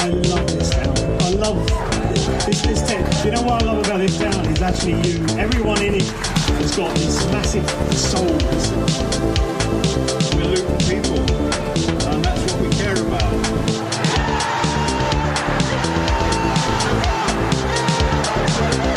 I 0.00 0.08
love 0.08 0.46
this 0.46 0.70
town. 0.70 0.96
I 1.20 1.30
love 1.30 1.66
this, 2.46 2.62
this 2.62 2.80
town. 2.88 3.04
You 3.22 3.32
know 3.32 3.42
what 3.42 3.62
I 3.62 3.66
love 3.66 3.84
about 3.84 3.98
this 3.98 4.18
town 4.18 4.46
is 4.46 4.62
actually 4.62 4.94
you. 5.02 5.22
Everyone 5.38 5.82
in 5.82 5.96
it 5.96 6.02
has 6.02 6.74
got 6.74 6.96
this 6.96 7.26
massive 7.26 7.68
soul. 7.94 8.24
We're 10.38 10.46
Luton 10.48 10.78
people, 10.88 11.20
and 12.08 12.24
that's 12.24 12.52
what 12.52 12.62
we 12.62 12.70
care 12.76 12.96
about. 12.96 13.30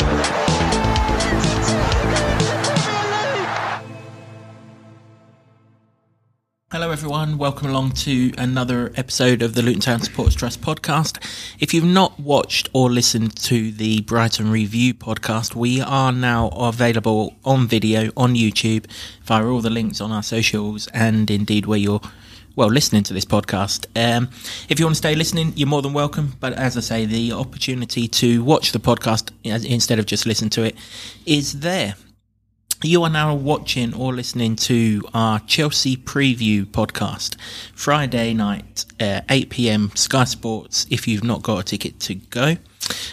everyone. 6.94 7.38
Welcome 7.38 7.70
along 7.70 7.90
to 8.04 8.32
another 8.38 8.92
episode 8.94 9.42
of 9.42 9.56
the 9.56 9.62
Luton 9.62 9.80
Town 9.80 10.00
Supporters 10.00 10.36
Trust 10.36 10.60
podcast. 10.60 11.18
If 11.58 11.74
you've 11.74 11.82
not 11.82 12.20
watched 12.20 12.68
or 12.72 12.88
listened 12.88 13.34
to 13.46 13.72
the 13.72 14.02
Brighton 14.02 14.48
Review 14.48 14.94
podcast, 14.94 15.56
we 15.56 15.80
are 15.80 16.12
now 16.12 16.50
available 16.50 17.34
on 17.44 17.66
video 17.66 18.12
on 18.16 18.36
YouTube 18.36 18.86
via 19.24 19.44
all 19.44 19.60
the 19.60 19.70
links 19.70 20.00
on 20.00 20.12
our 20.12 20.22
socials 20.22 20.86
and 20.94 21.28
indeed 21.32 21.66
where 21.66 21.80
you're 21.80 22.00
well 22.54 22.68
listening 22.68 23.02
to 23.02 23.12
this 23.12 23.24
podcast. 23.24 23.86
Um, 23.96 24.30
if 24.68 24.78
you 24.78 24.86
want 24.86 24.94
to 24.94 24.98
stay 24.98 25.16
listening, 25.16 25.52
you're 25.56 25.66
more 25.66 25.82
than 25.82 25.94
welcome. 25.94 26.34
But 26.38 26.52
as 26.52 26.76
I 26.76 26.80
say, 26.80 27.06
the 27.06 27.32
opportunity 27.32 28.06
to 28.06 28.44
watch 28.44 28.70
the 28.70 28.78
podcast 28.78 29.32
instead 29.42 29.98
of 29.98 30.06
just 30.06 30.26
listen 30.26 30.48
to 30.50 30.62
it 30.62 30.76
is 31.26 31.58
there. 31.58 31.96
You 32.86 33.02
are 33.04 33.10
now 33.10 33.34
watching 33.34 33.94
or 33.94 34.12
listening 34.12 34.56
to 34.56 35.00
our 35.14 35.40
Chelsea 35.40 35.96
preview 35.96 36.66
podcast, 36.66 37.40
Friday 37.74 38.34
night, 38.34 38.84
uh, 39.00 39.22
8 39.30 39.48
pm, 39.48 39.90
Sky 39.94 40.24
Sports, 40.24 40.86
if 40.90 41.08
you've 41.08 41.24
not 41.24 41.42
got 41.42 41.60
a 41.60 41.62
ticket 41.62 41.98
to 42.00 42.14
go. 42.14 42.56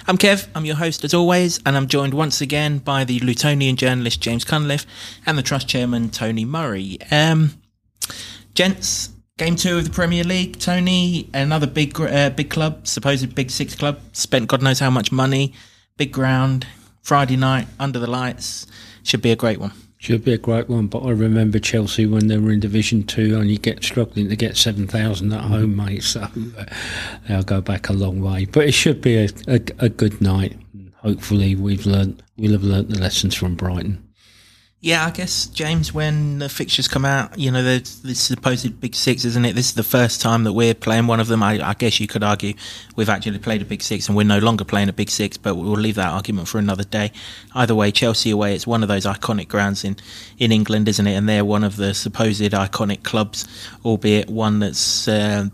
I'm 0.09 0.17
Kev, 0.17 0.49
I'm 0.55 0.65
your 0.65 0.75
host 0.75 1.05
as 1.05 1.13
always, 1.13 1.61
and 1.65 1.77
I'm 1.77 1.87
joined 1.87 2.13
once 2.13 2.41
again 2.41 2.79
by 2.79 3.05
the 3.05 3.21
Lutonian 3.21 3.77
journalist 3.77 4.19
James 4.19 4.43
Cunliffe 4.43 4.85
and 5.25 5.37
the 5.37 5.41
Trust 5.41 5.69
chairman 5.69 6.09
Tony 6.09 6.43
Murray. 6.43 6.97
Um, 7.09 7.51
gents, 8.53 9.11
game 9.37 9.55
two 9.55 9.77
of 9.77 9.85
the 9.85 9.91
Premier 9.91 10.25
League. 10.25 10.59
Tony, 10.59 11.29
another 11.33 11.65
big, 11.65 11.97
uh, 11.97 12.31
big 12.31 12.49
club, 12.49 12.87
supposed 12.87 13.33
big 13.35 13.49
six 13.49 13.73
club, 13.73 14.01
spent 14.11 14.49
God 14.49 14.61
knows 14.61 14.79
how 14.79 14.89
much 14.89 15.13
money, 15.13 15.53
big 15.95 16.11
ground, 16.11 16.67
Friday 17.01 17.37
night, 17.37 17.67
under 17.79 17.99
the 17.99 18.09
lights. 18.09 18.67
Should 19.03 19.21
be 19.21 19.31
a 19.31 19.35
great 19.35 19.59
one. 19.59 19.71
Should 19.97 20.25
be 20.25 20.33
a 20.33 20.37
great 20.37 20.67
one, 20.67 20.87
but 20.87 21.03
I 21.03 21.11
remember 21.11 21.59
Chelsea 21.59 22.07
when 22.07 22.27
they 22.27 22.37
were 22.37 22.51
in 22.51 22.59
Division 22.59 23.03
Two, 23.03 23.39
and 23.39 23.51
you 23.51 23.59
get 23.59 23.83
struggling 23.83 24.29
to 24.29 24.35
get 24.35 24.57
seven 24.57 24.87
thousand 24.87 25.31
at 25.31 25.41
home, 25.41 25.75
mate. 25.75 26.03
So 26.03 26.21
uh, 26.21 26.65
they'll 27.27 27.43
go 27.43 27.61
back 27.61 27.89
a 27.89 27.93
long 27.93 28.19
way. 28.19 28.45
But 28.45 28.67
it 28.67 28.73
should 28.73 29.01
be 29.01 29.17
a, 29.17 29.29
a, 29.47 29.61
a 29.77 29.89
good 29.89 30.19
night. 30.19 30.57
Hopefully, 30.95 31.55
we've 31.55 31.85
learned 31.85 32.23
we'll 32.37 32.53
have 32.53 32.63
learnt 32.63 32.89
the 32.89 32.99
lessons 32.99 33.35
from 33.35 33.55
Brighton. 33.55 34.03
Yeah, 34.83 35.05
I 35.05 35.11
guess 35.11 35.45
James, 35.45 35.93
when 35.93 36.39
the 36.39 36.49
fixtures 36.49 36.87
come 36.87 37.05
out, 37.05 37.37
you 37.37 37.51
know, 37.51 37.61
there's 37.61 38.01
this 38.01 38.19
supposed 38.19 38.81
big 38.81 38.95
six, 38.95 39.23
isn't 39.25 39.45
it? 39.45 39.53
This 39.53 39.67
is 39.67 39.73
the 39.75 39.83
first 39.83 40.21
time 40.21 40.43
that 40.45 40.53
we're 40.53 40.73
playing 40.73 41.05
one 41.05 41.19
of 41.19 41.27
them. 41.27 41.43
I, 41.43 41.63
I 41.63 41.75
guess 41.75 41.99
you 41.99 42.07
could 42.07 42.23
argue 42.23 42.55
we've 42.95 43.07
actually 43.07 43.37
played 43.37 43.61
a 43.61 43.65
big 43.65 43.83
six 43.83 44.07
and 44.07 44.17
we're 44.17 44.23
no 44.23 44.39
longer 44.39 44.65
playing 44.65 44.89
a 44.89 44.93
big 44.93 45.11
six, 45.11 45.37
but 45.37 45.53
we'll 45.53 45.73
leave 45.73 45.93
that 45.95 46.11
argument 46.11 46.47
for 46.47 46.57
another 46.57 46.83
day. 46.83 47.11
Either 47.53 47.75
way, 47.75 47.91
Chelsea 47.91 48.31
away, 48.31 48.55
it's 48.55 48.65
one 48.65 48.81
of 48.81 48.89
those 48.89 49.05
iconic 49.05 49.49
grounds 49.49 49.83
in, 49.83 49.97
in 50.39 50.51
England, 50.51 50.87
isn't 50.89 51.05
it? 51.05 51.13
And 51.13 51.29
they're 51.29 51.45
one 51.45 51.63
of 51.63 51.75
the 51.75 51.93
supposed 51.93 52.41
iconic 52.41 53.03
clubs, 53.03 53.47
albeit 53.85 54.31
one 54.31 54.57
that's 54.57 55.07
uh, 55.07 55.45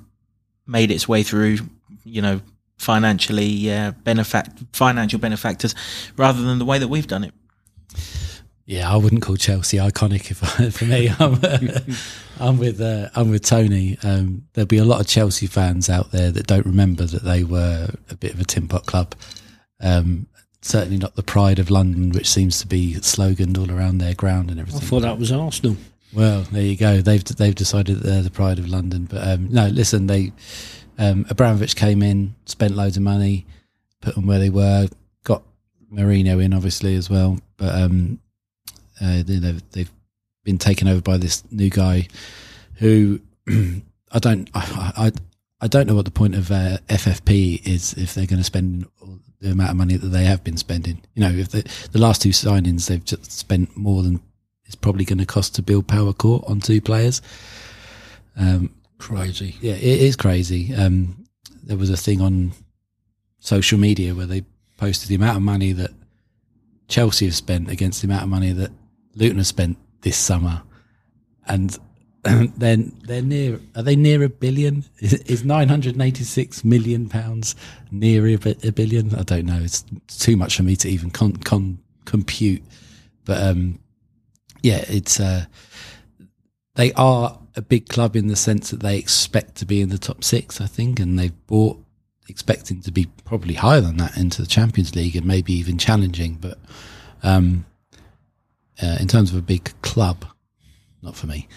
made 0.65 0.89
its 0.89 1.05
way 1.05 1.23
through, 1.23 1.57
you 2.05 2.21
know, 2.21 2.39
financially 2.77 3.69
uh, 3.73 3.91
benefact 4.05 4.67
financial 4.71 5.19
benefactors 5.19 5.75
rather 6.15 6.41
than 6.41 6.59
the 6.59 6.65
way 6.65 6.79
that 6.79 6.87
we've 6.87 7.07
done 7.07 7.25
it. 7.25 7.33
Yeah, 8.67 8.91
I 8.91 8.97
wouldn't 8.97 9.21
call 9.21 9.37
Chelsea 9.37 9.77
iconic 9.77 10.29
if 10.29 10.39
for 10.75 10.85
me. 10.85 11.09
I'm, 11.19 11.39
I'm 12.39 12.57
with 12.57 12.81
uh, 12.81 13.09
I'm 13.15 13.31
with 13.31 13.45
Tony. 13.45 13.97
Um, 14.03 14.45
there'll 14.53 14.67
be 14.67 14.77
a 14.77 14.83
lot 14.83 14.99
of 14.99 15.07
Chelsea 15.07 15.47
fans 15.47 15.89
out 15.89 16.11
there 16.11 16.31
that 16.31 16.47
don't 16.47 16.65
remember 16.65 17.05
that 17.05 17.23
they 17.23 17.45
were 17.45 17.87
a 18.09 18.15
bit 18.15 18.33
of 18.33 18.41
a 18.41 18.43
tin 18.43 18.67
pot 18.67 18.85
club. 18.85 19.15
Um, 19.79 20.27
certainly 20.61 20.97
not 20.97 21.15
the 21.15 21.23
pride 21.23 21.59
of 21.59 21.69
London, 21.69 22.11
which 22.11 22.29
seems 22.29 22.59
to 22.59 22.67
be 22.67 22.95
sloganed 22.95 23.57
all 23.57 23.71
around 23.71 23.99
their 23.99 24.13
ground 24.13 24.51
and 24.51 24.59
everything. 24.59 24.81
I 24.81 24.85
thought 24.85 25.03
that 25.03 25.17
was 25.17 25.31
Arsenal. 25.31 25.77
Well, 26.11 26.41
there 26.51 26.63
you 26.63 26.75
go. 26.75 26.99
They've 26.99 27.23
they've 27.23 27.55
decided 27.55 27.99
that 27.99 28.03
they're 28.03 28.21
the 28.21 28.29
pride 28.29 28.59
of 28.59 28.67
London. 28.67 29.05
But 29.05 29.25
um, 29.25 29.47
no, 29.49 29.67
listen, 29.67 30.07
they 30.07 30.33
um, 30.97 31.25
Abramovich 31.29 31.77
came 31.77 32.03
in, 32.03 32.35
spent 32.45 32.75
loads 32.75 32.97
of 32.97 33.03
money, 33.03 33.45
put 34.01 34.15
them 34.15 34.27
where 34.27 34.39
they 34.39 34.49
were, 34.49 34.89
got 35.23 35.43
Mourinho 35.89 36.43
in 36.43 36.53
obviously 36.53 36.95
as 36.95 37.09
well. 37.09 37.39
But 37.55 37.73
um, 37.73 38.19
uh, 39.01 39.23
they- 39.23 39.39
they've, 39.39 39.71
they've 39.71 39.91
been 40.43 40.57
taken 40.57 40.87
over 40.87 41.01
by 41.01 41.17
this 41.17 41.43
new 41.51 41.69
guy 41.69 42.07
who 42.75 43.19
I 43.49 44.19
don't 44.19 44.49
I, 44.53 44.91
I 44.97 45.11
I 45.59 45.67
don't 45.67 45.87
know 45.87 45.95
what 45.95 46.05
the 46.05 46.11
point 46.11 46.35
of 46.35 46.51
uh, 46.51 46.77
FFP 46.87 47.65
is 47.67 47.93
if 47.93 48.13
they're 48.13 48.27
going 48.27 48.39
to 48.39 48.43
spend 48.43 48.85
the 49.39 49.51
amount 49.51 49.71
of 49.71 49.75
money 49.77 49.95
that 49.97 50.07
they 50.09 50.23
have 50.25 50.43
been 50.43 50.57
spending. 50.57 51.01
You 51.15 51.21
know, 51.23 51.31
if 51.31 51.49
the 51.49 51.67
the 51.91 51.99
last 51.99 52.21
two 52.21 52.29
signings 52.29 52.87
they've 52.87 53.03
just 53.03 53.31
spent 53.31 53.75
more 53.75 54.03
than 54.03 54.21
it's 54.65 54.75
probably 54.75 55.05
going 55.05 55.17
to 55.19 55.25
cost 55.25 55.55
to 55.55 55.61
build 55.61 55.87
power 55.87 56.13
court 56.13 56.43
on 56.47 56.59
two 56.59 56.81
players. 56.81 57.21
Um, 58.35 58.73
Crazy. 58.99 59.55
yeah, 59.61 59.73
it 59.73 59.83
is 60.01 60.15
crazy. 60.15 60.73
Um, 60.75 61.25
there 61.63 61.77
was 61.77 61.89
a 61.89 61.97
thing 61.97 62.21
on 62.21 62.51
social 63.39 63.77
media 63.79 64.13
where 64.15 64.25
they 64.25 64.43
posted 64.77 65.07
the 65.09 65.15
amount 65.15 65.37
of 65.37 65.43
money 65.43 65.71
that 65.73 65.91
Chelsea 66.87 67.25
have 67.25 67.35
spent 67.35 67.69
against 67.69 68.01
the 68.01 68.07
amount 68.07 68.23
of 68.23 68.29
money 68.29 68.51
that 68.53 68.71
Luton 69.17 69.37
have 69.37 69.47
spent 69.47 69.77
this 70.01 70.15
summer, 70.15 70.61
and 71.47 71.77
then 72.23 72.95
they're 73.03 73.21
near. 73.21 73.59
Are 73.75 73.83
they 73.83 73.95
near 73.95 74.23
a 74.23 74.29
billion? 74.29 74.85
Is, 74.99 75.43
nine 75.43 75.67
hundred 75.67 75.99
eighty-six 75.99 76.63
million 76.63 77.09
pounds 77.09 77.55
near 77.91 78.27
a, 78.27 78.33
a 78.63 78.71
billion? 78.71 79.13
I 79.15 79.23
don't 79.23 79.45
know. 79.45 79.59
It's 79.61 79.83
too 80.07 80.37
much 80.37 80.57
for 80.57 80.63
me 80.63 80.75
to 80.77 80.89
even 80.89 81.09
con, 81.09 81.33
con, 81.33 81.79
compute. 82.05 82.63
But 83.25 83.43
um, 83.43 83.79
yeah, 84.61 84.85
it's. 84.87 85.19
Uh, 85.19 85.45
they 86.75 86.93
are 86.93 87.39
a 87.55 87.61
big 87.61 87.89
club 87.89 88.15
in 88.15 88.27
the 88.27 88.35
sense 88.35 88.69
that 88.69 88.81
they 88.81 88.99
expect 88.99 89.55
to 89.55 89.65
be 89.65 89.81
in 89.81 89.89
the 89.89 89.97
top 89.97 90.23
six, 90.23 90.61
I 90.61 90.67
think, 90.67 90.99
and 90.99 91.17
they've 91.17 91.47
bought 91.47 91.83
expecting 92.29 92.81
to 92.81 92.91
be 92.91 93.07
probably 93.25 93.55
higher 93.55 93.81
than 93.81 93.97
that 93.97 94.15
into 94.15 94.41
the 94.43 94.47
Champions 94.47 94.95
League 94.95 95.15
and 95.15 95.25
maybe 95.25 95.53
even 95.53 95.79
challenging. 95.79 96.35
But 96.35 96.59
um, 97.23 97.65
uh, 98.81 98.97
in 98.99 99.07
terms 99.07 99.31
of 99.31 99.37
a 99.37 99.41
big 99.41 99.71
club, 99.81 100.25
not 101.01 101.15
for 101.15 101.27
me. 101.27 101.47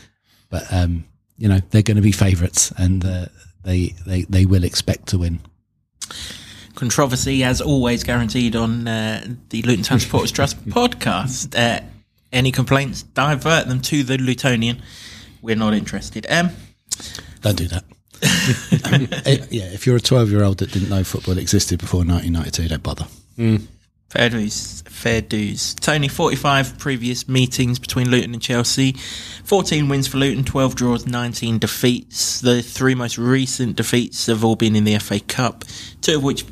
But 0.48 0.64
um, 0.72 1.04
you 1.38 1.48
know 1.48 1.58
they're 1.70 1.82
going 1.82 1.96
to 1.96 2.02
be 2.02 2.12
favourites, 2.12 2.72
and 2.76 3.04
uh, 3.04 3.26
they 3.64 3.94
they 4.06 4.22
they 4.22 4.46
will 4.46 4.64
expect 4.64 5.08
to 5.08 5.18
win. 5.18 5.40
controversy 6.74 7.44
as 7.44 7.60
always 7.60 8.04
guaranteed 8.04 8.56
on 8.56 8.88
uh, 8.88 9.24
the 9.50 9.62
Luton 9.62 9.84
Town 9.84 10.00
Supporters 10.00 10.32
Trust 10.38 10.64
podcast. 10.66 11.56
Uh, 11.58 11.84
any 12.32 12.52
complaints, 12.52 13.02
divert 13.02 13.66
them 13.66 13.80
to 13.82 14.02
the 14.04 14.16
Lutonian. 14.16 14.80
We're 15.42 15.56
not 15.56 15.74
interested. 15.74 16.26
Um, 16.30 16.50
Don't 17.42 17.56
do 17.56 17.66
that. 17.68 17.84
Eh, 19.26 19.38
yeah, 19.50 19.64
if 19.64 19.86
you're 19.86 19.96
a 19.96 20.00
12 20.00 20.30
year 20.30 20.44
old 20.44 20.58
that 20.58 20.72
didn't 20.72 20.90
know 20.90 21.02
football 21.02 21.38
existed 21.38 21.80
before 21.80 22.04
1992, 22.04 22.68
don't 22.68 22.82
bother. 22.82 23.06
Fair 24.10 24.28
dues, 24.28 24.82
fair 24.82 25.20
dues. 25.20 25.74
Tony, 25.74 26.08
45 26.08 26.78
previous 26.78 27.28
meetings 27.28 27.78
between 27.78 28.10
Luton 28.10 28.34
and 28.34 28.42
Chelsea. 28.42 28.92
14 29.44 29.88
wins 29.88 30.08
for 30.08 30.18
Luton, 30.18 30.44
12 30.44 30.74
draws, 30.74 31.06
19 31.06 31.58
defeats. 31.58 32.40
The 32.40 32.60
three 32.60 32.96
most 32.96 33.16
recent 33.16 33.76
defeats 33.76 34.26
have 34.26 34.44
all 34.44 34.56
been 34.56 34.74
in 34.74 34.84
the 34.84 34.98
FA 34.98 35.20
Cup, 35.20 35.64
two 36.02 36.16
of 36.16 36.24
which 36.24 36.44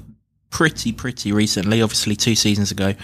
pretty, 0.51 0.93
pretty 0.93 1.33
recently, 1.33 1.83
obviously 1.83 2.17
two 2.17 2.37
seasons 2.37 2.71
ago. 2.71 2.95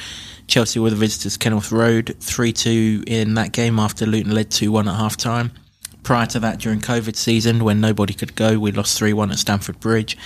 Chelsea 0.46 0.78
were 0.78 0.90
the 0.90 0.96
visitors, 0.96 1.36
Kenilworth 1.36 1.72
Road, 1.72 2.16
3 2.20 2.52
2 2.52 3.04
in 3.06 3.34
that 3.34 3.52
game 3.52 3.78
after 3.78 4.06
Luton 4.06 4.32
led 4.32 4.50
2 4.50 4.70
1 4.70 4.88
at 4.88 4.94
half 4.94 5.16
time. 5.16 5.50
Prior 6.04 6.26
to 6.26 6.38
that, 6.40 6.60
during 6.60 6.80
COVID 6.80 7.16
season, 7.16 7.64
when 7.64 7.80
nobody 7.80 8.14
could 8.14 8.34
go, 8.36 8.58
we 8.58 8.70
lost 8.72 8.96
3 8.98 9.12
1 9.12 9.30
at 9.32 9.38
Stamford 9.38 9.80
Bridge. 9.80 10.16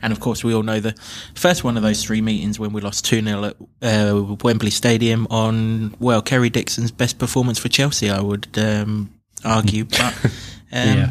And 0.00 0.12
of 0.12 0.20
course, 0.20 0.42
we 0.44 0.54
all 0.54 0.62
know 0.62 0.80
the 0.80 0.94
first 1.34 1.64
one 1.64 1.76
of 1.76 1.82
those 1.82 2.02
three 2.04 2.20
meetings 2.22 2.58
when 2.58 2.72
we 2.72 2.80
lost 2.80 3.04
2 3.04 3.20
0 3.22 3.44
at 3.44 3.56
uh, 3.82 4.36
Wembley 4.42 4.70
Stadium 4.70 5.26
on, 5.30 5.94
well, 5.98 6.22
Kerry 6.22 6.50
Dixon's 6.50 6.90
best 6.92 7.18
performance 7.18 7.58
for 7.58 7.68
Chelsea, 7.68 8.08
I 8.10 8.20
would 8.20 8.46
um, 8.56 9.10
argue. 9.44 9.84
But 9.90 10.14
um, 10.24 10.30
Yeah. 10.72 11.10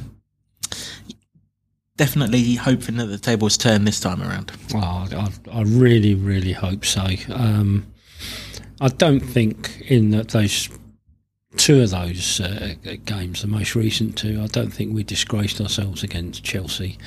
definitely 1.97 2.55
hoping 2.55 2.97
that 2.97 3.05
the 3.07 3.17
tables 3.17 3.57
turn 3.57 3.85
this 3.85 3.99
time 3.99 4.21
around. 4.21 4.51
Oh, 4.73 4.77
I, 5.11 5.29
I 5.51 5.61
really, 5.63 6.15
really 6.15 6.53
hope 6.53 6.85
so. 6.85 7.05
Um, 7.29 7.85
I 8.81 8.87
don't 8.89 9.19
think 9.21 9.81
in 9.87 10.11
that 10.11 10.29
those 10.29 10.69
two 11.57 11.81
of 11.81 11.91
those 11.91 12.39
uh, 12.39 12.75
games, 13.05 13.41
the 13.41 13.47
most 13.47 13.75
recent 13.75 14.17
two, 14.17 14.41
I 14.41 14.47
don't 14.47 14.71
think 14.71 14.93
we 14.93 15.03
disgraced 15.03 15.61
ourselves 15.61 16.03
against 16.03 16.43
Chelsea. 16.43 16.97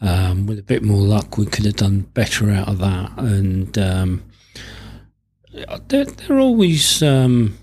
Um, 0.00 0.46
with 0.46 0.58
a 0.58 0.62
bit 0.62 0.82
more 0.82 1.00
luck, 1.00 1.38
we 1.38 1.46
could 1.46 1.64
have 1.64 1.76
done 1.76 2.00
better 2.00 2.50
out 2.50 2.68
of 2.68 2.78
that. 2.78 3.12
And 3.16 3.78
um, 3.78 4.22
they're, 5.88 6.04
they're 6.04 6.38
always, 6.38 7.02
um, 7.02 7.56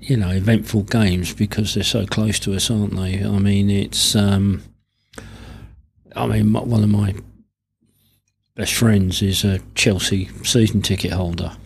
you 0.00 0.16
know, 0.16 0.30
eventful 0.30 0.84
games 0.84 1.34
because 1.34 1.74
they're 1.74 1.84
so 1.84 2.06
close 2.06 2.38
to 2.40 2.54
us, 2.54 2.70
aren't 2.70 2.96
they? 2.96 3.22
I 3.22 3.38
mean, 3.38 3.70
it's, 3.70 4.16
um, 4.16 4.62
I 6.16 6.26
mean, 6.26 6.52
one 6.52 6.82
of 6.82 6.90
my 6.90 7.14
best 8.54 8.74
friends 8.74 9.20
is 9.20 9.44
a 9.44 9.60
Chelsea 9.74 10.28
season 10.44 10.80
ticket 10.80 11.12
holder, 11.12 11.56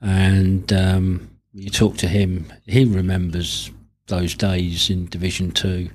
and 0.00 0.72
um, 0.72 1.30
you 1.58 1.70
talk 1.70 1.96
to 1.98 2.08
him, 2.08 2.52
he 2.66 2.84
remembers 2.84 3.72
those 4.06 4.34
days 4.34 4.90
in 4.90 5.06
Division 5.06 5.50
Two, 5.50 5.90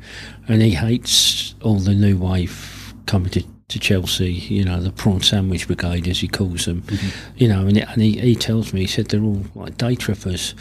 and 0.48 0.62
he 0.62 0.72
hates 0.72 1.56
all 1.62 1.80
the 1.80 1.96
new 1.96 2.18
wave 2.18 2.94
coming 3.06 3.30
to, 3.32 3.44
to 3.70 3.80
Chelsea. 3.80 4.34
You 4.34 4.66
know, 4.66 4.82
the 4.82 4.92
prawn 4.92 5.22
sandwich 5.22 5.68
brigade, 5.68 6.08
as 6.08 6.20
he 6.20 6.28
calls 6.28 6.66
them. 6.66 6.82
Mm-hmm. 6.82 7.38
You 7.38 7.48
know, 7.48 7.66
and, 7.66 7.78
and 7.78 8.02
he, 8.02 8.20
he 8.20 8.36
tells 8.36 8.74
me 8.74 8.82
he 8.82 8.88
said 8.88 9.08
they're 9.08 9.24
all 9.24 9.46
like 9.56 9.78
day 9.78 9.96
trippers. 9.96 10.54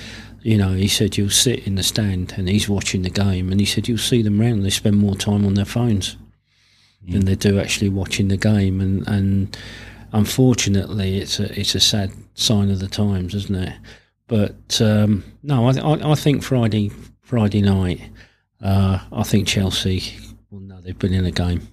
You 0.43 0.56
know, 0.58 0.72
he 0.72 0.88
said 0.88 1.16
you'll 1.16 1.31
sit 1.31 1.66
in 1.66 1.75
the 1.75 1.82
stand 1.82 2.34
and 2.37 2.48
he's 2.48 2.69
watching 2.69 3.02
the 3.02 3.10
game, 3.10 3.50
and 3.50 3.60
he 3.60 3.66
said 3.66 3.88
you'll 3.88 3.98
see 3.98 4.22
them 4.22 4.40
round. 4.40 4.64
They 4.64 4.70
spend 4.70 4.98
more 4.98 5.16
time 5.16 5.44
on 5.44 5.55
their 5.55 5.64
phones 5.64 6.16
than 7.08 7.22
mm. 7.22 7.26
they 7.26 7.34
do 7.34 7.58
actually 7.58 7.88
watching 7.88 8.28
the 8.28 8.37
game, 8.37 8.81
and 8.81 9.06
and 9.08 9.56
unfortunately, 10.12 11.19
it's 11.19 11.40
a 11.40 11.58
it's 11.58 11.75
a 11.75 11.81
sad 11.81 12.12
sign 12.34 12.70
of 12.70 12.78
the 12.78 12.88
times, 12.88 13.34
isn't 13.34 13.56
it? 13.56 13.75
But 14.32 14.81
um, 14.81 15.25
no, 15.43 15.69
I, 15.69 15.73
I 15.73 16.12
I 16.12 16.14
think 16.14 16.43
Friday 16.43 16.90
Friday 17.20 17.61
night, 17.61 18.00
uh, 18.62 19.00
I 19.12 19.23
think 19.25 19.46
Chelsea 19.46 20.17
will 20.50 20.61
know 20.61 20.81
they've 20.81 20.99
been 20.99 21.12
in 21.12 21.26
a 21.26 21.31
game, 21.31 21.69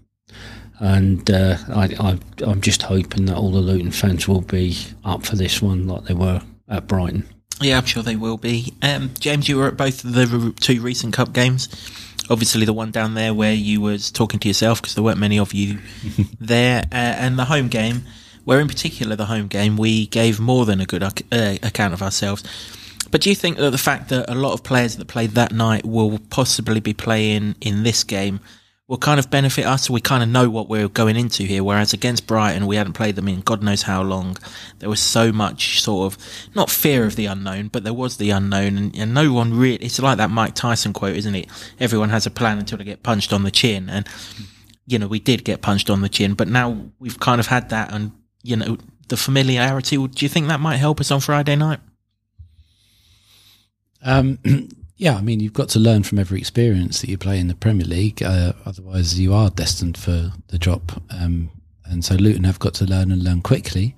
and 0.78 1.32
uh, 1.32 1.56
I, 1.70 1.84
I 1.98 2.20
I'm 2.46 2.60
just 2.60 2.82
hoping 2.82 3.28
that 3.28 3.38
all 3.38 3.50
the 3.54 3.62
Luton 3.62 3.92
fans 3.92 4.28
will 4.28 4.42
be 4.42 4.76
up 5.06 5.26
for 5.26 5.38
this 5.38 5.62
one 5.62 5.88
like 5.88 6.04
they 6.04 6.14
were 6.14 6.42
at 6.68 6.86
Brighton. 6.86 7.30
Yeah, 7.62 7.78
I'm 7.78 7.86
sure 7.86 8.04
they 8.04 8.18
will 8.18 8.36
be. 8.36 8.74
Um, 8.82 9.12
James, 9.18 9.48
you 9.48 9.56
were 9.56 9.70
at 9.70 9.78
both 9.78 10.04
of 10.04 10.12
the 10.12 10.54
two 10.60 10.82
recent 10.82 11.14
cup 11.14 11.32
games. 11.32 11.70
Obviously, 12.30 12.66
the 12.66 12.74
one 12.74 12.92
down 12.92 13.14
there 13.14 13.34
where 13.34 13.54
you 13.54 13.80
was 13.80 14.12
talking 14.12 14.42
to 14.42 14.50
yourself 14.50 14.82
because 14.82 14.96
there 14.96 15.04
weren't 15.06 15.18
many 15.18 15.40
of 15.40 15.54
you 15.54 15.80
there, 16.42 16.82
uh, 16.92 16.96
and 16.96 17.40
the 17.40 17.46
home 17.46 17.70
game, 17.70 18.04
where 18.50 18.60
in 18.60 18.68
particular 18.68 19.16
the 19.16 19.28
home 19.28 19.48
game 19.48 19.78
we 19.78 20.08
gave 20.08 20.40
more 20.40 20.66
than 20.66 20.82
a 20.82 20.86
good 20.88 21.04
uh, 21.04 21.12
account 21.62 21.94
of 21.94 22.02
ourselves. 22.02 22.44
But 23.12 23.22
do 23.22 23.30
you 23.30 23.36
think 23.36 23.58
that 23.58 23.70
the 23.70 23.78
fact 23.78 24.10
that 24.10 24.28
a 24.28 24.34
lot 24.34 24.54
of 24.54 24.64
players 24.64 24.98
that 24.98 25.08
played 25.08 25.36
that 25.36 25.52
night 25.52 25.86
will 25.86 26.18
possibly 26.32 26.80
be 26.80 26.96
playing 26.96 27.58
in 27.62 27.84
this 27.84 28.04
game 28.04 28.40
will 28.88 28.98
kind 28.98 29.20
of 29.20 29.30
benefit 29.30 29.68
us? 29.68 29.88
We 29.88 30.02
kind 30.02 30.24
of 30.24 30.30
know 30.30 30.50
what 30.50 30.68
we're 30.68 30.88
going 30.88 31.16
into 31.16 31.44
here. 31.44 31.64
Whereas 31.64 31.94
against 31.94 32.26
Brighton, 32.26 32.66
we 32.66 32.76
hadn't 32.76 32.94
played 32.94 33.16
them 33.16 33.28
in 33.28 33.42
God 33.42 33.62
knows 33.62 33.84
how 33.84 34.02
long. 34.02 34.36
There 34.80 34.90
was 34.90 35.00
so 35.00 35.32
much 35.32 35.84
sort 35.84 36.12
of 36.12 36.50
not 36.56 36.72
fear 36.72 37.06
of 37.06 37.16
the 37.16 37.28
unknown, 37.28 37.68
but 37.68 37.84
there 37.84 37.94
was 37.94 38.18
the 38.18 38.32
unknown, 38.32 38.80
and, 38.80 38.98
and 38.98 39.14
no 39.14 39.32
one 39.32 39.54
really. 39.54 39.86
It's 39.86 40.00
like 40.00 40.18
that 40.18 40.32
Mike 40.32 40.56
Tyson 40.56 40.92
quote, 40.92 41.18
isn't 41.18 41.36
it? 41.36 41.50
Everyone 41.80 42.10
has 42.10 42.26
a 42.26 42.32
plan 42.32 42.58
until 42.58 42.80
they 42.80 42.84
get 42.84 43.04
punched 43.04 43.32
on 43.32 43.44
the 43.44 43.52
chin, 43.52 43.92
and 43.92 44.08
you 44.88 44.98
know 44.98 45.08
we 45.08 45.20
did 45.20 45.44
get 45.44 45.62
punched 45.62 45.92
on 45.92 46.02
the 46.02 46.10
chin, 46.10 46.34
but 46.34 46.48
now 46.48 46.90
we've 46.98 47.20
kind 47.20 47.40
of 47.40 47.46
had 47.46 47.70
that, 47.70 47.94
and 47.94 48.12
you 48.44 48.56
know 48.56 48.78
the 49.08 49.18
familiarity. 49.18 49.96
Do 49.98 50.26
you 50.26 50.30
think 50.30 50.48
that 50.48 50.60
might 50.60 50.78
help 50.78 51.00
us 51.00 51.12
on 51.12 51.20
Friday 51.20 51.56
night? 51.56 51.80
Um, 54.02 54.40
yeah, 54.98 55.16
I 55.16 55.22
mean, 55.22 55.40
you've 55.40 55.54
got 55.54 55.70
to 55.70 55.80
learn 55.80 56.04
from 56.04 56.20
every 56.20 56.40
experience 56.40 57.02
that 57.02 57.10
you 57.10 57.18
play 57.18 57.40
in 57.40 57.48
the 57.48 57.56
Premier 57.56 57.86
League. 57.86 58.24
Uh, 58.24 58.54
otherwise, 58.66 59.20
you 59.20 59.34
are 59.34 59.50
destined 59.50 59.98
for 59.98 60.32
the 60.48 60.58
drop. 60.58 60.92
Um, 61.10 61.50
and 61.86 62.06
so 62.06 62.16
Luton 62.16 62.44
have 62.44 62.60
got 62.60 62.76
to 62.76 62.86
learn 62.86 63.12
and 63.12 63.24
learn 63.24 63.42
quickly. 63.42 63.96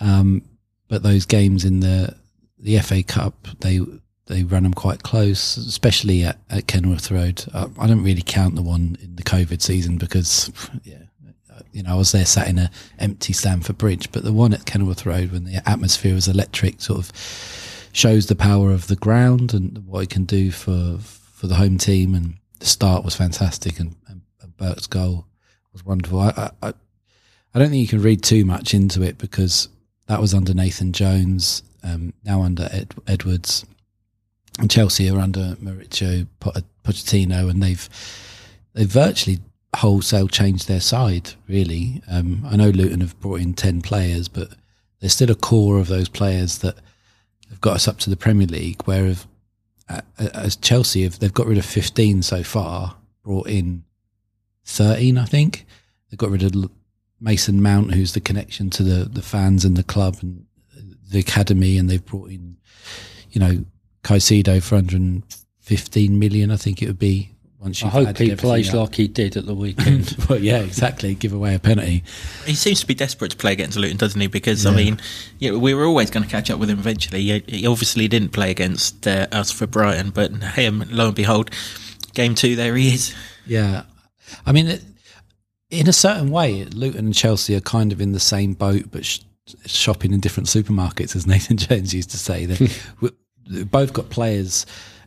Um, 0.00 0.42
but 0.88 1.02
those 1.02 1.26
games 1.26 1.64
in 1.64 1.80
the 1.80 2.14
the 2.58 2.78
FA 2.80 3.02
Cup, 3.02 3.48
they 3.60 3.80
they 4.26 4.44
run 4.44 4.62
them 4.62 4.74
quite 4.74 5.02
close, 5.02 5.56
especially 5.56 6.22
at, 6.22 6.38
at 6.50 6.66
Kenilworth 6.66 7.10
Road. 7.10 7.44
Uh, 7.52 7.68
I 7.78 7.86
don't 7.86 8.02
really 8.02 8.22
count 8.22 8.56
the 8.56 8.62
one 8.62 8.96
in 9.02 9.16
the 9.16 9.22
COVID 9.22 9.62
season 9.62 9.96
because, 9.96 10.52
yeah, 10.84 11.02
you 11.72 11.82
know, 11.82 11.92
I 11.92 11.94
was 11.96 12.12
there 12.12 12.26
sat 12.26 12.48
in 12.48 12.58
an 12.58 12.70
empty 12.98 13.32
Stamford 13.32 13.78
Bridge, 13.78 14.10
but 14.12 14.24
the 14.24 14.32
one 14.32 14.52
at 14.52 14.66
Kenilworth 14.66 15.06
Road 15.06 15.32
when 15.32 15.44
the 15.44 15.62
atmosphere 15.68 16.14
was 16.14 16.28
electric, 16.28 16.80
sort 16.80 16.98
of 16.98 17.12
shows 17.92 18.26
the 18.26 18.36
power 18.36 18.70
of 18.70 18.86
the 18.86 18.96
ground 18.96 19.54
and 19.54 19.86
what 19.86 20.02
it 20.02 20.10
can 20.10 20.24
do 20.24 20.50
for 20.50 20.98
for 20.98 21.46
the 21.46 21.56
home 21.56 21.78
team. 21.78 22.14
And 22.14 22.34
the 22.58 22.66
start 22.66 23.04
was 23.04 23.14
fantastic, 23.16 23.78
and, 23.78 23.96
and, 24.08 24.22
and 24.40 24.56
Burke's 24.56 24.86
goal 24.86 25.26
was 25.72 25.84
wonderful. 25.84 26.20
I, 26.20 26.50
I 26.62 26.72
I 27.54 27.58
don't 27.58 27.70
think 27.70 27.80
you 27.80 27.88
can 27.88 28.02
read 28.02 28.22
too 28.22 28.44
much 28.44 28.74
into 28.74 29.02
it 29.02 29.18
because 29.18 29.68
that 30.06 30.20
was 30.20 30.34
under 30.34 30.54
Nathan 30.54 30.92
Jones, 30.92 31.62
um, 31.82 32.12
now 32.24 32.42
under 32.42 32.68
Ed, 32.70 32.94
Edwards, 33.06 33.64
and 34.58 34.70
Chelsea 34.70 35.10
are 35.10 35.18
under 35.18 35.56
Mauricio 35.56 36.26
Poch- 36.40 36.64
Pochettino, 36.84 37.48
and 37.48 37.62
they've 37.62 37.88
they've 38.74 38.90
virtually 38.90 39.38
wholesale 39.76 40.28
change 40.28 40.66
their 40.66 40.80
side. 40.80 41.32
Really, 41.48 42.02
um, 42.08 42.44
I 42.48 42.56
know 42.56 42.70
Luton 42.70 43.00
have 43.00 43.18
brought 43.20 43.40
in 43.40 43.54
ten 43.54 43.82
players, 43.82 44.28
but 44.28 44.50
there's 45.00 45.12
still 45.12 45.30
a 45.30 45.36
core 45.36 45.78
of 45.78 45.88
those 45.88 46.08
players 46.08 46.58
that 46.58 46.76
have 47.50 47.60
got 47.60 47.76
us 47.76 47.88
up 47.88 47.98
to 48.00 48.10
the 48.10 48.16
Premier 48.16 48.46
League. 48.46 48.82
Whereas 48.84 49.26
uh, 49.88 50.00
as 50.18 50.56
Chelsea, 50.56 51.02
have 51.02 51.18
they've 51.18 51.32
got 51.32 51.46
rid 51.46 51.58
of 51.58 51.64
15 51.64 52.22
so 52.22 52.42
far, 52.42 52.96
brought 53.22 53.48
in 53.48 53.84
13, 54.64 55.16
I 55.18 55.24
think. 55.24 55.66
They've 56.10 56.18
got 56.18 56.30
rid 56.30 56.42
of 56.42 56.70
Mason 57.20 57.62
Mount, 57.62 57.94
who's 57.94 58.12
the 58.12 58.20
connection 58.20 58.70
to 58.70 58.82
the, 58.82 59.04
the 59.04 59.22
fans 59.22 59.64
and 59.64 59.76
the 59.76 59.82
club 59.82 60.18
and 60.22 60.46
the 61.10 61.18
academy, 61.18 61.78
and 61.78 61.88
they've 61.88 62.04
brought 62.04 62.30
in, 62.30 62.56
you 63.30 63.40
know, 63.40 63.64
Caicedo 64.02 64.62
for 64.62 64.76
115 64.76 66.18
million, 66.18 66.50
I 66.50 66.56
think 66.56 66.82
it 66.82 66.86
would 66.86 66.98
be. 66.98 67.34
Once 67.60 67.82
I 67.82 67.86
you've 67.86 67.92
hope 67.92 68.08
added 68.08 68.28
he 68.28 68.36
plays 68.36 68.68
up. 68.68 68.74
like 68.74 68.94
he 68.94 69.08
did 69.08 69.36
at 69.36 69.44
the 69.44 69.54
weekend. 69.54 70.14
well, 70.28 70.38
yeah, 70.38 70.58
exactly. 70.58 71.14
Give 71.14 71.32
away 71.32 71.56
a 71.56 71.58
penalty. 71.58 72.04
He 72.46 72.54
seems 72.54 72.80
to 72.80 72.86
be 72.86 72.94
desperate 72.94 73.32
to 73.32 73.36
play 73.36 73.52
against 73.52 73.76
Luton, 73.76 73.96
doesn't 73.96 74.20
he? 74.20 74.28
Because 74.28 74.64
I 74.64 74.74
mean, 74.74 75.00
yeah, 75.40 75.52
we 75.52 75.74
were 75.74 75.84
always 75.84 76.10
going 76.10 76.22
to 76.22 76.30
catch 76.30 76.50
up 76.50 76.60
with 76.60 76.70
him 76.70 76.78
eventually. 76.78 77.20
He, 77.20 77.42
he 77.48 77.66
obviously 77.66 78.06
didn't 78.06 78.28
play 78.30 78.52
against 78.52 79.08
uh, 79.08 79.26
us 79.32 79.50
for 79.50 79.66
Brighton, 79.66 80.10
but 80.10 80.30
him, 80.30 80.84
lo 80.88 81.08
and 81.08 81.16
behold, 81.16 81.50
game 82.14 82.36
two, 82.36 82.54
there 82.54 82.76
he 82.76 82.94
is. 82.94 83.14
Yeah, 83.44 83.82
I 84.46 84.52
mean, 84.52 84.68
it, 84.68 84.84
in 85.70 85.88
a 85.88 85.92
certain 85.92 86.30
way, 86.30 86.64
Luton 86.64 87.06
and 87.06 87.14
Chelsea 87.14 87.54
are 87.56 87.60
kind 87.60 87.92
of 87.92 88.00
in 88.00 88.12
the 88.12 88.20
same 88.20 88.54
boat, 88.54 88.84
but 88.90 89.04
sh- 89.04 89.20
shopping 89.66 90.12
in 90.12 90.20
different 90.20 90.48
supermarkets, 90.48 91.16
as 91.16 91.26
Nathan 91.26 91.56
Jones 91.56 91.92
used 91.92 92.10
to 92.10 92.18
say. 92.18 92.46
They 92.46 92.68
they've 93.50 93.70
both 93.70 93.92
got 93.92 94.10
players 94.10 94.64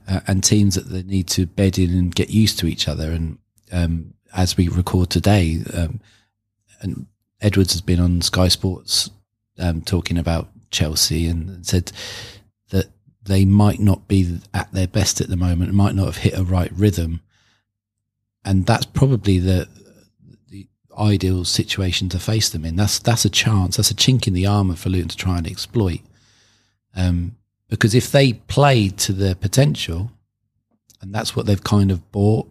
uh, 0.08 0.22
and 0.27 0.43
teams 0.43 0.75
that 0.75 0.89
they 0.89 1.03
need 1.03 1.27
to 1.29 1.46
bed 1.46 1.77
in 1.77 1.91
and 1.91 2.15
get 2.15 2.29
used 2.29 2.60
to 2.60 2.67
each 2.67 2.88
other. 2.88 3.12
And 3.12 3.38
um, 3.72 4.13
as 4.34 4.58
we 4.58 4.67
record 4.67 5.10
today, 5.10 5.62
um, 5.74 6.00
and 6.81 7.05
Edwards 7.41 7.74
has 7.74 7.81
been 7.81 8.00
on 8.00 8.22
Sky 8.22 8.48
Sports 8.48 9.10
um, 9.58 9.81
talking 9.81 10.17
about 10.17 10.50
Chelsea 10.72 11.27
and 11.27 11.65
said 11.65 11.91
that 12.70 12.88
they 13.24 13.46
might 13.46 13.79
not 13.79 14.08
be 14.08 14.39
at 14.53 14.72
their 14.72 14.88
best 14.88 15.22
at 15.22 15.29
the 15.29 15.38
moment, 15.38 15.74
might 15.74 15.96
not 15.96 16.05
have 16.05 16.17
hit 16.17 16.38
a 16.38 16.43
right 16.43 16.72
rhythm 16.74 17.22
and 18.43 18.65
that's 18.65 18.86
probably 18.86 19.39
the 19.39 19.67
the 20.50 20.67
ideal 20.98 21.46
situation 21.46 22.10
to 22.10 22.20
face 22.20 22.50
them 22.50 22.65
in. 22.65 22.75
That's 22.75 23.00
that's 23.00 23.25
a 23.25 23.29
chance. 23.29 23.77
That's 23.77 23.91
a 23.91 23.96
chink 23.96 24.27
in 24.27 24.34
the 24.34 24.48
armor 24.48 24.75
for 24.75 24.89
Luton 24.89 25.10
to 25.10 25.17
try 25.17 25.38
and 25.38 25.48
exploit. 25.48 26.01
Um, 26.96 27.36
because 27.72 27.96
if 27.96 28.12
they 28.12 28.34
played 28.34 28.98
to 29.00 29.13
their 29.13 29.34
potential, 29.34 30.12
and 31.01 31.16
that's 31.16 31.36
what 31.36 31.48
they've 31.48 31.63
kind 31.63 31.90
of 31.90 32.12
bought. 32.12 32.48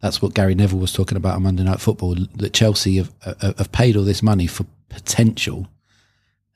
That's 0.00 0.20
what 0.20 0.34
Gary 0.34 0.54
Neville 0.54 0.78
was 0.78 0.92
talking 0.92 1.16
about 1.16 1.36
on 1.36 1.42
Monday 1.42 1.64
Night 1.64 1.80
Football. 1.80 2.14
That 2.34 2.52
Chelsea 2.52 2.98
have, 2.98 3.12
have 3.22 3.58
have 3.58 3.72
paid 3.72 3.96
all 3.96 4.04
this 4.04 4.22
money 4.22 4.46
for 4.46 4.66
potential, 4.90 5.66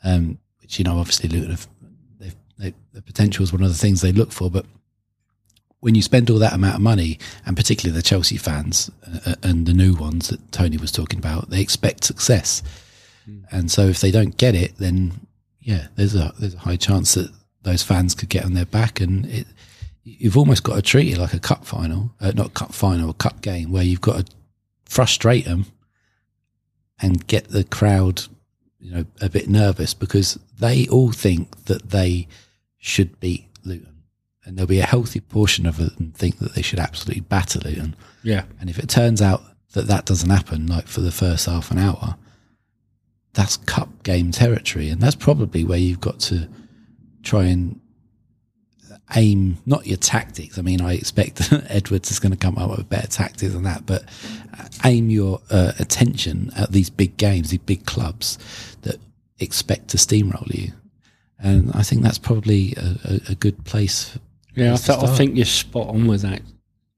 um, 0.05 0.39
which 0.61 0.79
you 0.79 0.85
know 0.85 0.99
obviously 0.99 1.31
Luton 1.31 1.51
have. 1.51 1.67
They've, 2.19 2.37
they, 2.59 2.75
the 2.93 3.03
potential 3.03 3.43
is 3.43 3.53
one 3.53 3.63
of 3.63 3.71
the 3.71 3.79
things 3.79 4.03
they 4.03 4.13
look 4.13 4.31
for, 4.31 4.51
but 4.51 4.67
when 5.81 5.95
you 5.95 6.03
spend 6.03 6.31
all 6.31 6.39
that 6.39 6.53
amount 6.53 6.77
of 6.77 6.83
money, 6.83 7.19
and 7.47 7.57
particularly 7.57 7.97
the 7.97 8.03
Chelsea 8.03 8.37
fans 8.37 8.91
uh, 9.25 9.37
and 9.43 9.65
the 9.65 9.73
new 9.73 9.95
ones 9.95 10.29
that 10.29 10.53
Tony 10.53 10.77
was 10.77 10.93
talking 10.93 11.19
about, 11.19 11.49
they 11.49 11.63
expect 11.63 12.05
success. 12.05 12.63
And 13.51 13.71
so 13.71 13.87
if 13.87 14.01
they 14.01 14.11
don't 14.11 14.37
get 14.37 14.55
it, 14.55 14.77
then 14.77 15.27
yeah, 15.61 15.87
there's 15.97 16.15
a 16.15 16.33
there's 16.39 16.55
a 16.55 16.59
high 16.59 16.77
chance 16.77 17.15
that 17.15 17.31
those 17.63 17.83
fans 17.83 18.15
could 18.15 18.29
get 18.29 18.45
on 18.45 18.55
their 18.55 18.67
back, 18.67 19.01
and 19.01 19.27
it, 19.27 19.47
you've 20.03 20.37
almost 20.37 20.63
got 20.63 20.77
to 20.77 20.83
treat 20.83 21.13
it 21.13 21.19
like 21.19 21.35
a 21.35 21.39
cup 21.39 21.65
final, 21.65 22.13
uh, 22.21 22.33
not 22.35 22.55
cup 22.55 22.73
final, 22.73 23.11
a 23.11 23.15
cup 23.15 23.41
game, 23.41 23.71
where 23.71 23.83
you've 23.83 24.01
got 24.01 24.27
to 24.27 24.33
frustrate 24.85 25.45
them 25.45 25.67
and 27.01 27.27
get 27.27 27.49
the 27.49 27.65
crowd, 27.65 28.25
you 28.79 28.91
know, 28.91 29.05
a 29.21 29.29
bit 29.29 29.49
nervous 29.49 29.95
because 29.95 30.39
they 30.59 30.87
all 30.89 31.13
think 31.13 31.65
that 31.65 31.91
they 31.91 32.29
should 32.79 33.19
beat 33.21 33.47
Luton, 33.65 34.03
and 34.45 34.57
there'll 34.57 34.67
be 34.67 34.81
a 34.81 34.87
healthy 34.87 35.21
portion 35.21 35.67
of 35.67 35.77
them 35.77 36.13
think 36.17 36.39
that 36.39 36.55
they 36.55 36.63
should 36.63 36.79
absolutely 36.79 37.23
batter 37.23 37.59
Luton. 37.61 37.95
yeah. 38.23 38.45
And 38.61 38.71
if 38.71 38.79
it 38.79 38.89
turns 38.89 39.23
out 39.23 39.43
that 39.73 39.87
that 39.87 40.07
doesn't 40.07 40.31
happen, 40.31 40.67
like 40.67 40.89
for 40.89 41.01
the 41.01 41.13
first 41.13 41.47
half 41.47 41.71
an 41.71 41.79
hour, 41.79 42.17
that's 43.33 43.59
cup 43.59 44.03
game 44.03 44.33
territory, 44.33 44.89
and 44.89 45.01
that's 45.01 45.15
probably 45.15 45.63
where 45.63 45.79
you've 45.79 46.01
got 46.01 46.19
to 46.21 46.49
try 47.23 47.45
and 47.45 47.81
aim 49.17 49.59
not 49.67 49.87
your 49.87 49.97
tactics. 49.97 50.59
I 50.59 50.63
mean, 50.63 50.81
I 50.81 50.95
expect 50.95 51.53
Edwards 51.69 52.11
is 52.11 52.19
going 52.19 52.33
to 52.33 52.39
come 52.39 52.59
up 52.59 52.71
with 52.71 52.89
better 52.89 53.09
tactics 53.09 53.53
than 53.53 53.65
that, 53.65 53.87
but 53.87 54.05
aim 54.85 55.11
your 55.11 55.41
uh, 55.51 55.73
attention 55.79 56.51
at 56.57 56.73
these 56.73 56.91
big 56.91 57.17
games, 57.17 57.51
these 57.51 57.61
big 57.61 57.87
clubs 57.87 58.39
that 58.83 58.97
expect 59.39 59.89
to 59.89 59.97
steamroll 59.97 60.53
you. 60.55 60.73
And 61.39 61.73
I 61.73 61.83
think 61.83 62.03
that's 62.03 62.19
probably 62.19 62.75
a, 62.77 62.97
a, 63.05 63.21
a 63.31 63.35
good 63.35 63.65
place. 63.65 64.19
Yeah, 64.55 64.75
I, 64.75 64.77
th- 64.77 64.99
I 64.99 65.07
think 65.17 65.37
you're 65.37 65.47
spot 65.47 65.89
on 65.89 66.07
with 66.07 66.23
that, 66.23 66.43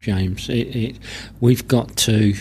James. 0.00 0.48
It, 0.48 0.74
it, 0.74 0.98
we've 1.40 1.66
got 1.68 1.96
to, 1.98 2.34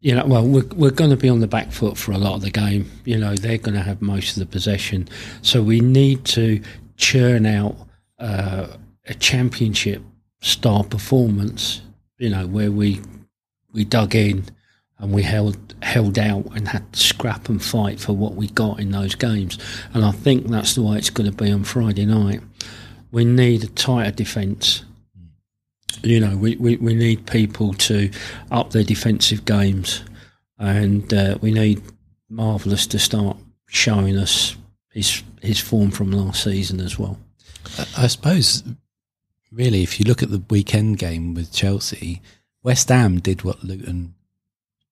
you 0.00 0.14
know, 0.14 0.24
well, 0.26 0.46
we're, 0.46 0.66
we're 0.74 0.90
going 0.90 1.10
to 1.10 1.16
be 1.16 1.28
on 1.28 1.40
the 1.40 1.46
back 1.46 1.72
foot 1.72 1.98
for 1.98 2.12
a 2.12 2.18
lot 2.18 2.34
of 2.34 2.40
the 2.40 2.50
game. 2.50 2.90
You 3.04 3.18
know, 3.18 3.34
they're 3.34 3.58
going 3.58 3.74
to 3.74 3.82
have 3.82 4.00
most 4.00 4.32
of 4.32 4.40
the 4.40 4.46
possession. 4.46 5.08
So 5.42 5.62
we 5.62 5.80
need 5.80 6.24
to 6.26 6.62
churn 6.96 7.44
out 7.44 7.76
uh, 8.18 8.68
a 9.06 9.14
championship 9.14 10.02
style 10.40 10.84
performance, 10.84 11.82
you 12.18 12.30
know, 12.30 12.46
where 12.46 12.72
we 12.72 13.00
we 13.72 13.84
dug 13.84 14.14
in 14.14 14.44
and 14.98 15.12
we 15.12 15.22
held 15.22 15.74
held 15.82 16.18
out 16.18 16.46
and 16.54 16.68
had 16.68 16.92
to 16.92 16.98
scrap 16.98 17.48
and 17.48 17.62
fight 17.62 18.00
for 18.00 18.12
what 18.14 18.34
we 18.34 18.48
got 18.48 18.80
in 18.80 18.90
those 18.90 19.14
games. 19.14 19.58
And 19.92 20.04
I 20.04 20.12
think 20.12 20.46
that's 20.46 20.74
the 20.74 20.82
way 20.82 20.96
it's 20.98 21.10
going 21.10 21.30
to 21.30 21.36
be 21.36 21.50
on 21.50 21.64
Friday 21.64 22.06
night. 22.06 22.40
We 23.12 23.24
need 23.24 23.64
a 23.64 23.68
tighter 23.68 24.12
defence. 24.12 24.84
You 26.02 26.20
know, 26.20 26.36
we, 26.36 26.56
we, 26.56 26.76
we 26.76 26.94
need 26.94 27.26
people 27.26 27.74
to 27.74 28.10
up 28.50 28.70
their 28.70 28.84
defensive 28.84 29.44
games, 29.44 30.02
and 30.58 31.12
uh, 31.12 31.38
we 31.40 31.52
need 31.52 31.82
Marvelous 32.28 32.86
to 32.88 32.98
start 32.98 33.36
showing 33.66 34.16
us 34.16 34.56
his 34.90 35.22
his 35.42 35.60
form 35.60 35.90
from 35.90 36.10
last 36.10 36.44
season 36.44 36.80
as 36.80 36.98
well. 36.98 37.18
I 37.96 38.06
suppose, 38.06 38.64
really, 39.52 39.82
if 39.82 40.00
you 40.00 40.06
look 40.06 40.22
at 40.22 40.30
the 40.30 40.42
weekend 40.50 40.98
game 40.98 41.34
with 41.34 41.52
Chelsea, 41.52 42.22
West 42.62 42.88
Ham 42.88 43.20
did 43.20 43.42
what 43.42 43.62
Luton 43.62 44.14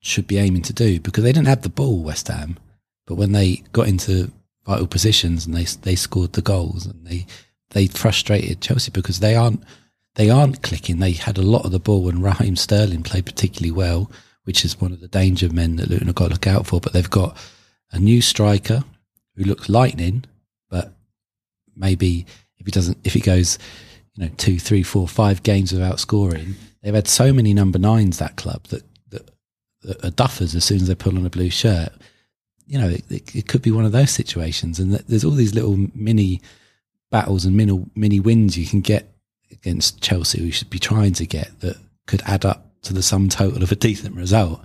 should 0.01 0.27
be 0.27 0.39
aiming 0.39 0.63
to 0.63 0.73
do 0.73 1.01
because 1.01 1.25
they 1.25 1.33
didn't 1.33 1.49
have 1.49 1.63
the 1.63 1.69
ball, 1.69 2.03
West 2.03 2.29
Ham, 2.29 2.59
but 3.07 3.17
when 3.17 3.33
they 3.33 3.63
got 3.73 3.89
into 3.89 4.31
vital 4.67 4.87
positions 4.87 5.47
and 5.47 5.55
they 5.55 5.65
they 5.83 5.97
scored 5.97 6.35
the 6.35 6.43
goals 6.43 6.87
and 6.87 7.07
they 7.07 7.27
they 7.71 7.87
frustrated 7.87 8.61
Chelsea 8.61 8.91
because 8.91 9.21
they 9.21 9.35
aren't 9.35 9.63
they 10.15 10.31
aren't 10.31 10.63
clicking. 10.63 10.99
They 10.99 11.13
had 11.13 11.39
a 11.39 11.43
lot 11.43 11.65
of 11.65 11.73
the 11.73 11.79
ball 11.79 12.09
and 12.09 12.23
Raheem 12.23 12.57
Sterling 12.57 13.03
played 13.03 13.27
particularly 13.27 13.71
well, 13.71 14.11
which 14.45 14.65
is 14.65 14.81
one 14.81 14.93
of 14.93 15.01
the 15.01 15.09
danger 15.09 15.49
men 15.53 15.77
that 15.77 15.89
Luton 15.89 16.09
have 16.09 16.17
got 16.17 16.27
to 16.27 16.33
look 16.33 16.47
out 16.47 16.67
for. 16.67 16.81
But 16.81 16.93
they've 16.93 17.09
got 17.09 17.37
a 17.93 17.99
new 17.99 18.21
striker 18.21 18.85
who 19.37 19.45
looks 19.45 19.69
lightning, 19.69 20.25
but 20.69 20.93
maybe 21.77 22.27
if 22.59 22.67
he 22.67 22.73
doesn't, 22.73 22.99
if 23.05 23.15
he 23.15 23.21
goes, 23.21 23.59
you 24.15 24.25
know, 24.25 24.31
two, 24.37 24.59
three, 24.59 24.83
four, 24.83 25.07
five 25.07 25.43
games 25.43 25.73
without 25.73 26.01
scoring, 26.01 26.57
they've 26.83 26.95
had 26.95 27.09
so 27.09 27.33
many 27.33 27.55
number 27.55 27.79
nines 27.79 28.19
that 28.19 28.37
club 28.37 28.65
that 28.69 28.83
that, 29.11 29.31
that 29.83 30.05
are 30.05 30.11
duffers 30.11 30.55
as 30.55 30.65
soon 30.65 30.79
as 30.79 30.89
they 30.89 30.95
put 30.95 31.15
on 31.15 31.25
a 31.25 31.31
blue 31.31 31.51
shirt. 31.51 31.93
You 32.67 32.79
know, 32.79 32.89
it, 32.89 33.05
it, 33.11 33.37
it 33.37 33.49
could 33.49 33.63
be 33.63 33.71
one 33.71 33.85
of 33.85 33.93
those 33.93 34.11
situations, 34.11 34.81
and 34.81 34.93
there's 34.93 35.25
all 35.25 35.31
these 35.31 35.55
little 35.55 35.77
mini 35.95 36.41
battles 37.11 37.45
and 37.45 37.57
mini 37.57 37.87
mini 37.95 38.21
wins 38.21 38.59
you 38.59 38.67
can 38.67 38.81
get 38.81 39.15
against 39.51 40.01
Chelsea. 40.01 40.43
We 40.43 40.51
should 40.51 40.71
be 40.71 40.79
trying 40.79 41.13
to 41.15 41.27
get 41.27 41.61
that 41.61 41.77
could 42.07 42.23
add 42.27 42.45
up 42.45 42.67
to 42.83 42.93
the 42.93 43.03
sum 43.03 43.29
total 43.29 43.63
of 43.63 43.73
a 43.73 43.77
decent 43.77 44.15
result, 44.15 44.61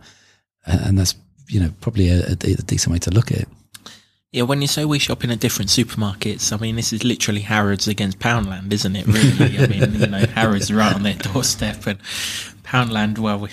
and, 0.66 0.98
that's 0.98 1.16
you 1.48 1.60
know 1.60 1.74
probably 1.82 2.10
a, 2.10 2.32
a 2.32 2.36
decent 2.36 2.94
way 2.94 3.00
to 3.00 3.12
look 3.12 3.32
at 3.32 3.40
it. 3.40 3.48
Yeah, 4.32 4.44
when 4.44 4.62
you 4.62 4.68
say 4.68 4.86
we 4.86 4.98
shop 4.98 5.24
in 5.24 5.30
a 5.30 5.36
different 5.36 5.70
supermarkets, 5.70 6.52
I 6.52 6.58
mean 6.58 6.76
this 6.76 6.94
is 6.94 7.04
literally 7.04 7.42
Harrods 7.42 7.88
against 7.88 8.20
Poundland, 8.20 8.74
isn't 8.74 8.96
it? 8.96 9.06
Really, 9.08 9.60
I 9.60 9.68
mean 9.68 10.00
you 10.00 10.08
know 10.08 10.26
Harrods 10.28 10.72
are 10.72 10.76
right 10.76 10.94
on 10.94 11.04
their 11.04 11.16
doorstep, 11.16 11.86
and 11.86 12.00
Poundland, 12.64 13.20
well, 13.20 13.38
we, 13.40 13.50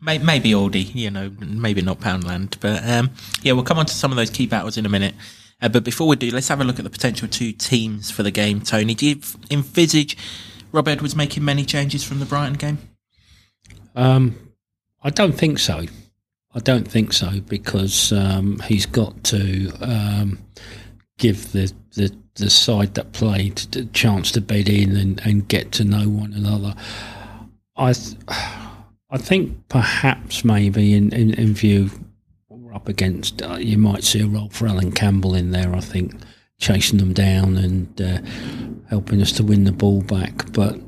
may, 0.00 0.16
maybe 0.16 0.52
Aldi, 0.52 0.94
you 0.94 1.10
know, 1.10 1.30
maybe 1.40 1.82
not 1.82 2.00
Poundland, 2.00 2.56
but 2.60 2.82
um, 2.88 3.10
yeah, 3.42 3.52
we'll 3.52 3.64
come 3.64 3.78
on 3.78 3.84
to 3.84 3.94
some 3.94 4.10
of 4.10 4.16
those 4.16 4.30
key 4.30 4.46
battles 4.46 4.78
in 4.78 4.86
a 4.86 4.88
minute. 4.88 5.14
Uh, 5.60 5.68
but 5.68 5.84
before 5.84 6.06
we 6.06 6.16
do, 6.16 6.30
let's 6.30 6.48
have 6.48 6.60
a 6.60 6.64
look 6.64 6.78
at 6.78 6.84
the 6.84 6.90
potential 6.90 7.28
two 7.28 7.52
teams 7.52 8.10
for 8.10 8.22
the 8.22 8.30
game. 8.30 8.60
Tony, 8.60 8.94
do 8.94 9.06
you 9.06 9.20
envisage 9.50 10.16
Rob 10.72 10.88
Edwards 10.88 11.16
making 11.16 11.44
many 11.44 11.64
changes 11.64 12.04
from 12.04 12.18
the 12.18 12.26
Brighton 12.26 12.54
game? 12.54 12.78
Um, 13.94 14.52
I 15.02 15.10
don't 15.10 15.32
think 15.32 15.58
so. 15.58 15.84
I 16.54 16.58
don't 16.60 16.88
think 16.88 17.12
so 17.12 17.40
because 17.40 18.12
um, 18.12 18.60
he's 18.60 18.86
got 18.86 19.24
to 19.24 19.70
um, 19.80 20.38
give 21.18 21.52
the, 21.52 21.72
the 21.94 22.14
the 22.36 22.50
side 22.50 22.94
that 22.94 23.12
played 23.12 23.56
the 23.56 23.84
chance 23.86 24.30
to 24.32 24.40
bed 24.40 24.68
in 24.68 24.96
and, 24.96 25.20
and 25.24 25.48
get 25.48 25.72
to 25.72 25.84
know 25.84 26.08
one 26.08 26.32
another. 26.34 26.74
I 27.76 27.92
th- 27.92 28.16
I 28.28 29.18
think 29.18 29.68
perhaps 29.68 30.44
maybe 30.44 30.92
in, 30.94 31.12
in, 31.12 31.32
in 31.34 31.54
view 31.54 31.90
we're 32.48 32.74
up 32.74 32.88
against, 32.88 33.40
uh, 33.40 33.56
you 33.56 33.78
might 33.78 34.04
see 34.04 34.20
a 34.20 34.26
role 34.26 34.48
for 34.50 34.66
Alan 34.66 34.92
Campbell 34.92 35.34
in 35.34 35.52
there. 35.52 35.74
I 35.74 35.80
think 35.80 36.14
chasing 36.58 36.98
them 36.98 37.12
down 37.12 37.56
and 37.56 38.00
uh, 38.00 38.18
helping 38.88 39.20
us 39.20 39.32
to 39.32 39.42
win 39.44 39.64
the 39.64 39.72
ball 39.72 40.02
back, 40.02 40.52
but 40.52 40.78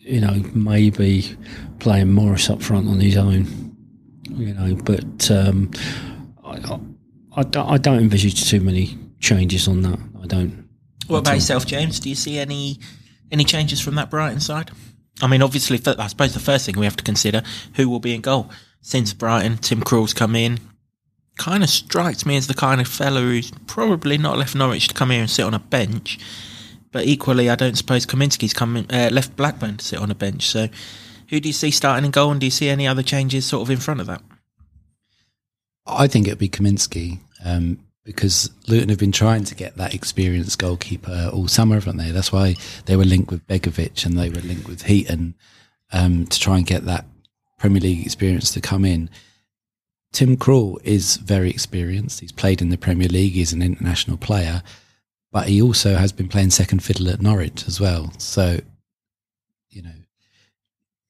you 0.00 0.20
know, 0.20 0.42
maybe 0.54 1.34
playing 1.78 2.12
Morris 2.12 2.50
up 2.50 2.62
front 2.62 2.88
on 2.88 3.00
his 3.00 3.16
own. 3.16 3.46
You 4.30 4.52
know, 4.54 4.74
but 4.76 5.30
um, 5.30 5.70
I, 6.44 6.78
I, 7.36 7.44
I 7.74 7.78
don't- 7.78 7.98
envisage 8.00 8.48
too 8.48 8.60
many 8.60 8.98
changes 9.20 9.68
on 9.68 9.82
that. 9.82 9.98
I 10.22 10.26
don't. 10.26 10.68
What 11.06 11.18
about 11.18 11.34
yourself, 11.34 11.66
James? 11.66 12.00
Do 12.00 12.08
you 12.08 12.14
see 12.14 12.38
any 12.38 12.78
any 13.30 13.44
changes 13.44 13.80
from 13.80 13.94
that 13.96 14.10
Brighton 14.10 14.40
side? 14.40 14.70
I 15.22 15.26
mean, 15.26 15.42
obviously, 15.42 15.80
I 15.98 16.06
suppose 16.08 16.34
the 16.34 16.40
first 16.40 16.66
thing 16.66 16.78
we 16.78 16.86
have 16.86 16.96
to 16.96 17.04
consider 17.04 17.42
who 17.76 17.88
will 17.88 18.00
be 18.00 18.14
in 18.14 18.20
goal. 18.20 18.50
Since 18.80 19.14
Brighton, 19.14 19.58
Tim 19.58 19.80
Krul's 19.82 20.12
come 20.12 20.34
in. 20.36 20.58
Kind 21.36 21.64
of 21.64 21.70
strikes 21.70 22.24
me 22.24 22.36
as 22.36 22.46
the 22.46 22.54
kind 22.54 22.80
of 22.80 22.88
fellow 22.88 23.20
who's 23.20 23.50
probably 23.66 24.18
not 24.18 24.38
left 24.38 24.54
Norwich 24.54 24.88
to 24.88 24.94
come 24.94 25.10
here 25.10 25.20
and 25.20 25.30
sit 25.30 25.44
on 25.44 25.54
a 25.54 25.58
bench. 25.58 26.18
But 26.92 27.06
equally, 27.06 27.50
I 27.50 27.56
don't 27.56 27.76
suppose 27.76 28.06
Kaminski's 28.06 28.52
come 28.52 28.76
in, 28.76 28.90
uh, 28.90 29.10
left 29.10 29.34
Blackburn 29.34 29.78
to 29.78 29.84
sit 29.84 29.98
on 29.98 30.12
a 30.12 30.14
bench. 30.14 30.46
So, 30.46 30.68
who 31.28 31.40
do 31.40 31.48
you 31.48 31.52
see 31.52 31.72
starting 31.72 32.04
in 32.04 32.12
goal, 32.12 32.30
and 32.30 32.40
do 32.40 32.46
you 32.46 32.52
see 32.52 32.68
any 32.68 32.86
other 32.86 33.02
changes 33.02 33.44
sort 33.44 33.62
of 33.62 33.70
in 33.70 33.78
front 33.78 34.00
of 34.00 34.06
that? 34.06 34.22
I 35.86 36.06
think 36.06 36.26
it'd 36.26 36.38
be 36.38 36.48
Kaminski 36.48 37.18
um, 37.44 37.78
because 38.04 38.50
Luton 38.68 38.90
have 38.90 38.98
been 38.98 39.12
trying 39.12 39.44
to 39.44 39.54
get 39.54 39.76
that 39.76 39.94
experienced 39.94 40.58
goalkeeper 40.58 41.30
all 41.32 41.48
summer, 41.48 41.74
haven't 41.74 41.96
they? 41.96 42.10
That's 42.10 42.32
why 42.32 42.54
they 42.86 42.96
were 42.96 43.04
linked 43.04 43.30
with 43.30 43.46
Begovic 43.46 44.06
and 44.06 44.16
they 44.16 44.28
were 44.28 44.40
linked 44.40 44.68
with 44.68 44.82
Heaton 44.82 45.34
um, 45.92 46.26
to 46.26 46.40
try 46.40 46.58
and 46.58 46.66
get 46.66 46.84
that 46.84 47.06
Premier 47.58 47.80
League 47.80 48.04
experience 48.04 48.52
to 48.52 48.60
come 48.60 48.84
in. 48.84 49.10
Tim 50.14 50.36
Krul 50.36 50.80
is 50.84 51.16
very 51.16 51.50
experienced. 51.50 52.20
He's 52.20 52.30
played 52.30 52.62
in 52.62 52.68
the 52.68 52.78
Premier 52.78 53.08
League. 53.08 53.32
He's 53.32 53.52
an 53.52 53.62
international 53.62 54.16
player, 54.16 54.62
but 55.32 55.48
he 55.48 55.60
also 55.60 55.96
has 55.96 56.12
been 56.12 56.28
playing 56.28 56.50
second 56.50 56.84
fiddle 56.84 57.10
at 57.10 57.20
Norwich 57.20 57.66
as 57.66 57.80
well. 57.80 58.12
So, 58.18 58.60
you 59.70 59.82
know, 59.82 59.90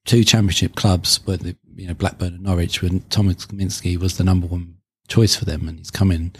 two 0.05 0.23
championship 0.23 0.73
clubs, 0.73 1.23
were 1.27 1.37
the 1.37 1.55
you 1.75 1.87
know 1.87 1.93
Blackburn 1.93 2.33
and 2.33 2.43
Norwich, 2.43 2.81
when 2.81 3.01
Thomas 3.11 3.45
Kaminski 3.45 3.95
was 3.95 4.17
the 4.17 4.23
number 4.23 4.47
one 4.47 4.77
choice 5.07 5.35
for 5.35 5.45
them, 5.45 5.69
and 5.69 5.77
he's 5.77 5.91
come 5.91 6.11
in 6.11 6.31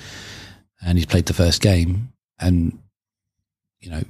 and 0.84 0.98
he's 0.98 1.06
played 1.06 1.28
the 1.28 1.34
first 1.34 1.62
game, 1.62 2.14
and 2.40 2.80
you 3.80 3.92
know 3.92 4.02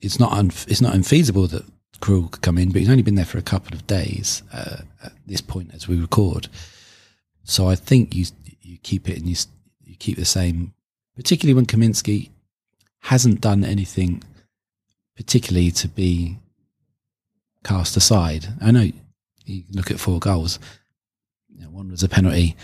it's 0.00 0.20
not 0.20 0.30
un- 0.30 0.52
it's 0.68 0.80
not 0.80 0.94
unfeasible 0.94 1.48
that 1.48 1.64
Krul 1.98 2.30
could 2.30 2.42
come 2.42 2.58
in, 2.58 2.70
but 2.70 2.78
he's 2.78 2.90
only 2.90 3.02
been 3.02 3.16
there 3.16 3.24
for 3.24 3.38
a 3.38 3.42
couple 3.42 3.74
of 3.74 3.88
days 3.88 4.44
uh, 4.52 4.82
at 5.02 5.12
this 5.26 5.40
point 5.40 5.74
as 5.74 5.88
we 5.88 6.00
record. 6.00 6.46
So 7.44 7.68
I 7.68 7.76
think 7.76 8.14
you 8.14 8.26
you 8.60 8.78
keep 8.78 9.08
it 9.08 9.18
and 9.18 9.28
you 9.28 9.36
you 9.84 9.96
keep 9.96 10.16
the 10.16 10.24
same, 10.24 10.74
particularly 11.14 11.54
when 11.54 11.66
Kaminski 11.66 12.30
hasn't 13.00 13.40
done 13.40 13.64
anything 13.64 14.22
particularly 15.16 15.70
to 15.70 15.88
be 15.88 16.38
cast 17.62 17.96
aside. 17.96 18.46
I 18.60 18.70
know 18.70 18.90
you 19.44 19.62
look 19.70 19.90
at 19.90 20.00
four 20.00 20.18
goals. 20.18 20.58
You 21.48 21.62
know, 21.62 21.70
one 21.70 21.90
was 21.90 22.02
a 22.02 22.08
penalty, 22.08 22.56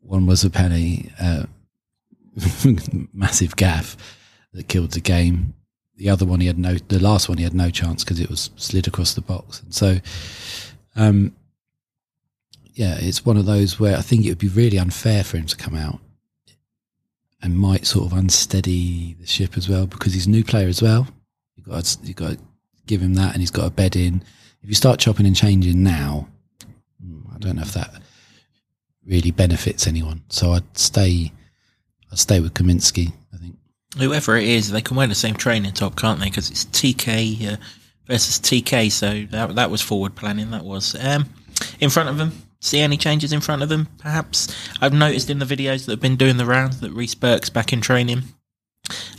one 0.00 0.26
was 0.26 0.44
a 0.44 0.50
penny, 0.50 1.10
uh, 1.20 1.44
massive 3.12 3.56
gaff 3.56 3.96
that 4.52 4.68
killed 4.68 4.92
the 4.92 5.00
game. 5.00 5.54
The 5.96 6.10
other 6.10 6.24
one 6.24 6.40
he 6.40 6.46
had 6.46 6.58
no, 6.58 6.74
the 6.74 6.98
last 6.98 7.28
one 7.28 7.38
he 7.38 7.44
had 7.44 7.54
no 7.54 7.70
chance 7.70 8.04
because 8.04 8.20
it 8.20 8.30
was 8.30 8.50
slid 8.56 8.86
across 8.86 9.14
the 9.14 9.20
box. 9.20 9.62
And 9.62 9.74
so, 9.74 9.98
um, 10.96 11.34
yeah, 12.74 12.96
it's 12.98 13.24
one 13.24 13.36
of 13.36 13.46
those 13.46 13.78
where 13.78 13.96
I 13.96 14.00
think 14.00 14.24
it 14.24 14.28
would 14.28 14.38
be 14.38 14.48
really 14.48 14.78
unfair 14.78 15.24
for 15.24 15.36
him 15.36 15.46
to 15.46 15.56
come 15.56 15.74
out 15.74 16.00
and 17.42 17.58
might 17.58 17.86
sort 17.86 18.06
of 18.06 18.16
unsteady 18.16 19.14
the 19.18 19.26
ship 19.26 19.56
as 19.56 19.68
well 19.68 19.86
because 19.86 20.12
he's 20.12 20.26
a 20.26 20.30
new 20.30 20.44
player 20.44 20.68
as 20.68 20.82
well. 20.82 21.08
You've 21.56 21.66
got 21.66 21.84
to, 21.84 22.06
you 22.06 22.14
got 22.14 22.32
to 22.32 22.38
give 22.86 23.00
him 23.00 23.14
that, 23.14 23.32
and 23.32 23.40
he's 23.40 23.50
got 23.50 23.66
a 23.66 23.70
bed 23.70 23.96
in. 23.96 24.22
If 24.62 24.68
you 24.68 24.74
start 24.74 25.00
chopping 25.00 25.26
and 25.26 25.36
changing 25.36 25.82
now, 25.82 26.28
mm, 27.04 27.22
I 27.34 27.38
don't 27.38 27.56
know 27.56 27.62
if 27.62 27.72
that 27.72 28.02
really 29.06 29.30
benefits 29.30 29.86
anyone. 29.86 30.22
So 30.28 30.52
I'd 30.52 30.76
stay. 30.76 31.32
I'd 32.12 32.18
stay 32.18 32.40
with 32.40 32.54
Kaminski. 32.54 33.12
I 33.32 33.36
think. 33.38 33.56
Whoever 33.98 34.36
it 34.36 34.46
is, 34.46 34.70
they 34.70 34.82
can 34.82 34.96
wear 34.96 35.06
the 35.06 35.14
same 35.14 35.34
training 35.34 35.72
top, 35.72 35.96
can't 35.96 36.20
they? 36.20 36.26
Because 36.26 36.50
it's 36.50 36.64
TK 36.66 37.54
uh, 37.54 37.56
versus 38.06 38.38
TK. 38.38 38.92
So 38.92 39.24
that 39.30 39.54
that 39.54 39.70
was 39.70 39.80
forward 39.80 40.14
planning. 40.14 40.50
That 40.50 40.64
was 40.64 40.94
um, 41.02 41.26
in 41.80 41.90
front 41.90 42.10
of 42.10 42.18
them. 42.18 42.32
See 42.60 42.80
any 42.80 42.98
changes 42.98 43.32
in 43.32 43.40
front 43.40 43.62
of 43.62 43.70
them? 43.70 43.88
Perhaps 43.98 44.54
I've 44.80 44.92
noticed 44.92 45.30
in 45.30 45.38
the 45.38 45.46
videos 45.46 45.86
that 45.86 45.92
have 45.92 46.00
been 46.00 46.16
doing 46.16 46.36
the 46.36 46.44
rounds 46.44 46.80
that 46.80 46.92
Reece 46.92 47.14
Burke's 47.14 47.48
back 47.48 47.72
in 47.72 47.80
training. 47.80 48.22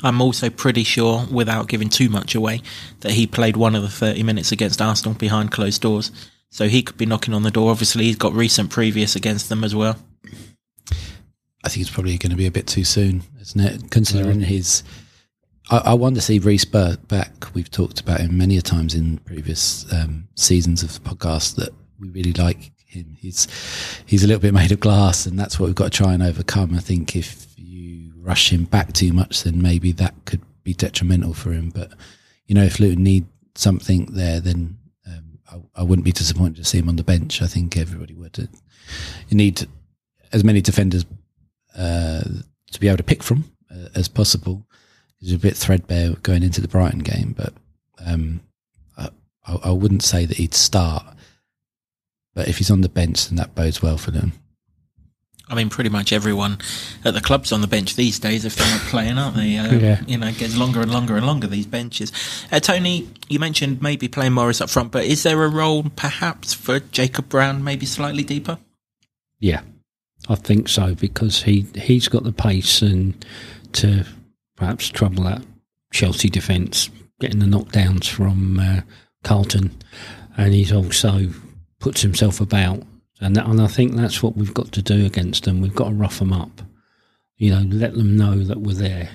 I'm 0.03 0.21
also 0.21 0.49
pretty 0.49 0.83
sure, 0.83 1.25
without 1.31 1.67
giving 1.67 1.89
too 1.89 2.09
much 2.09 2.35
away, 2.35 2.61
that 2.99 3.13
he 3.13 3.25
played 3.25 3.57
one 3.57 3.75
of 3.75 3.81
the 3.81 3.89
30 3.89 4.23
minutes 4.23 4.51
against 4.51 4.81
Arsenal 4.81 5.15
behind 5.15 5.51
closed 5.51 5.81
doors. 5.81 6.11
So 6.49 6.67
he 6.67 6.83
could 6.83 6.97
be 6.97 7.05
knocking 7.05 7.33
on 7.33 7.43
the 7.43 7.51
door. 7.51 7.71
Obviously, 7.71 8.05
he's 8.05 8.15
got 8.15 8.33
recent 8.33 8.69
previous 8.69 9.15
against 9.15 9.49
them 9.49 9.63
as 9.63 9.73
well. 9.73 9.97
I 11.63 11.69
think 11.69 11.81
it's 11.81 11.91
probably 11.91 12.17
going 12.17 12.31
to 12.31 12.35
be 12.35 12.47
a 12.47 12.51
bit 12.51 12.67
too 12.67 12.83
soon, 12.83 13.23
isn't 13.39 13.61
it? 13.61 13.91
Considering 13.91 14.41
his, 14.41 14.83
I, 15.69 15.77
I 15.77 15.93
want 15.93 16.15
to 16.15 16.21
see 16.21 16.39
Reece 16.39 16.65
Burke 16.65 17.07
back. 17.07 17.53
We've 17.53 17.71
talked 17.71 18.01
about 18.01 18.19
him 18.19 18.37
many 18.37 18.57
a 18.57 18.61
times 18.61 18.93
in 18.93 19.19
previous 19.19 19.91
um, 19.93 20.27
seasons 20.35 20.83
of 20.83 20.93
the 20.93 21.09
podcast 21.09 21.55
that 21.55 21.69
we 21.99 22.09
really 22.09 22.33
like 22.33 22.71
him. 22.91 23.15
He's 23.19 23.47
he's 24.05 24.23
a 24.23 24.27
little 24.27 24.41
bit 24.41 24.53
made 24.53 24.71
of 24.71 24.79
glass, 24.79 25.25
and 25.25 25.37
that's 25.37 25.59
what 25.59 25.67
we've 25.67 25.75
got 25.75 25.91
to 25.91 25.97
try 25.97 26.13
and 26.13 26.23
overcome. 26.23 26.75
I 26.75 26.79
think 26.79 27.15
if 27.15 27.47
you 27.57 28.13
rush 28.17 28.51
him 28.51 28.65
back 28.65 28.93
too 28.93 29.13
much, 29.13 29.43
then 29.43 29.61
maybe 29.61 29.91
that 29.93 30.13
could 30.25 30.41
be 30.63 30.73
detrimental 30.73 31.33
for 31.33 31.51
him. 31.51 31.69
But 31.69 31.91
you 32.45 32.55
know, 32.55 32.63
if 32.63 32.79
Luton 32.79 33.03
need 33.03 33.25
something 33.55 34.05
there, 34.11 34.39
then 34.39 34.77
um, 35.07 35.39
I, 35.51 35.81
I 35.81 35.83
wouldn't 35.83 36.05
be 36.05 36.11
disappointed 36.11 36.57
to 36.57 36.65
see 36.65 36.79
him 36.79 36.89
on 36.89 36.97
the 36.97 37.03
bench. 37.03 37.41
I 37.41 37.47
think 37.47 37.77
everybody 37.77 38.13
would. 38.13 38.37
You 39.29 39.37
need 39.37 39.67
as 40.33 40.43
many 40.43 40.61
defenders 40.61 41.05
uh, 41.77 42.23
to 42.71 42.79
be 42.79 42.87
able 42.87 42.97
to 42.97 43.03
pick 43.03 43.23
from 43.23 43.45
uh, 43.69 43.89
as 43.95 44.07
possible. 44.07 44.65
He's 45.19 45.33
a 45.33 45.37
bit 45.37 45.55
threadbare 45.55 46.13
going 46.23 46.43
into 46.43 46.61
the 46.61 46.67
Brighton 46.67 46.99
game, 46.99 47.35
but 47.37 47.53
um, 48.03 48.41
I, 49.45 49.55
I 49.65 49.71
wouldn't 49.71 50.03
say 50.03 50.25
that 50.25 50.37
he'd 50.37 50.53
start. 50.53 51.05
But 52.33 52.47
if 52.47 52.57
he's 52.57 52.71
on 52.71 52.81
the 52.81 52.89
bench, 52.89 53.27
then 53.27 53.35
that 53.37 53.55
bodes 53.55 53.81
well 53.81 53.97
for 53.97 54.11
them. 54.11 54.33
I 55.49 55.55
mean, 55.55 55.69
pretty 55.69 55.89
much 55.89 56.13
everyone 56.13 56.59
at 57.03 57.13
the 57.13 57.19
club's 57.19 57.51
on 57.51 57.59
the 57.59 57.67
bench 57.67 57.97
these 57.97 58.19
days 58.19 58.45
if 58.45 58.55
they're 58.55 58.71
not 58.71 58.79
playing, 58.83 59.17
aren't 59.17 59.35
they? 59.35 59.57
Uh, 59.57 59.73
Yeah. 59.73 60.01
You 60.07 60.17
know, 60.17 60.27
it 60.27 60.37
gets 60.37 60.55
longer 60.55 60.79
and 60.79 60.89
longer 60.91 61.17
and 61.17 61.25
longer, 61.25 61.47
these 61.47 61.65
benches. 61.65 62.13
Uh, 62.53 62.61
Tony, 62.61 63.09
you 63.27 63.37
mentioned 63.37 63.81
maybe 63.81 64.07
playing 64.07 64.31
Morris 64.31 64.61
up 64.61 64.69
front, 64.69 64.91
but 64.93 65.03
is 65.03 65.23
there 65.23 65.43
a 65.43 65.49
role 65.49 65.83
perhaps 65.97 66.53
for 66.53 66.79
Jacob 66.79 67.27
Brown, 67.27 67.65
maybe 67.65 67.85
slightly 67.85 68.23
deeper? 68.23 68.59
Yeah, 69.39 69.61
I 70.29 70.35
think 70.35 70.69
so 70.69 70.95
because 70.95 71.43
he 71.43 71.65
he's 71.75 72.07
got 72.07 72.23
the 72.23 72.31
pace 72.31 72.81
and 72.81 73.25
to 73.73 74.05
perhaps 74.55 74.87
trouble 74.87 75.25
that 75.25 75.41
Chelsea 75.91 76.29
defence, 76.29 76.89
getting 77.19 77.39
the 77.39 77.45
knockdowns 77.45 78.07
from 78.07 78.57
uh, 78.57 78.81
Carlton, 79.25 79.75
and 80.37 80.53
he's 80.53 80.71
also 80.71 81.27
puts 81.81 82.01
himself 82.01 82.39
about, 82.39 82.83
and 83.19 83.35
that, 83.35 83.47
and 83.47 83.61
I 83.61 83.67
think 83.67 83.95
that's 83.95 84.23
what 84.23 84.37
we've 84.37 84.53
got 84.53 84.71
to 84.71 84.81
do 84.81 85.05
against 85.05 85.43
them. 85.43 85.61
We've 85.61 85.75
got 85.75 85.89
to 85.89 85.93
rough 85.93 86.19
them 86.19 86.31
up, 86.31 86.61
you 87.37 87.51
know, 87.51 87.61
let 87.61 87.95
them 87.95 88.15
know 88.15 88.39
that 88.43 88.61
we're 88.61 88.73
there, 88.73 89.09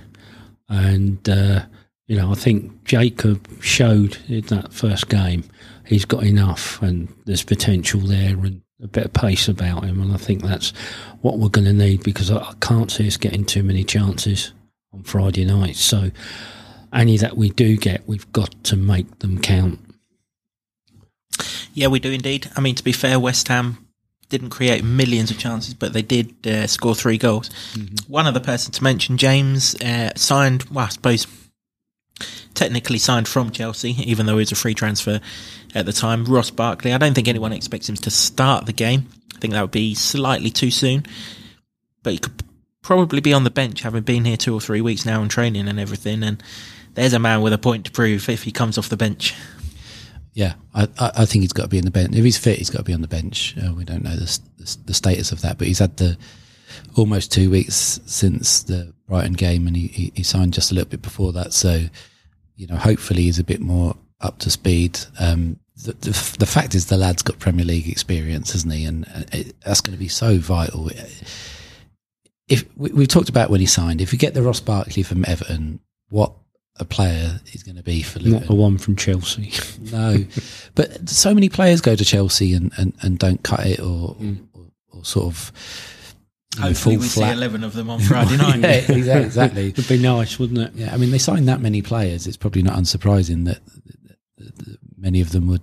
and 0.69 1.27
uh, 1.29 1.63
you 2.07 2.17
know 2.17 2.31
I 2.31 2.35
think 2.35 2.85
Jacob 2.85 3.49
showed 3.63 4.19
in 4.29 4.43
that 4.47 4.73
first 4.73 5.09
game 5.09 5.45
he's 5.87 6.05
got 6.05 6.25
enough 6.25 6.83
and 6.83 7.09
there's 7.27 7.45
potential 7.45 8.01
there 8.01 8.37
and 8.37 8.61
a 8.83 8.89
bit 8.89 9.07
of 9.07 9.13
pace 9.13 9.49
about 9.49 9.85
him, 9.85 10.02
and 10.02 10.13
I 10.13 10.19
think 10.19 10.43
that's 10.43 10.73
what 11.23 11.39
we're 11.39 11.49
going 11.49 11.65
to 11.65 11.73
need 11.73 12.02
because 12.02 12.31
I, 12.31 12.39
I 12.39 12.55
can't 12.61 12.91
see 12.91 13.07
us 13.07 13.17
getting 13.17 13.45
too 13.45 13.63
many 13.63 13.85
chances 13.85 14.52
on 14.93 15.02
Friday 15.02 15.45
night. 15.45 15.76
So 15.76 16.11
any 16.93 17.17
that 17.17 17.37
we 17.37 17.50
do 17.50 17.76
get, 17.76 18.07
we've 18.07 18.31
got 18.33 18.52
to 18.65 18.76
make 18.76 19.21
them 19.21 19.41
count. 19.41 19.81
Yeah, 21.76 21.89
we 21.89 22.00
do 22.00 22.10
indeed. 22.10 22.50
I 22.56 22.60
mean, 22.62 22.75
to 22.75 22.82
be 22.82 22.93
fair, 22.93 23.21
West 23.21 23.49
Ham 23.49 23.86
didn't 24.30 24.49
create 24.49 24.82
millions 24.82 25.30
of 25.30 25.36
chances, 25.36 25.75
but 25.75 25.93
they 25.93 26.00
did 26.00 26.47
uh, 26.47 26.67
score 26.67 26.95
three 26.95 27.19
goals. 27.19 27.50
One 28.08 28.26
other 28.26 28.41
person 28.41 28.73
to 28.73 28.82
mention, 28.82 29.19
James, 29.19 29.75
uh, 29.82 30.10
signed, 30.17 30.65
well, 30.65 30.86
I 30.86 30.89
suppose 30.89 31.26
technically 32.54 32.97
signed 32.97 33.28
from 33.28 33.50
Chelsea, 33.50 33.91
even 34.10 34.25
though 34.25 34.32
he 34.32 34.39
was 34.39 34.52
a 34.52 34.56
free 34.56 34.73
transfer 34.73 35.21
at 35.75 35.84
the 35.84 35.93
time. 35.93 36.25
Ross 36.25 36.49
Barkley, 36.49 36.95
I 36.95 36.99
don't 36.99 37.12
think 37.12 37.28
anyone 37.28 37.52
expects 37.52 37.91
him 37.91 37.97
to 37.97 38.10
start 38.10 38.65
the 38.65 38.73
game. 38.73 39.08
I 39.34 39.39
think 39.39 39.52
that 39.52 39.60
would 39.60 39.71
be 39.71 39.95
slightly 39.95 40.49
too 40.49 40.71
soon, 40.71 41.04
but 42.02 42.15
he 42.15 42.19
could 42.19 42.43
probably 42.80 43.21
be 43.21 43.34
on 43.34 43.45
the 43.45 43.50
bench, 43.50 43.82
having 43.82 44.02
been 44.02 44.25
here 44.25 44.39
two 44.39 44.54
or 44.54 44.62
three 44.62 44.80
weeks 44.80 45.04
now 45.04 45.21
and 45.21 45.30
training 45.30 45.69
and 45.69 45.78
everything. 45.78 46.23
And 46.23 46.43
there's 46.95 47.12
a 47.12 47.19
man 47.19 47.43
with 47.43 47.52
a 47.52 47.58
point 47.58 47.84
to 47.84 47.91
prove 47.91 48.30
if 48.30 48.45
he 48.45 48.50
comes 48.50 48.78
off 48.78 48.89
the 48.89 48.97
bench. 48.97 49.34
Yeah, 50.37 50.53
I, 50.75 50.87
I 50.99 51.25
think 51.25 51.45
he's 51.45 51.55
got 51.55 51.63
to 51.63 51.69
be 51.69 51.79
in 51.79 51.87
the 51.87 51.91
bench. 51.91 52.15
If 52.15 52.23
he's 52.23 52.37
fit, 52.37 52.59
he's 52.59 52.69
got 52.69 52.81
to 52.81 52.85
be 52.85 52.93
on 52.93 53.01
the 53.01 53.09
bench. 53.09 53.57
Uh, 53.57 53.73
we 53.73 53.87
don't 53.87 54.05
know 54.05 54.15
the, 54.15 54.39
the 54.59 54.77
the 54.85 54.93
status 54.93 55.33
of 55.33 55.41
that, 55.41 55.57
but 55.57 55.67
he's 55.67 55.79
had 55.79 55.97
the 55.97 56.19
almost 56.95 57.33
two 57.33 57.49
weeks 57.49 58.01
since 58.05 58.63
the 58.63 58.93
Brighton 59.09 59.33
game, 59.33 59.67
and 59.67 59.75
he, 59.75 60.13
he, 60.15 60.23
signed 60.23 60.53
just 60.53 60.71
a 60.71 60.75
little 60.75 60.91
bit 60.91 61.01
before 61.01 61.33
that. 61.33 61.55
So, 61.55 61.85
you 62.55 62.67
know, 62.67 62.77
hopefully 62.77 63.23
he's 63.23 63.39
a 63.39 63.45
bit 63.45 63.63
more 63.63 63.97
up 64.21 64.39
to 64.41 64.51
speed. 64.51 64.99
Um, 65.19 65.59
the, 65.87 65.93
the, 65.93 66.37
the 66.39 66.47
fact 66.47 66.75
is, 66.75 66.85
the 66.85 66.99
lad's 66.99 67.23
got 67.23 67.39
Premier 67.39 67.65
League 67.65 67.89
experience, 67.89 68.53
hasn't 68.53 68.75
he? 68.75 68.85
And 68.85 69.07
uh, 69.15 69.23
it, 69.33 69.59
that's 69.65 69.81
going 69.81 69.97
to 69.97 69.99
be 69.99 70.09
so 70.09 70.37
vital. 70.37 70.91
If 72.47 72.67
we, 72.77 72.91
we've 72.91 73.09
talked 73.09 73.31
about 73.31 73.49
when 73.49 73.61
he 73.61 73.67
signed, 73.67 74.03
if 74.03 74.13
you 74.13 74.19
get 74.19 74.35
the 74.35 74.43
Ross 74.43 74.61
Barkley 74.61 75.03
from 75.03 75.25
Everton, 75.27 75.81
what 76.11 76.35
a 76.78 76.84
player 76.84 77.41
he's 77.47 77.62
going 77.62 77.76
to 77.76 77.82
be 77.82 78.02
for 78.02 78.19
Luton. 78.19 78.41
Not 78.41 78.47
the 78.47 78.54
one 78.54 78.78
from 78.78 78.97
Chelsea. 78.97 79.52
No, 79.93 80.25
but 80.75 81.08
so 81.08 81.32
many 81.32 81.49
players 81.49 81.80
go 81.80 81.95
to 81.95 82.04
Chelsea 82.04 82.54
and, 82.54 82.73
and, 82.76 82.93
and 83.02 83.19
don't 83.19 83.43
cut 83.45 83.65
it 83.65 83.78
or, 83.78 84.10
or, 84.10 84.15
hmm. 84.15 84.34
or 84.93 85.04
sort 85.04 85.26
of 85.26 85.52
you 86.56 86.60
know, 86.62 86.69
Hopefully, 86.69 86.97
fall 86.97 87.02
we 87.02 87.08
see 87.08 87.23
11 87.23 87.65
of 87.65 87.73
them 87.75 87.91
on 87.91 88.00
Friday 88.00 88.36
night. 88.39 88.60
yeah, 88.60 88.80
exa- 88.80 89.25
exactly. 89.25 89.69
It'd 89.76 89.89
be 89.89 89.99
nice, 89.99 90.39
wouldn't 90.39 90.58
it? 90.58 90.73
Yeah, 90.75 90.93
I 90.93 90.97
mean, 90.97 91.10
they 91.10 91.19
signed 91.19 91.49
that 91.49 91.60
many 91.60 91.82
players. 91.82 92.26
It's 92.26 92.36
probably 92.36 92.62
not 92.62 92.75
unsurprising 92.75 93.45
that, 93.45 93.60
that, 93.65 94.19
that, 94.39 94.56
that 94.58 94.78
many 94.99 95.21
of 95.21 95.30
them 95.30 95.47
would 95.47 95.62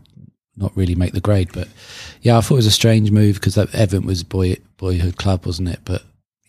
not 0.56 0.76
really 0.78 0.96
make 0.96 1.14
the 1.14 1.22
grade. 1.22 1.50
But 1.52 1.68
yeah, 2.22 2.38
I 2.38 2.42
thought 2.42 2.56
it 2.56 2.58
was 2.58 2.66
a 2.68 2.72
strange 2.72 3.12
move 3.12 3.36
because 3.36 3.58
Everton 3.58 4.06
was 4.06 4.24
boy 4.24 4.58
boyhood 4.78 5.18
club, 5.18 5.46
wasn't 5.46 5.70
it? 5.70 5.80
But 5.84 6.04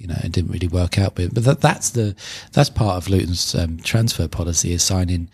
you 0.05 0.09
know, 0.09 0.21
it 0.23 0.33
didn't 0.33 0.51
really 0.51 0.69
work 0.69 0.99
out. 0.99 1.14
But, 1.14 1.33
but 1.33 1.45
that, 1.45 1.61
that's 1.62 1.88
the 1.90 2.14
that's 2.53 2.69
part 2.69 2.99
of 2.99 3.09
Luton's 3.09 3.55
um, 3.55 3.79
transfer 3.79 4.29
policy 4.29 4.73
is 4.73 4.83
signing 4.83 5.31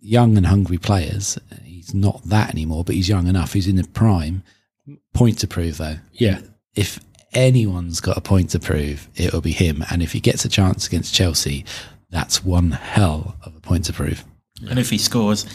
young 0.00 0.36
and 0.36 0.46
hungry 0.46 0.78
players. 0.78 1.38
He's 1.62 1.94
not 1.94 2.20
that 2.24 2.50
anymore, 2.50 2.82
but 2.82 2.96
he's 2.96 3.08
young 3.08 3.28
enough. 3.28 3.52
He's 3.52 3.68
in 3.68 3.76
the 3.76 3.84
prime. 3.84 4.42
Point 5.12 5.38
to 5.38 5.46
prove 5.46 5.76
though. 5.76 5.98
Yeah. 6.12 6.40
If 6.74 6.98
anyone's 7.34 8.00
got 8.00 8.16
a 8.16 8.20
point 8.20 8.50
to 8.50 8.58
prove, 8.58 9.08
it'll 9.14 9.40
be 9.40 9.52
him. 9.52 9.84
And 9.92 10.02
if 10.02 10.10
he 10.10 10.18
gets 10.18 10.44
a 10.44 10.48
chance 10.48 10.88
against 10.88 11.14
Chelsea, 11.14 11.64
that's 12.10 12.44
one 12.44 12.72
hell 12.72 13.36
of 13.44 13.54
a 13.54 13.60
point 13.60 13.84
to 13.84 13.92
prove. 13.92 14.24
And 14.68 14.80
if 14.80 14.90
he 14.90 14.98
scores, 14.98 15.46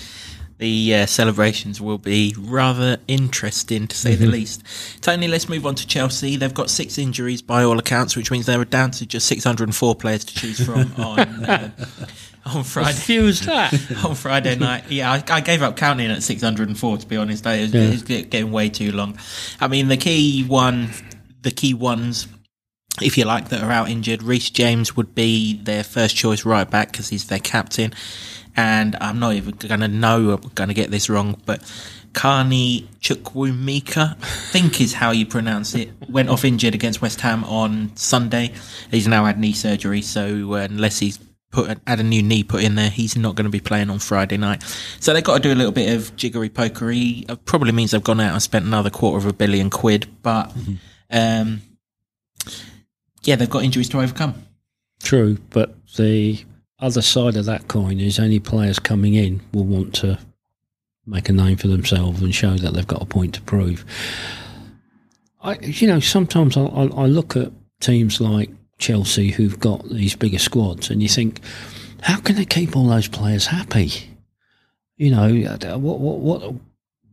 the 0.60 0.94
uh, 0.94 1.06
celebrations 1.06 1.80
will 1.80 1.98
be 1.98 2.36
rather 2.38 2.98
interesting 3.08 3.88
to 3.88 3.96
say 3.96 4.16
the 4.16 4.28
least. 4.28 4.62
Tony, 5.02 5.28
let's 5.28 5.48
move 5.48 5.66
on 5.66 5.74
to 5.76 5.88
Chelsea. 5.88 6.36
They've 6.36 6.54
got 6.54 6.70
six 6.70 6.98
injuries 6.98 7.42
by 7.42 7.64
all 7.64 7.80
accounts, 7.80 8.18
which 8.18 8.30
means 8.30 8.46
they're 8.46 8.66
down 8.66 8.92
to 8.92 9.06
just 9.06 9.26
604 9.28 9.96
players 9.96 10.26
to 10.26 10.36
choose 10.36 10.64
from 10.64 10.94
on 10.98 11.20
uh, 11.46 11.72
on 12.46 12.64
Friday. 12.66 12.98
Fuse 12.98 13.40
that. 13.42 13.74
on 14.06 14.16
Friday 14.16 14.56
night. 14.56 14.84
Yeah, 14.90 15.12
I, 15.14 15.24
I 15.30 15.40
gave 15.40 15.62
up 15.62 15.78
counting 15.78 16.12
at 16.12 16.24
604 16.24 16.98
to 16.98 17.08
be 17.08 17.16
honest. 17.16 17.46
It 17.46 17.62
was, 17.62 17.74
it 17.74 17.90
was 17.90 18.04
getting 18.04 18.52
way 18.52 18.68
too 18.68 18.92
long. 18.92 19.18
I 19.62 19.70
mean, 19.70 19.88
the 19.88 19.98
key 19.98 20.44
one, 20.44 20.90
the 21.42 21.52
key 21.52 21.74
ones, 21.74 22.28
if 23.02 23.18
you 23.18 23.26
like, 23.26 23.50
that 23.50 23.64
are 23.64 23.72
out 23.72 23.90
injured. 23.90 24.24
Reece 24.24 24.50
James 24.50 24.96
would 24.96 25.16
be 25.16 25.58
their 25.62 25.84
first 25.84 26.16
choice 26.16 26.46
right 26.46 26.70
back 26.70 26.92
because 26.92 27.10
he's 27.10 27.28
their 27.28 27.40
captain. 27.40 27.94
And 28.56 28.96
I'm 29.00 29.20
not 29.20 29.34
even 29.34 29.56
going 29.56 29.80
to 29.82 29.88
know 29.88 30.32
I'm 30.32 30.52
going 30.56 30.68
to 30.68 30.74
get 30.74 30.92
this 30.92 31.10
wrong, 31.10 31.40
but 31.46 31.62
Carney 32.14 32.90
Chukwuemeka, 33.02 34.18
I 34.22 34.26
think 34.26 34.82
is 34.82 34.94
how 34.94 35.12
you 35.12 35.26
pronounce 35.26 35.76
it, 35.76 35.92
went 36.10 36.30
off 36.30 36.44
injured 36.44 36.76
against 36.76 37.02
West 37.02 37.22
Ham 37.22 37.44
on 37.44 37.96
Sunday. 37.96 38.54
He's 38.92 39.08
now 39.08 39.26
had 39.26 39.40
knee 39.40 39.54
surgery, 39.54 40.02
so 40.02 40.54
uh, 40.54 40.58
unless 40.58 41.00
he's 41.00 41.20
put 41.52 41.80
had 41.88 42.00
a 42.00 42.04
new 42.04 42.22
knee 42.22 42.44
put 42.44 42.64
in 42.64 42.76
there, 42.76 42.90
he's 42.90 43.16
not 43.16 43.36
going 43.36 43.46
to 43.46 43.52
be 43.52 43.60
playing 43.60 43.90
on 43.90 44.00
Friday 44.00 44.38
night. 44.38 44.64
So 45.00 45.14
they've 45.14 45.24
got 45.24 45.38
to 45.38 45.40
do 45.42 45.54
a 45.54 45.56
little 45.56 45.72
bit 45.72 45.96
of 45.96 46.16
jiggery 46.16 46.50
pokery. 46.50 47.30
It 47.30 47.46
probably 47.46 47.72
means 47.72 47.92
they've 47.92 48.04
gone 48.04 48.20
out 48.20 48.34
and 48.34 48.42
spent 48.42 48.66
another 48.66 48.90
quarter 48.90 49.18
of 49.18 49.26
a 49.26 49.34
billion 49.34 49.70
quid, 49.70 50.08
but 50.22 50.52
um, 51.12 51.62
yeah, 53.24 53.36
they've 53.36 53.50
got 53.50 53.64
injuries 53.64 53.90
to 53.90 54.00
overcome. 54.00 54.36
True, 55.02 55.38
but 55.50 55.76
the 55.96 56.44
other 56.80 57.02
side 57.02 57.36
of 57.36 57.46
that 57.46 57.68
coin 57.68 58.00
is 58.00 58.20
any 58.20 58.40
players 58.40 58.80
coming 58.80 59.14
in 59.14 59.42
will 59.54 59.66
want 59.66 59.94
to 59.96 60.18
make 61.06 61.30
a 61.30 61.34
name 61.34 61.58
for 61.58 61.68
themselves 61.68 62.22
and 62.22 62.34
show 62.34 62.56
that 62.56 62.74
they've 62.74 62.88
got 62.88 63.02
a 63.02 63.06
point 63.06 63.34
to 63.36 63.42
prove. 63.42 63.84
I, 65.42 65.58
you 65.60 65.88
know, 65.88 66.00
sometimes 66.00 66.58
I, 66.58 66.64
I, 66.64 66.84
I 66.86 67.06
look 67.06 67.36
at 67.36 67.52
teams 67.80 68.22
like 68.22 68.50
Chelsea 68.78 69.32
who've 69.32 69.60
got 69.60 69.88
these 69.90 70.16
bigger 70.16 70.40
squads, 70.40 70.90
and 70.90 71.02
you 71.02 71.10
think, 71.10 71.42
how 72.02 72.20
can 72.20 72.36
they 72.36 72.46
keep 72.46 72.76
all 72.76 72.88
those 72.88 73.08
players 73.08 73.48
happy? 73.48 73.92
You 74.98 75.12
know, 75.12 75.34
what 75.78 76.00
what 76.00 76.20
what 76.20 76.54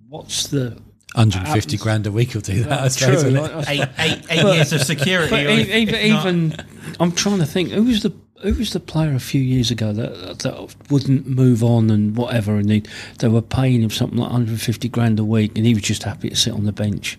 what's 0.09 0.49
the 0.49 0.77
150 1.17 1.77
grand 1.79 2.07
a 2.07 2.13
week 2.13 2.35
will 2.35 2.43
do 2.43 2.63
that. 2.65 2.81
I 2.81 2.89
suppose, 2.89 3.23
True, 3.25 3.35
won't 3.35 3.57
like- 3.57 3.69
Eight, 3.69 3.89
eight, 3.99 4.27
eight 4.31 4.55
years 4.55 4.73
of 4.73 4.83
security. 4.83 5.31
But 5.31 5.47
or 5.47 5.51
if- 5.51 5.69
even, 5.69 5.95
if 5.95 6.11
not- 6.11 6.27
even 6.27 6.67
I'm 7.01 7.13
trying 7.13 7.39
to 7.39 7.47
think 7.47 7.71
who 7.71 7.85
was 7.85 8.03
the 8.03 8.13
who 8.43 8.53
was 8.53 8.73
the 8.73 8.81
player 8.81 9.15
a 9.15 9.19
few 9.19 9.41
years 9.41 9.71
ago 9.71 9.95
that 9.95 10.41
that 10.41 10.75
wouldn't 10.91 11.27
move 11.27 11.65
on 11.65 11.89
and 11.91 12.17
whatever, 12.17 12.57
and 12.57 12.69
they 12.69 12.83
they 13.19 13.29
were 13.29 13.43
paying 13.43 13.83
him 13.83 13.91
something 13.91 14.19
like 14.19 14.31
150 14.31 14.89
grand 14.91 15.19
a 15.19 15.25
week, 15.25 15.57
and 15.57 15.67
he 15.67 15.75
was 15.75 15.83
just 15.83 16.03
happy 16.03 16.29
to 16.29 16.37
sit 16.37 16.53
on 16.53 16.65
the 16.65 16.73
bench. 16.73 17.19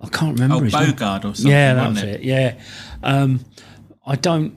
I 0.00 0.08
can't 0.08 0.38
remember 0.38 0.56
oh, 0.56 0.60
his 0.60 0.72
name. 0.72 0.92
Bogarde 0.92 1.24
or 1.24 1.34
something. 1.34 1.50
Yeah, 1.50 1.74
that 1.74 1.88
wasn't 1.88 2.10
it. 2.10 2.22
Yeah, 2.22 2.54
um, 3.02 3.44
I 4.06 4.16
don't 4.16 4.56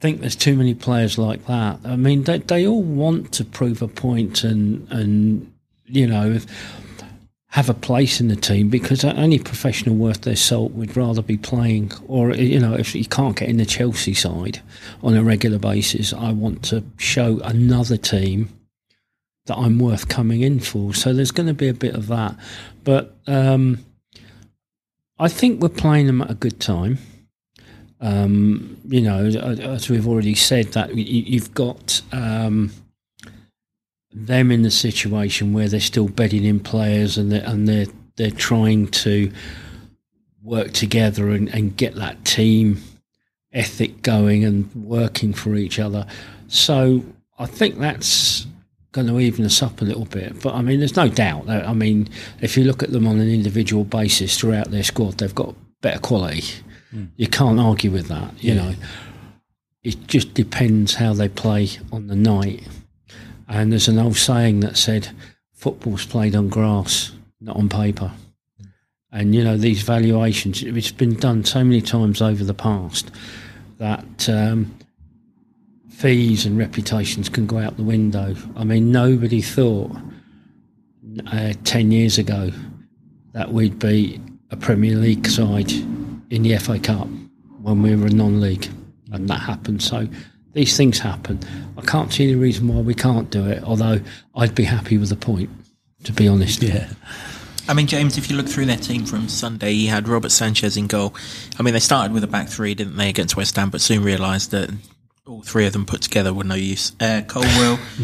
think 0.00 0.20
there's 0.20 0.36
too 0.36 0.56
many 0.56 0.74
players 0.74 1.16
like 1.16 1.46
that. 1.46 1.80
I 1.84 1.96
mean, 1.96 2.24
they 2.24 2.38
they 2.38 2.66
all 2.66 2.82
want 2.82 3.30
to 3.32 3.44
prove 3.44 3.82
a 3.82 3.88
point 3.88 4.42
and 4.42 4.90
and 4.90 5.52
you 5.86 6.06
know 6.06 6.32
if, 6.32 6.46
have 7.56 7.70
a 7.70 7.74
place 7.74 8.20
in 8.20 8.28
the 8.28 8.36
team 8.36 8.68
because 8.68 9.02
any 9.02 9.38
professional 9.38 9.96
worth 9.96 10.20
their 10.20 10.36
salt 10.36 10.72
would 10.72 10.94
rather 10.94 11.22
be 11.22 11.38
playing. 11.38 11.90
Or 12.06 12.34
you 12.34 12.60
know, 12.60 12.74
if 12.74 12.94
you 12.94 13.06
can't 13.06 13.34
get 13.34 13.48
in 13.48 13.56
the 13.56 13.64
Chelsea 13.64 14.12
side 14.12 14.60
on 15.02 15.16
a 15.16 15.24
regular 15.24 15.58
basis, 15.58 16.12
I 16.12 16.32
want 16.32 16.62
to 16.64 16.84
show 16.98 17.40
another 17.40 17.96
team 17.96 18.50
that 19.46 19.56
I'm 19.56 19.78
worth 19.78 20.06
coming 20.08 20.42
in 20.42 20.60
for. 20.60 20.92
So 20.92 21.14
there's 21.14 21.30
going 21.30 21.46
to 21.46 21.54
be 21.54 21.68
a 21.68 21.74
bit 21.74 21.94
of 21.94 22.06
that, 22.08 22.36
but. 22.84 23.16
Um, 23.26 23.84
I 25.18 25.28
think 25.28 25.62
we're 25.62 25.70
playing 25.70 26.08
them 26.08 26.20
at 26.20 26.30
a 26.30 26.34
good 26.34 26.60
time. 26.60 26.98
Um, 28.02 28.76
you 28.86 29.00
know, 29.00 29.24
as 29.24 29.88
we've 29.88 30.06
already 30.06 30.34
said, 30.34 30.72
that 30.72 30.94
you- 30.94 31.24
you've 31.26 31.54
got 31.54 32.02
um, 32.12 32.70
them 34.16 34.50
in 34.50 34.62
the 34.62 34.70
situation 34.70 35.52
where 35.52 35.68
they're 35.68 35.78
still 35.78 36.08
bedding 36.08 36.44
in 36.44 36.58
players 36.58 37.18
and 37.18 37.30
they're, 37.30 37.44
and 37.44 37.68
they're 37.68 37.86
they're 38.16 38.30
trying 38.30 38.88
to 38.88 39.30
work 40.42 40.72
together 40.72 41.30
and, 41.30 41.48
and 41.50 41.76
get 41.76 41.94
that 41.96 42.24
team 42.24 42.82
ethic 43.52 44.00
going 44.00 44.42
and 44.42 44.74
working 44.74 45.34
for 45.34 45.54
each 45.54 45.78
other. 45.78 46.06
So 46.48 47.04
I 47.38 47.44
think 47.44 47.78
that's 47.78 48.46
going 48.92 49.06
to 49.06 49.20
even 49.20 49.44
us 49.44 49.62
up 49.62 49.82
a 49.82 49.84
little 49.84 50.06
bit. 50.06 50.42
But 50.42 50.54
I 50.54 50.62
mean, 50.62 50.78
there's 50.78 50.96
no 50.96 51.08
doubt. 51.08 51.46
That, 51.46 51.68
I 51.68 51.74
mean, 51.74 52.08
if 52.40 52.56
you 52.56 52.64
look 52.64 52.82
at 52.82 52.90
them 52.90 53.06
on 53.06 53.18
an 53.18 53.28
individual 53.28 53.84
basis 53.84 54.38
throughout 54.38 54.70
their 54.70 54.82
squad, 54.82 55.18
they've 55.18 55.34
got 55.34 55.54
better 55.82 56.00
quality. 56.00 56.42
Mm. 56.94 57.10
You 57.16 57.28
can't 57.28 57.60
argue 57.60 57.90
with 57.90 58.08
that. 58.08 58.42
You 58.42 58.54
know, 58.54 58.74
it 59.82 60.06
just 60.06 60.32
depends 60.32 60.94
how 60.94 61.12
they 61.12 61.28
play 61.28 61.68
on 61.92 62.06
the 62.06 62.16
night. 62.16 62.66
And 63.48 63.70
there's 63.70 63.88
an 63.88 63.98
old 63.98 64.16
saying 64.16 64.60
that 64.60 64.76
said, 64.76 65.10
"Football's 65.52 66.06
played 66.06 66.34
on 66.34 66.48
grass, 66.48 67.12
not 67.40 67.56
on 67.56 67.68
paper." 67.68 68.12
And 69.12 69.34
you 69.34 69.44
know 69.44 69.56
these 69.56 69.82
valuations. 69.82 70.62
It's 70.62 70.90
been 70.90 71.14
done 71.14 71.44
so 71.44 71.64
many 71.64 71.80
times 71.80 72.20
over 72.20 72.44
the 72.44 72.54
past 72.54 73.10
that 73.78 74.28
um, 74.28 74.74
fees 75.96 76.44
and 76.44 76.58
reputations 76.58 77.28
can 77.28 77.46
go 77.46 77.58
out 77.58 77.76
the 77.76 77.82
window. 77.82 78.34
I 78.54 78.64
mean, 78.64 78.92
nobody 78.92 79.40
thought 79.40 79.96
uh, 81.32 81.54
10 81.64 81.90
years 81.90 82.18
ago 82.18 82.50
that 83.32 83.52
we'd 83.52 83.78
be 83.78 84.20
a 84.50 84.56
Premier 84.56 84.96
League 84.96 85.26
side 85.26 85.70
in 85.72 86.42
the 86.42 86.56
FA 86.58 86.78
Cup 86.78 87.08
when 87.62 87.82
we 87.82 87.96
were 87.96 88.06
a 88.06 88.10
non 88.10 88.40
league, 88.40 88.68
and 89.12 89.28
that 89.28 89.40
happened. 89.40 89.82
So 89.82 90.08
these 90.56 90.74
things 90.74 90.98
happen. 90.98 91.38
I 91.76 91.82
can't 91.82 92.10
see 92.10 92.24
any 92.24 92.34
reason 92.34 92.66
why 92.66 92.80
we 92.80 92.94
can't 92.94 93.30
do 93.30 93.46
it, 93.46 93.62
although 93.62 94.00
I'd 94.34 94.54
be 94.54 94.64
happy 94.64 94.96
with 94.96 95.10
the 95.10 95.16
point, 95.16 95.50
to 96.04 96.12
be 96.12 96.26
honest. 96.26 96.62
Yeah. 96.62 96.88
I 97.68 97.74
mean, 97.74 97.86
James, 97.86 98.16
if 98.16 98.30
you 98.30 98.36
look 98.36 98.48
through 98.48 98.64
their 98.64 98.78
team 98.78 99.04
from 99.04 99.28
Sunday, 99.28 99.72
you 99.72 99.90
had 99.90 100.08
Robert 100.08 100.30
Sanchez 100.30 100.78
in 100.78 100.86
goal. 100.86 101.14
I 101.58 101.62
mean, 101.62 101.74
they 101.74 101.80
started 101.80 102.14
with 102.14 102.24
a 102.24 102.26
back 102.26 102.48
three, 102.48 102.74
didn't 102.74 102.96
they, 102.96 103.10
against 103.10 103.36
West 103.36 103.54
Ham, 103.56 103.68
but 103.68 103.82
soon 103.82 104.02
realised 104.02 104.50
that 104.52 104.70
all 105.26 105.42
three 105.42 105.66
of 105.66 105.74
them 105.74 105.84
put 105.84 106.00
together 106.00 106.32
were 106.32 106.44
no 106.44 106.54
use. 106.54 106.92
Uh, 107.00 107.20
Colwill, 107.26 107.72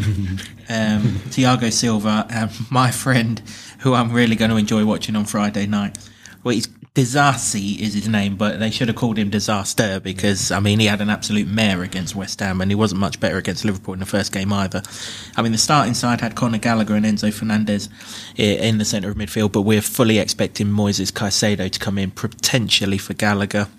um, 0.69 1.01
Thiago 1.33 1.71
Silva, 1.71 2.27
and 2.29 2.51
my 2.69 2.91
friend, 2.91 3.41
who 3.79 3.95
I'm 3.95 4.11
really 4.11 4.35
going 4.35 4.51
to 4.51 4.57
enjoy 4.57 4.85
watching 4.85 5.15
on 5.15 5.25
Friday 5.25 5.65
night. 5.65 5.97
Well, 6.43 6.53
he's 6.53 6.67
Disasi 6.95 7.79
is 7.79 7.95
his 7.95 8.07
name, 8.07 8.35
but 8.35 8.59
they 8.59 8.69
should 8.69 8.87
have 8.87 8.95
called 8.95 9.17
him 9.17 9.31
Disaster 9.31 9.99
because 9.99 10.51
I 10.51 10.59
mean 10.59 10.79
he 10.79 10.85
had 10.85 11.01
an 11.01 11.09
absolute 11.09 11.47
mare 11.47 11.81
against 11.81 12.15
West 12.15 12.39
Ham, 12.39 12.61
and 12.61 12.69
he 12.69 12.75
wasn't 12.75 13.01
much 13.01 13.19
better 13.19 13.37
against 13.37 13.65
Liverpool 13.65 13.95
in 13.95 13.99
the 13.99 14.05
first 14.05 14.31
game 14.31 14.53
either. 14.53 14.83
I 15.35 15.41
mean 15.41 15.53
the 15.53 15.57
starting 15.57 15.95
side 15.95 16.21
had 16.21 16.35
Conor 16.35 16.59
Gallagher 16.59 16.93
and 16.93 17.05
Enzo 17.05 17.33
Fernandez 17.33 17.89
in 18.35 18.77
the 18.77 18.85
centre 18.85 19.09
of 19.09 19.15
midfield, 19.15 19.53
but 19.53 19.61
we're 19.63 19.81
fully 19.81 20.19
expecting 20.19 20.67
Moises 20.67 21.11
Caicedo 21.11 21.71
to 21.71 21.79
come 21.79 21.97
in 21.97 22.11
potentially 22.11 22.99
for 22.99 23.15
Gallagher. 23.15 23.69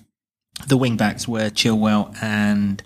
The 0.66 0.76
wing 0.76 0.96
backs 0.96 1.28
were 1.28 1.50
Chilwell 1.50 2.20
and 2.20 2.82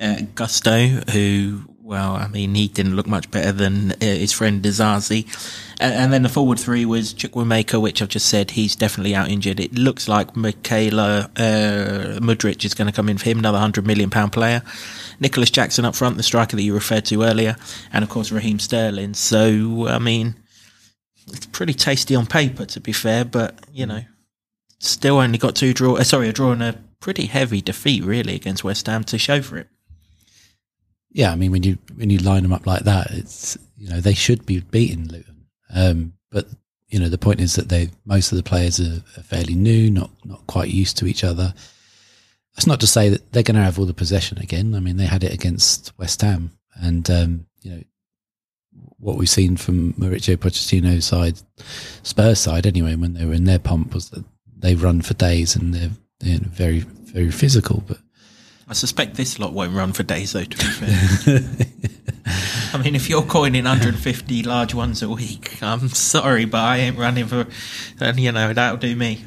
uh, 0.00 0.20
Gusto, 0.36 0.86
who, 1.10 1.62
well, 1.84 2.14
I 2.14 2.28
mean, 2.28 2.54
he 2.54 2.66
didn't 2.66 2.96
look 2.96 3.06
much 3.06 3.30
better 3.30 3.52
than 3.52 3.92
uh, 3.92 3.96
his 4.00 4.32
friend 4.32 4.62
Disasi. 4.62 5.26
Uh, 5.78 5.84
and 5.84 6.14
then 6.14 6.22
the 6.22 6.30
forward 6.30 6.58
three 6.58 6.86
was 6.86 7.12
Chukwuemeka, 7.12 7.78
which 7.78 8.00
I've 8.00 8.08
just 8.08 8.26
said 8.26 8.52
he's 8.52 8.74
definitely 8.74 9.14
out 9.14 9.28
injured. 9.28 9.60
It 9.60 9.74
looks 9.74 10.08
like 10.08 10.32
Mykhailo 10.32 11.24
uh, 11.24 12.20
Mudryk 12.20 12.64
is 12.64 12.72
going 12.72 12.86
to 12.86 12.92
come 12.92 13.10
in 13.10 13.18
for 13.18 13.26
him, 13.26 13.38
another 13.38 13.58
hundred 13.58 13.86
million 13.86 14.08
pound 14.08 14.32
player. 14.32 14.62
Nicolas 15.20 15.50
Jackson 15.50 15.84
up 15.84 15.94
front, 15.94 16.16
the 16.16 16.22
striker 16.22 16.56
that 16.56 16.62
you 16.62 16.72
referred 16.72 17.04
to 17.06 17.22
earlier, 17.22 17.54
and 17.92 18.02
of 18.02 18.08
course 18.08 18.32
Raheem 18.32 18.58
Sterling. 18.58 19.12
So, 19.12 19.86
I 19.86 19.98
mean, 19.98 20.36
it's 21.26 21.46
pretty 21.46 21.74
tasty 21.74 22.14
on 22.14 22.24
paper, 22.24 22.64
to 22.64 22.80
be 22.80 22.92
fair, 22.92 23.26
but 23.26 23.58
you 23.70 23.84
know, 23.84 24.00
still 24.78 25.18
only 25.18 25.36
got 25.36 25.54
two 25.54 25.74
draw. 25.74 25.96
Uh, 25.96 26.04
sorry, 26.04 26.30
a 26.30 26.32
draw 26.32 26.52
and 26.52 26.62
a 26.62 26.82
pretty 27.00 27.26
heavy 27.26 27.60
defeat 27.60 28.04
really 28.04 28.36
against 28.36 28.64
West 28.64 28.86
Ham 28.86 29.04
to 29.04 29.18
show 29.18 29.42
for 29.42 29.58
it. 29.58 29.68
Yeah, 31.14 31.30
I 31.30 31.36
mean 31.36 31.52
when 31.52 31.62
you 31.62 31.78
when 31.94 32.10
you 32.10 32.18
line 32.18 32.42
them 32.42 32.52
up 32.52 32.66
like 32.66 32.82
that, 32.82 33.12
it's 33.12 33.56
you 33.78 33.88
know 33.88 34.00
they 34.00 34.14
should 34.14 34.44
be 34.44 34.60
beating 34.60 35.06
Luton. 35.06 35.46
Um, 35.72 36.12
but 36.30 36.46
you 36.88 36.98
know 36.98 37.08
the 37.08 37.18
point 37.18 37.40
is 37.40 37.54
that 37.54 37.68
they 37.68 37.90
most 38.04 38.32
of 38.32 38.36
the 38.36 38.42
players 38.42 38.80
are, 38.80 39.00
are 39.16 39.22
fairly 39.22 39.54
new, 39.54 39.90
not 39.92 40.10
not 40.24 40.44
quite 40.48 40.70
used 40.70 40.98
to 40.98 41.06
each 41.06 41.22
other. 41.22 41.54
That's 42.56 42.66
not 42.66 42.80
to 42.80 42.88
say 42.88 43.08
that 43.08 43.32
they're 43.32 43.44
going 43.44 43.56
to 43.56 43.62
have 43.62 43.78
all 43.78 43.86
the 43.86 43.94
possession 43.94 44.38
again. 44.38 44.74
I 44.74 44.80
mean 44.80 44.96
they 44.96 45.06
had 45.06 45.22
it 45.22 45.32
against 45.32 45.96
West 45.98 46.20
Ham, 46.20 46.50
and 46.74 47.08
um, 47.08 47.46
you 47.62 47.70
know 47.70 47.82
what 48.98 49.16
we've 49.16 49.28
seen 49.28 49.56
from 49.56 49.92
Mauricio 49.92 50.36
Pochettino's 50.36 51.04
side, 51.04 51.38
Spurs 52.02 52.40
side 52.40 52.66
anyway, 52.66 52.96
when 52.96 53.14
they 53.14 53.24
were 53.24 53.34
in 53.34 53.44
their 53.44 53.60
pomp 53.60 53.94
was 53.94 54.10
that 54.10 54.24
they 54.58 54.74
run 54.74 55.00
for 55.00 55.14
days 55.14 55.54
and 55.54 55.72
they're, 55.74 55.90
they're 56.18 56.40
very 56.40 56.80
very 56.80 57.30
physical, 57.30 57.84
but. 57.86 57.98
I 58.68 58.72
suspect 58.72 59.16
this 59.16 59.38
lot 59.38 59.52
won't 59.52 59.74
run 59.74 59.92
for 59.92 60.02
days, 60.02 60.32
though. 60.32 60.44
To 60.44 60.56
be 60.56 60.64
fair, 60.64 61.40
I 62.72 62.82
mean, 62.82 62.94
if 62.94 63.08
you're 63.10 63.22
coining 63.22 63.64
150 63.64 64.42
large 64.42 64.74
ones 64.74 65.02
a 65.02 65.08
week, 65.08 65.62
I'm 65.62 65.88
sorry, 65.88 66.44
but 66.44 66.60
I 66.60 66.78
ain't 66.78 66.98
running 66.98 67.26
for, 67.26 67.46
and 68.00 68.18
you 68.18 68.32
know 68.32 68.52
that'll 68.52 68.78
do 68.78 68.96
me. 68.96 69.24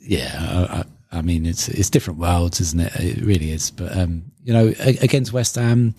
yeah, 0.00 0.84
I, 1.10 1.18
I 1.18 1.22
mean 1.22 1.46
it's 1.46 1.68
it's 1.68 1.90
different 1.90 2.20
worlds, 2.20 2.60
isn't 2.60 2.80
it? 2.80 2.94
It 2.96 3.24
really 3.24 3.50
is. 3.50 3.70
But 3.70 3.96
um, 3.96 4.24
you 4.44 4.52
know, 4.52 4.72
against 4.78 5.32
West 5.32 5.54
Ham, 5.54 5.94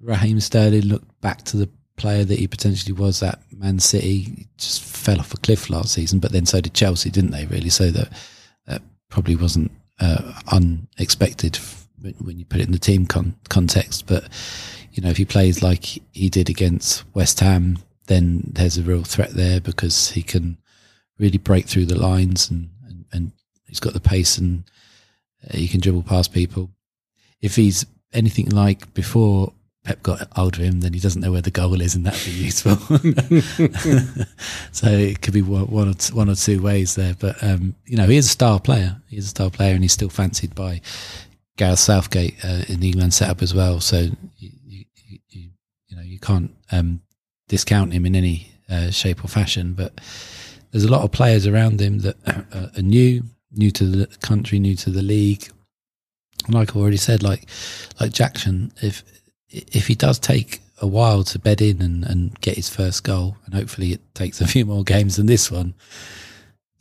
Raheem 0.00 0.40
Sterling 0.40 0.82
looked 0.82 1.20
back 1.20 1.42
to 1.44 1.56
the 1.56 1.68
player 1.96 2.24
that 2.24 2.38
he 2.38 2.48
potentially 2.48 2.92
was 2.92 3.22
at 3.22 3.40
Man 3.52 3.78
City. 3.78 4.18
He 4.20 4.46
just 4.56 4.82
fell 4.82 5.20
off 5.20 5.34
a 5.34 5.36
cliff 5.36 5.68
last 5.70 5.92
season, 5.92 6.18
but 6.18 6.32
then 6.32 6.46
so 6.46 6.60
did 6.60 6.74
Chelsea, 6.74 7.10
didn't 7.10 7.30
they? 7.30 7.46
Really, 7.46 7.70
so 7.70 7.90
that 7.90 8.08
that 8.66 8.82
probably 9.10 9.36
wasn't 9.36 9.70
uh, 10.00 10.40
unexpected 10.50 11.58
when, 12.20 12.38
you 12.38 12.44
put 12.44 12.60
it 12.60 12.66
in 12.66 12.72
the 12.72 12.78
team 12.78 13.06
con- 13.06 13.36
context. 13.48 14.06
But 14.06 14.28
you 14.92 15.02
know, 15.02 15.10
if 15.10 15.16
he 15.16 15.24
plays 15.24 15.62
like 15.62 15.84
he 16.12 16.28
did 16.28 16.48
against 16.48 17.04
West 17.14 17.40
Ham, 17.40 17.78
then 18.06 18.50
there's 18.52 18.78
a 18.78 18.82
real 18.82 19.02
threat 19.02 19.30
there 19.30 19.60
because 19.60 20.10
he 20.10 20.22
can 20.22 20.58
really 21.18 21.38
break 21.38 21.66
through 21.66 21.86
the 21.86 21.98
lines 21.98 22.50
and, 22.50 22.70
and, 22.86 23.04
and 23.12 23.32
he's 23.66 23.80
got 23.80 23.92
the 23.92 24.00
pace 24.00 24.36
and 24.38 24.64
uh, 25.48 25.56
he 25.56 25.68
can 25.68 25.80
dribble 25.80 26.02
past 26.02 26.32
people. 26.32 26.70
If 27.40 27.56
he's 27.56 27.86
anything 28.12 28.50
like 28.50 28.92
before 28.94 29.52
Pep 29.84 30.02
got 30.02 30.26
hold 30.32 30.54
of 30.54 30.62
him, 30.62 30.80
then 30.80 30.94
he 30.94 31.00
doesn't 31.00 31.20
know 31.20 31.30
where 31.30 31.42
the 31.42 31.50
goal 31.50 31.82
is, 31.82 31.94
and 31.94 32.06
that'd 32.06 32.24
be 32.24 32.30
useful. 32.30 32.76
so 34.72 34.88
it 34.88 35.20
could 35.20 35.34
be 35.34 35.42
one 35.42 35.66
one 35.66 35.90
or 35.90 35.94
two, 35.94 36.16
one 36.16 36.30
or 36.30 36.34
two 36.34 36.62
ways 36.62 36.94
there. 36.94 37.14
But 37.18 37.42
um, 37.44 37.74
you 37.84 37.98
know, 37.98 38.06
he 38.06 38.16
is 38.16 38.24
a 38.24 38.30
star 38.30 38.58
player. 38.58 38.96
He's 39.08 39.26
a 39.26 39.28
star 39.28 39.50
player, 39.50 39.74
and 39.74 39.84
he's 39.84 39.92
still 39.92 40.08
fancied 40.08 40.54
by 40.54 40.80
Gareth 41.56 41.78
Southgate 41.78 42.36
uh, 42.44 42.64
in 42.68 42.80
the 42.80 42.88
England 42.88 43.14
setup 43.14 43.42
as 43.42 43.54
well. 43.54 43.80
So 43.80 44.08
you, 44.38 44.50
you, 44.66 44.84
you, 45.28 45.50
you 45.88 45.96
know, 45.96 46.02
you 46.02 46.18
can't 46.18 46.50
um, 46.72 47.00
discount 47.48 47.92
him 47.92 48.06
in 48.06 48.16
any 48.16 48.50
uh, 48.68 48.90
shape 48.90 49.24
or 49.24 49.28
fashion. 49.28 49.74
But 49.74 50.00
there's 50.70 50.84
a 50.84 50.90
lot 50.90 51.02
of 51.02 51.12
players 51.12 51.46
around 51.46 51.80
him 51.80 52.00
that 52.00 52.16
are, 52.54 52.70
are 52.76 52.82
new. 52.82 53.22
new 53.52 53.70
to 53.70 53.84
the 53.84 54.06
country, 54.18 54.58
new 54.58 54.76
to 54.76 54.90
the 54.90 55.02
league. 55.02 55.48
And 56.46 56.54
like 56.54 56.70
I've 56.70 56.76
already 56.76 56.96
said, 56.98 57.22
like 57.22 57.48
like 58.00 58.12
Jackson, 58.12 58.72
if 58.82 59.02
if 59.48 59.86
he 59.86 59.94
does 59.94 60.18
take 60.18 60.60
a 60.82 60.86
while 60.86 61.22
to 61.22 61.38
bed 61.38 61.62
in 61.62 61.80
and, 61.80 62.04
and 62.04 62.38
get 62.40 62.56
his 62.56 62.68
first 62.68 63.04
goal, 63.04 63.36
and 63.44 63.54
hopefully 63.54 63.92
it 63.92 64.14
takes 64.14 64.40
a 64.40 64.46
few 64.54 64.66
more 64.66 64.84
games 64.84 65.16
than 65.16 65.26
this 65.26 65.50
one, 65.50 65.74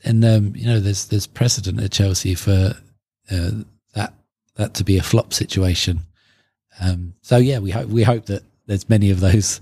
and 0.04 0.26
um, 0.26 0.56
you 0.56 0.66
know 0.66 0.80
there's 0.80 1.06
there's 1.06 1.28
precedent 1.28 1.80
at 1.82 1.92
Chelsea 1.92 2.36
for 2.36 2.74
uh, 3.32 3.52
that 4.56 4.74
to 4.76 4.84
be 4.84 4.98
a 4.98 5.04
flop 5.04 5.34
situation. 5.34 6.02
Um, 6.80 7.14
so 7.22 7.38
yeah, 7.38 7.60
we 7.60 7.72
hope 7.72 7.88
we 7.88 8.04
hope 8.04 8.26
that 8.28 8.44
there's 8.66 8.90
many 8.90 9.12
of 9.12 9.20
those 9.20 9.60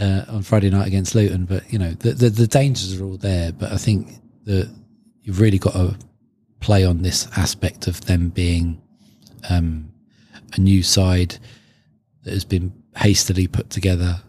uh, 0.00 0.24
on 0.28 0.42
Friday 0.42 0.70
night 0.70 0.86
against 0.86 1.14
Luton. 1.14 1.44
But 1.44 1.70
you 1.72 1.78
know 1.78 1.92
the, 1.92 2.12
the, 2.12 2.30
the 2.30 2.46
dangers 2.46 3.00
are 3.00 3.04
all 3.04 3.16
there. 3.16 3.52
But 3.52 3.72
I 3.72 3.76
think 3.76 4.12
that 4.44 4.70
you've 5.22 5.40
really 5.40 5.58
got 5.58 5.74
to 5.74 5.96
play 6.60 6.84
on 6.84 7.02
this 7.02 7.28
aspect 7.36 7.86
of 7.86 8.02
them 8.06 8.30
being 8.30 8.80
um, 9.50 9.92
a 10.54 10.60
new 10.60 10.82
side 10.82 11.38
that 12.22 12.32
has 12.32 12.44
been 12.44 12.72
hastily 12.96 13.46
put 13.46 13.68
together 13.70 14.22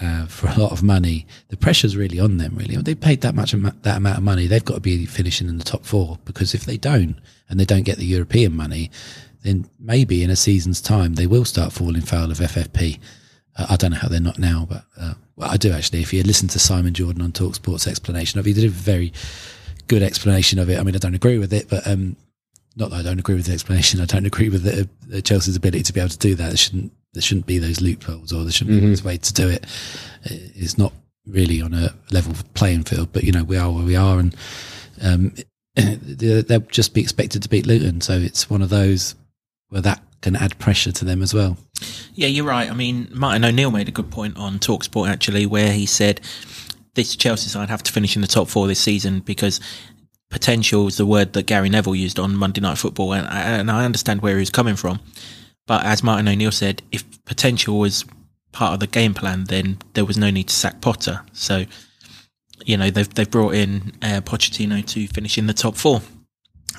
uh, 0.00 0.26
for 0.26 0.48
a 0.48 0.58
lot 0.58 0.72
of 0.72 0.82
money. 0.82 1.26
The 1.48 1.56
pressure's 1.56 1.96
really 1.96 2.18
on 2.18 2.38
them. 2.38 2.56
Really, 2.56 2.76
they 2.76 2.94
paid 2.94 3.20
that 3.22 3.34
much 3.34 3.52
that 3.52 3.96
amount 3.96 4.18
of 4.18 4.24
money. 4.24 4.46
They've 4.46 4.64
got 4.64 4.74
to 4.74 4.80
be 4.80 5.06
finishing 5.06 5.48
in 5.48 5.58
the 5.58 5.64
top 5.64 5.84
four 5.84 6.18
because 6.24 6.54
if 6.54 6.64
they 6.64 6.76
don't 6.76 7.16
and 7.50 7.60
they 7.60 7.64
don't 7.64 7.82
get 7.82 7.98
the 7.98 8.06
European 8.06 8.56
money, 8.56 8.90
then 9.42 9.68
maybe 9.78 10.22
in 10.22 10.30
a 10.30 10.36
season's 10.36 10.80
time 10.80 11.14
they 11.14 11.26
will 11.26 11.44
start 11.44 11.72
falling 11.72 12.02
foul 12.02 12.30
of 12.30 12.38
FFP. 12.38 12.98
Uh, 13.56 13.66
I 13.70 13.76
don't 13.76 13.90
know 13.90 13.98
how 13.98 14.08
they're 14.08 14.20
not 14.20 14.38
now, 14.38 14.66
but 14.68 14.84
uh, 14.98 15.14
well, 15.36 15.50
I 15.50 15.56
do 15.56 15.72
actually. 15.72 16.00
If 16.00 16.12
you 16.12 16.22
listen 16.22 16.48
to 16.48 16.58
Simon 16.58 16.94
Jordan 16.94 17.22
on 17.22 17.32
Talk 17.32 17.54
Sports 17.54 17.86
explanation 17.86 18.38
of 18.38 18.46
it, 18.46 18.50
he 18.50 18.54
did 18.54 18.64
a 18.64 18.68
very 18.68 19.12
good 19.88 20.02
explanation 20.02 20.58
of 20.58 20.70
it. 20.70 20.78
I 20.78 20.82
mean, 20.82 20.94
I 20.94 20.98
don't 20.98 21.14
agree 21.14 21.38
with 21.38 21.52
it, 21.52 21.68
but 21.68 21.86
um, 21.86 22.16
not 22.76 22.90
that 22.90 22.96
I 22.96 23.02
don't 23.02 23.18
agree 23.18 23.34
with 23.34 23.46
the 23.46 23.52
explanation. 23.52 24.00
I 24.00 24.04
don't 24.04 24.26
agree 24.26 24.48
with 24.48 24.62
the, 24.62 24.88
uh, 25.16 25.20
Chelsea's 25.20 25.56
ability 25.56 25.82
to 25.84 25.92
be 25.92 26.00
able 26.00 26.10
to 26.10 26.18
do 26.18 26.34
that. 26.36 26.48
There 26.48 26.56
shouldn't 26.56 26.92
there 27.12 27.22
shouldn't 27.22 27.46
be 27.46 27.58
those 27.58 27.80
loopholes, 27.80 28.32
or 28.32 28.44
there 28.44 28.52
shouldn't 28.52 28.76
mm-hmm. 28.76 28.86
be 28.86 28.90
this 28.90 29.04
way 29.04 29.16
to 29.16 29.34
do 29.34 29.48
it. 29.48 29.66
It's 30.22 30.78
not 30.78 30.92
really 31.26 31.60
on 31.60 31.74
a 31.74 31.92
level 32.12 32.34
playing 32.54 32.84
field, 32.84 33.12
but 33.12 33.24
you 33.24 33.32
know 33.32 33.44
we 33.44 33.56
are 33.56 33.70
where 33.70 33.84
we 33.84 33.96
are, 33.96 34.18
and 34.18 34.36
um, 35.02 35.34
they'll 35.74 36.60
just 36.60 36.94
be 36.94 37.00
expected 37.00 37.42
to 37.42 37.48
beat 37.48 37.66
Luton. 37.66 38.00
So 38.00 38.14
it's 38.14 38.50
one 38.50 38.62
of 38.62 38.68
those 38.68 39.14
where 39.68 39.82
that 39.82 40.02
can 40.20 40.36
add 40.36 40.58
pressure 40.58 40.92
to 40.92 41.04
them 41.04 41.22
as 41.22 41.32
well. 41.32 41.56
Yeah, 42.14 42.28
you're 42.28 42.44
right. 42.44 42.70
I 42.70 42.74
mean, 42.74 43.08
Martin 43.12 43.44
O'Neill 43.44 43.70
made 43.70 43.88
a 43.88 43.92
good 43.92 44.10
point 44.10 44.36
on 44.36 44.58
Talksport 44.58 45.08
actually, 45.08 45.46
where 45.46 45.72
he 45.72 45.86
said 45.86 46.20
this 46.94 47.16
Chelsea 47.16 47.48
side 47.48 47.68
have 47.68 47.82
to 47.84 47.92
finish 47.92 48.16
in 48.16 48.22
the 48.22 48.28
top 48.28 48.48
four 48.48 48.66
this 48.66 48.80
season 48.80 49.20
because 49.20 49.60
potential 50.30 50.86
is 50.86 50.96
the 50.96 51.06
word 51.06 51.32
that 51.32 51.46
Gary 51.46 51.68
Neville 51.68 51.94
used 51.94 52.18
on 52.18 52.36
Monday 52.36 52.60
Night 52.60 52.78
Football, 52.78 53.14
and, 53.14 53.26
and 53.28 53.70
I 53.70 53.84
understand 53.84 54.22
where 54.22 54.38
he's 54.38 54.50
coming 54.50 54.76
from. 54.76 55.00
But 55.66 55.84
as 55.84 56.02
Martin 56.02 56.28
O'Neill 56.28 56.52
said, 56.52 56.82
if 56.92 57.04
potential 57.24 57.78
was 57.78 58.04
part 58.52 58.74
of 58.74 58.80
the 58.80 58.86
game 58.86 59.14
plan, 59.14 59.44
then 59.44 59.78
there 59.94 60.04
was 60.04 60.18
no 60.18 60.30
need 60.30 60.48
to 60.48 60.54
sack 60.54 60.80
Potter. 60.80 61.22
So, 61.32 61.64
you 62.64 62.76
know, 62.76 62.90
they've 62.90 63.12
they've 63.14 63.30
brought 63.30 63.54
in 63.54 63.92
uh, 64.02 64.20
Pochettino 64.22 64.84
to 64.86 65.06
finish 65.08 65.38
in 65.38 65.46
the 65.46 65.54
top 65.54 65.76
four. 65.76 66.02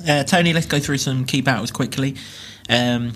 Uh, 0.08 0.24
Tony, 0.24 0.54
let's 0.54 0.66
go 0.66 0.80
through 0.80 0.98
some 0.98 1.26
key 1.26 1.42
battles 1.42 1.72
quickly. 1.72 2.16
Um, 2.70 3.14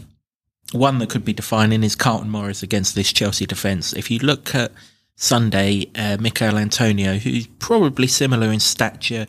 one 0.71 0.99
that 0.99 1.09
could 1.09 1.25
be 1.25 1.33
defining 1.33 1.83
is 1.83 1.95
Carlton 1.95 2.29
Morris 2.29 2.63
against 2.63 2.95
this 2.95 3.13
Chelsea 3.13 3.45
defence. 3.45 3.93
If 3.93 4.11
you 4.11 4.19
look 4.19 4.53
at 4.55 4.71
Sunday, 5.15 5.89
uh, 5.95 6.17
Michail 6.19 6.57
Antonio, 6.57 7.13
who's 7.15 7.47
probably 7.47 8.07
similar 8.07 8.51
in 8.51 8.59
stature 8.59 9.27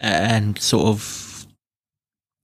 uh, 0.00 0.06
and 0.06 0.58
sort 0.58 0.86
of 0.86 1.46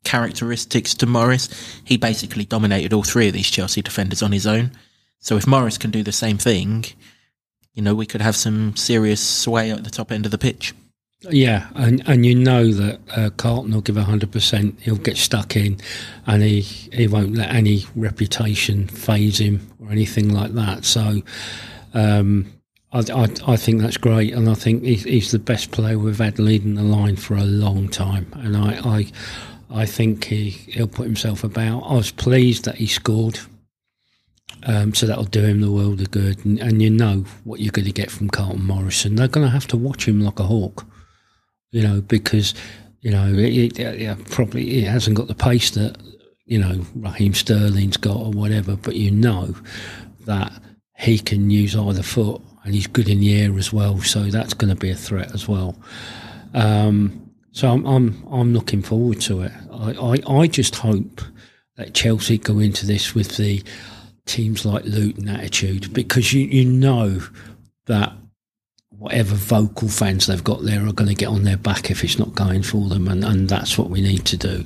characteristics 0.04 0.94
to 0.94 1.06
Morris, 1.06 1.48
he 1.84 1.96
basically 1.96 2.44
dominated 2.44 2.92
all 2.92 3.04
three 3.04 3.28
of 3.28 3.34
these 3.34 3.50
Chelsea 3.50 3.82
defenders 3.82 4.22
on 4.22 4.32
his 4.32 4.46
own. 4.46 4.72
So 5.20 5.36
if 5.36 5.46
Morris 5.46 5.78
can 5.78 5.92
do 5.92 6.02
the 6.02 6.12
same 6.12 6.38
thing, 6.38 6.84
you 7.74 7.82
know, 7.82 7.94
we 7.94 8.06
could 8.06 8.20
have 8.20 8.36
some 8.36 8.76
serious 8.76 9.20
sway 9.20 9.70
at 9.70 9.84
the 9.84 9.90
top 9.90 10.12
end 10.12 10.24
of 10.24 10.30
the 10.30 10.38
pitch. 10.38 10.74
Yeah, 11.30 11.68
and 11.76 12.02
and 12.08 12.26
you 12.26 12.34
know 12.34 12.72
that 12.72 13.00
uh, 13.16 13.30
Carlton 13.36 13.72
will 13.72 13.80
give 13.80 13.96
hundred 13.96 14.32
percent. 14.32 14.78
He'll 14.80 14.96
get 14.96 15.16
stuck 15.16 15.56
in, 15.56 15.78
and 16.26 16.42
he 16.42 16.62
he 16.62 17.06
won't 17.06 17.34
let 17.34 17.54
any 17.54 17.84
reputation 17.94 18.88
phase 18.88 19.38
him 19.38 19.70
or 19.80 19.92
anything 19.92 20.30
like 20.34 20.52
that. 20.54 20.84
So, 20.84 21.22
um, 21.94 22.52
I, 22.92 23.04
I, 23.12 23.28
I 23.46 23.56
think 23.56 23.82
that's 23.82 23.96
great, 23.96 24.34
and 24.34 24.50
I 24.50 24.54
think 24.54 24.82
he's, 24.82 25.04
he's, 25.04 25.30
the 25.30 25.38
best 25.38 25.70
player 25.70 25.96
we've 25.96 26.18
had 26.18 26.40
leading 26.40 26.74
the 26.74 26.82
line 26.82 27.16
for 27.16 27.36
a 27.36 27.44
long 27.44 27.88
time. 27.88 28.26
And 28.34 28.56
I 28.56 28.80
I, 28.84 29.12
I 29.82 29.86
think 29.86 30.24
he 30.24 30.50
he'll 30.50 30.88
put 30.88 31.06
himself 31.06 31.44
about. 31.44 31.82
I 31.82 31.94
was 31.94 32.10
pleased 32.10 32.64
that 32.64 32.76
he 32.76 32.86
scored. 32.88 33.38
Um, 34.64 34.94
so 34.94 35.06
that'll 35.06 35.24
do 35.24 35.44
him 35.44 35.60
the 35.60 35.72
world 35.72 36.00
of 36.00 36.10
good, 36.10 36.44
and, 36.44 36.58
and 36.60 36.80
you 36.80 36.90
know 36.90 37.24
what 37.44 37.60
you're 37.60 37.72
going 37.72 37.86
to 37.86 37.92
get 37.92 38.10
from 38.10 38.30
Carlton 38.30 38.64
Morrison. 38.64 39.16
They're 39.16 39.28
going 39.28 39.46
to 39.46 39.52
have 39.52 39.66
to 39.68 39.76
watch 39.76 40.06
him 40.06 40.20
like 40.20 40.38
a 40.38 40.44
hawk 40.44 40.86
you 41.72 41.82
know, 41.82 42.00
because 42.02 42.54
you 43.00 43.10
know 43.10 43.26
it, 43.26 43.78
it, 43.78 44.00
it, 44.00 44.30
probably 44.30 44.78
it 44.78 44.86
hasn't 44.86 45.16
got 45.16 45.26
the 45.26 45.34
pace 45.34 45.70
that 45.72 45.96
you 46.44 46.58
know 46.58 46.84
Raheem 46.94 47.34
Sterling's 47.34 47.96
got 47.96 48.16
or 48.16 48.30
whatever, 48.30 48.76
but 48.76 48.94
you 48.94 49.10
know 49.10 49.56
that 50.26 50.52
he 50.96 51.18
can 51.18 51.50
use 51.50 51.74
either 51.74 52.02
foot 52.02 52.40
and 52.64 52.74
he's 52.74 52.86
good 52.86 53.08
in 53.08 53.18
the 53.18 53.42
air 53.42 53.58
as 53.58 53.72
well, 53.72 54.00
so 54.02 54.24
that's 54.24 54.54
going 54.54 54.72
to 54.72 54.78
be 54.78 54.90
a 54.90 54.94
threat 54.94 55.34
as 55.34 55.48
well. 55.48 55.76
Um, 56.54 57.30
so 57.50 57.68
I'm, 57.68 57.84
I'm 57.86 58.24
I'm 58.30 58.52
looking 58.52 58.82
forward 58.82 59.20
to 59.22 59.42
it. 59.42 59.52
I, 59.72 59.92
I, 59.92 60.40
I 60.40 60.46
just 60.46 60.76
hope 60.76 61.22
that 61.76 61.94
Chelsea 61.94 62.38
go 62.38 62.58
into 62.58 62.86
this 62.86 63.14
with 63.14 63.36
the 63.38 63.62
teams 64.26 64.64
like 64.64 64.84
Luton 64.84 65.28
attitude 65.28 65.92
because 65.92 66.32
you 66.32 66.46
you 66.46 66.64
know 66.64 67.20
that 67.86 68.12
whatever 69.02 69.34
vocal 69.34 69.88
fans 69.88 70.26
they've 70.26 70.44
got 70.44 70.62
there 70.62 70.86
are 70.86 70.92
going 70.92 71.08
to 71.08 71.14
get 71.14 71.28
on 71.28 71.42
their 71.42 71.56
back 71.56 71.90
if 71.90 72.04
it's 72.04 72.20
not 72.20 72.34
going 72.36 72.62
for 72.62 72.88
them, 72.88 73.08
and, 73.08 73.24
and 73.24 73.48
that's 73.48 73.76
what 73.76 73.90
we 73.90 74.00
need 74.00 74.24
to 74.24 74.36
do. 74.36 74.64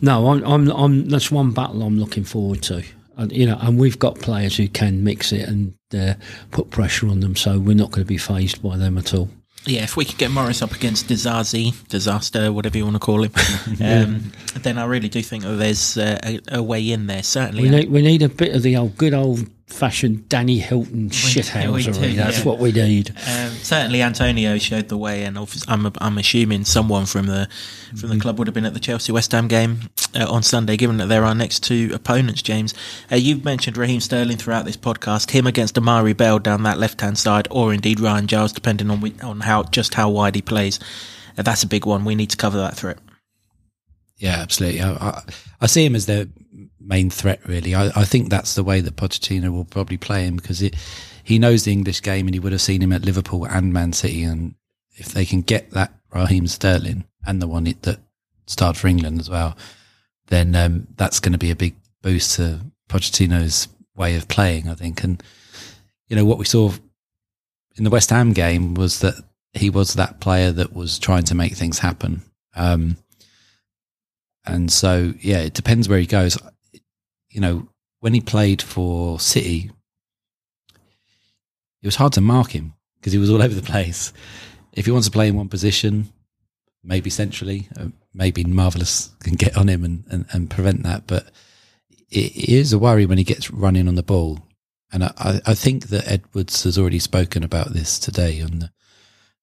No, 0.00 0.28
I'm, 0.28 0.42
I'm, 0.44 0.68
I'm 0.70 1.08
that's 1.08 1.30
one 1.30 1.50
battle 1.50 1.82
I'm 1.82 1.98
looking 1.98 2.24
forward 2.24 2.62
to. 2.62 2.82
And, 3.16 3.30
you 3.30 3.46
know, 3.46 3.58
and 3.60 3.78
we've 3.78 3.98
got 3.98 4.18
players 4.18 4.56
who 4.56 4.68
can 4.68 5.04
mix 5.04 5.32
it 5.32 5.48
and 5.48 5.74
uh, 5.96 6.14
put 6.50 6.70
pressure 6.70 7.08
on 7.08 7.20
them, 7.20 7.36
so 7.36 7.58
we're 7.58 7.76
not 7.76 7.90
going 7.90 8.04
to 8.04 8.08
be 8.08 8.18
phased 8.18 8.62
by 8.62 8.76
them 8.76 8.96
at 8.96 9.12
all. 9.12 9.28
Yeah, 9.66 9.82
if 9.82 9.96
we 9.96 10.04
could 10.04 10.18
get 10.18 10.30
Morris 10.30 10.60
up 10.60 10.72
against 10.72 11.08
Disasi, 11.08 11.88
disaster, 11.88 12.52
whatever 12.52 12.76
you 12.76 12.84
want 12.84 12.96
to 12.96 13.00
call 13.00 13.22
him, 13.22 13.32
um, 13.82 14.32
then 14.56 14.76
I 14.76 14.84
really 14.84 15.08
do 15.08 15.22
think 15.22 15.44
that 15.44 15.54
there's 15.56 15.96
uh, 15.96 16.18
a, 16.22 16.40
a, 16.58 16.62
way 16.62 16.90
in 16.90 17.06
there. 17.06 17.22
Certainly, 17.22 17.62
we 17.62 17.68
need, 17.70 17.90
we 17.90 18.02
need 18.02 18.22
a 18.22 18.28
bit 18.28 18.54
of 18.54 18.62
the 18.62 18.76
old 18.76 18.96
good 18.98 19.14
old 19.14 19.48
fashioned 19.66 20.28
Danny 20.28 20.58
Hylton 20.58 21.08
shithousery. 21.10 22.14
That's 22.14 22.38
yeah. 22.38 22.44
what 22.44 22.58
we 22.58 22.72
need. 22.72 23.10
Um, 23.10 23.50
certainly, 23.50 24.02
Antonio 24.02 24.58
showed 24.58 24.88
the 24.88 24.96
way, 24.96 25.24
and 25.24 25.38
I'm 25.68 25.92
I'm 25.98 26.18
assuming 26.18 26.64
someone 26.64 27.06
from 27.06 27.26
the 27.26 27.48
from 27.96 28.10
the 28.10 28.16
mm. 28.16 28.20
club 28.20 28.38
would 28.38 28.46
have 28.46 28.54
been 28.54 28.66
at 28.66 28.74
the 28.74 28.80
Chelsea 28.80 29.12
West 29.12 29.32
Ham 29.32 29.48
game 29.48 29.80
uh, 30.14 30.30
on 30.30 30.42
Sunday, 30.42 30.76
given 30.76 30.98
that 30.98 31.06
they're 31.06 31.24
our 31.24 31.34
next 31.34 31.62
two 31.62 31.90
opponents. 31.94 32.42
James, 32.42 32.74
uh, 33.10 33.16
you've 33.16 33.44
mentioned 33.44 33.76
Raheem 33.76 34.00
Sterling 34.00 34.36
throughout 34.36 34.64
this 34.64 34.76
podcast. 34.76 35.30
Him 35.30 35.46
against 35.46 35.76
Amari'i 35.76 36.16
Bell 36.16 36.38
down 36.38 36.62
that 36.64 36.78
left 36.78 37.00
hand 37.00 37.18
side, 37.18 37.48
or 37.50 37.72
indeed 37.72 38.00
Ryan 38.00 38.26
Giles, 38.26 38.52
depending 38.52 38.90
on 38.90 39.20
on 39.22 39.40
how 39.40 39.62
just 39.64 39.94
how 39.94 40.10
wide 40.10 40.34
he 40.34 40.42
plays. 40.42 40.78
Uh, 41.36 41.42
that's 41.42 41.62
a 41.62 41.68
big 41.68 41.86
one. 41.86 42.04
We 42.04 42.14
need 42.14 42.30
to 42.30 42.36
cover 42.36 42.58
that 42.58 42.76
threat. 42.76 42.98
Yeah, 44.24 44.36
absolutely. 44.40 44.80
I, 44.80 44.92
I, 44.92 45.22
I 45.60 45.66
see 45.66 45.84
him 45.84 45.94
as 45.94 46.06
the 46.06 46.30
main 46.80 47.10
threat, 47.10 47.46
really. 47.46 47.74
I, 47.74 47.88
I, 47.88 48.04
think 48.04 48.30
that's 48.30 48.54
the 48.54 48.64
way 48.64 48.80
that 48.80 48.96
Pochettino 48.96 49.52
will 49.52 49.66
probably 49.66 49.98
play 49.98 50.24
him 50.24 50.36
because 50.36 50.62
it, 50.62 50.76
he 51.22 51.38
knows 51.38 51.64
the 51.64 51.72
English 51.72 52.00
game 52.00 52.26
and 52.26 52.34
he 52.34 52.40
would 52.40 52.52
have 52.52 52.62
seen 52.62 52.80
him 52.80 52.94
at 52.94 53.04
Liverpool 53.04 53.44
and 53.44 53.70
Man 53.70 53.92
City. 53.92 54.22
And 54.22 54.54
if 54.96 55.08
they 55.08 55.26
can 55.26 55.42
get 55.42 55.72
that 55.72 55.92
Raheem 56.10 56.46
Sterling 56.46 57.04
and 57.26 57.42
the 57.42 57.46
one 57.46 57.64
that 57.64 58.00
started 58.46 58.80
for 58.80 58.88
England 58.88 59.20
as 59.20 59.28
well, 59.28 59.58
then 60.28 60.54
um, 60.54 60.86
that's 60.96 61.20
going 61.20 61.32
to 61.32 61.38
be 61.38 61.50
a 61.50 61.56
big 61.56 61.76
boost 62.00 62.36
to 62.36 62.60
Pochettino's 62.88 63.68
way 63.94 64.16
of 64.16 64.26
playing, 64.28 64.70
I 64.70 64.74
think. 64.74 65.04
And, 65.04 65.22
you 66.08 66.16
know, 66.16 66.24
what 66.24 66.38
we 66.38 66.46
saw 66.46 66.72
in 67.76 67.84
the 67.84 67.90
West 67.90 68.08
Ham 68.08 68.32
game 68.32 68.72
was 68.72 69.00
that 69.00 69.16
he 69.52 69.68
was 69.68 69.92
that 69.94 70.20
player 70.20 70.50
that 70.50 70.72
was 70.72 70.98
trying 70.98 71.24
to 71.24 71.34
make 71.34 71.52
things 71.52 71.78
happen. 71.78 72.22
Um, 72.56 72.96
and 74.46 74.70
so, 74.70 75.14
yeah, 75.20 75.38
it 75.38 75.54
depends 75.54 75.88
where 75.88 75.98
he 75.98 76.06
goes 76.06 76.38
you 77.34 77.40
know, 77.40 77.68
when 78.00 78.14
he 78.14 78.20
played 78.20 78.62
for 78.62 79.18
City, 79.18 79.70
it 81.82 81.86
was 81.86 81.96
hard 81.96 82.14
to 82.14 82.20
mark 82.20 82.52
him 82.52 82.72
because 82.96 83.12
he 83.12 83.18
was 83.18 83.28
all 83.28 83.42
over 83.42 83.54
the 83.54 83.60
place. 83.60 84.12
If 84.72 84.86
he 84.86 84.92
wants 84.92 85.08
to 85.08 85.12
play 85.12 85.28
in 85.28 85.36
one 85.36 85.48
position, 85.48 86.12
maybe 86.82 87.10
centrally, 87.10 87.68
uh, 87.78 87.88
maybe 88.14 88.44
Marvelous 88.44 89.10
can 89.20 89.34
get 89.34 89.56
on 89.56 89.68
him 89.68 89.84
and, 89.84 90.04
and, 90.10 90.26
and 90.32 90.50
prevent 90.50 90.84
that. 90.84 91.06
But 91.06 91.26
it, 92.08 92.48
is 92.48 92.72
a 92.72 92.78
worry 92.78 93.04
when 93.04 93.18
he 93.18 93.24
gets 93.24 93.50
running 93.50 93.88
on 93.88 93.96
the 93.96 94.02
ball. 94.02 94.40
And 94.92 95.04
I, 95.04 95.40
I 95.44 95.54
think 95.54 95.88
that 95.88 96.06
Edwards 96.06 96.62
has 96.62 96.78
already 96.78 97.00
spoken 97.00 97.42
about 97.42 97.72
this 97.72 97.98
today. 97.98 98.40
The, 98.40 98.70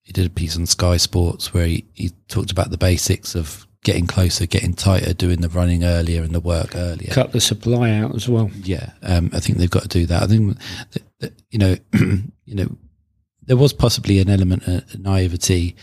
he 0.02 0.14
did 0.14 0.26
a 0.26 0.30
piece 0.30 0.56
on 0.56 0.66
Sky 0.66 0.96
Sports 0.96 1.54
where 1.54 1.66
he, 1.66 1.86
he 1.94 2.12
talked 2.30 2.52
about 2.52 2.72
the 2.72 2.78
basics 2.78 3.36
of 3.36 3.68
getting 3.84 4.06
closer, 4.06 4.46
getting 4.46 4.74
tighter, 4.74 5.13
doing 5.13 5.41
the 5.41 5.50
running 5.50 5.84
earlier 5.84 6.22
and 6.22 6.34
the 6.34 6.39
work 6.39 6.76
earlier. 6.76 7.12
Cut 7.12 7.32
the 7.32 7.41
supply 7.41 7.91
out 7.91 8.15
as 8.15 8.30
well. 8.30 8.52
Yeah, 8.63 8.91
um, 9.02 9.32
I 9.34 9.39
think 9.39 9.58
they've 9.58 9.70
got 9.70 9.84
to 9.84 9.88
do 9.88 10.06
that. 10.06 10.24
I 10.24 10.28
think 10.28 10.58
that, 10.91 11.04
that, 11.20 11.41
you 11.50 11.60
know, 11.60 11.76
you 12.46 12.56
know, 12.56 12.67
there 13.44 13.58
was 13.58 13.74
possibly 13.74 14.20
an 14.20 14.30
element 14.30 14.67
of 14.67 15.00
naivety 15.00 15.76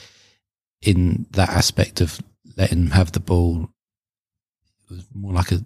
in 0.82 1.26
that 1.32 1.48
aspect 1.48 2.00
of 2.00 2.20
letting 2.56 2.84
them 2.84 2.90
have 2.92 3.12
the 3.12 3.20
ball. 3.20 3.68
It 4.84 4.94
was 4.94 5.04
more 5.12 5.32
like 5.32 5.52
a 5.52 5.64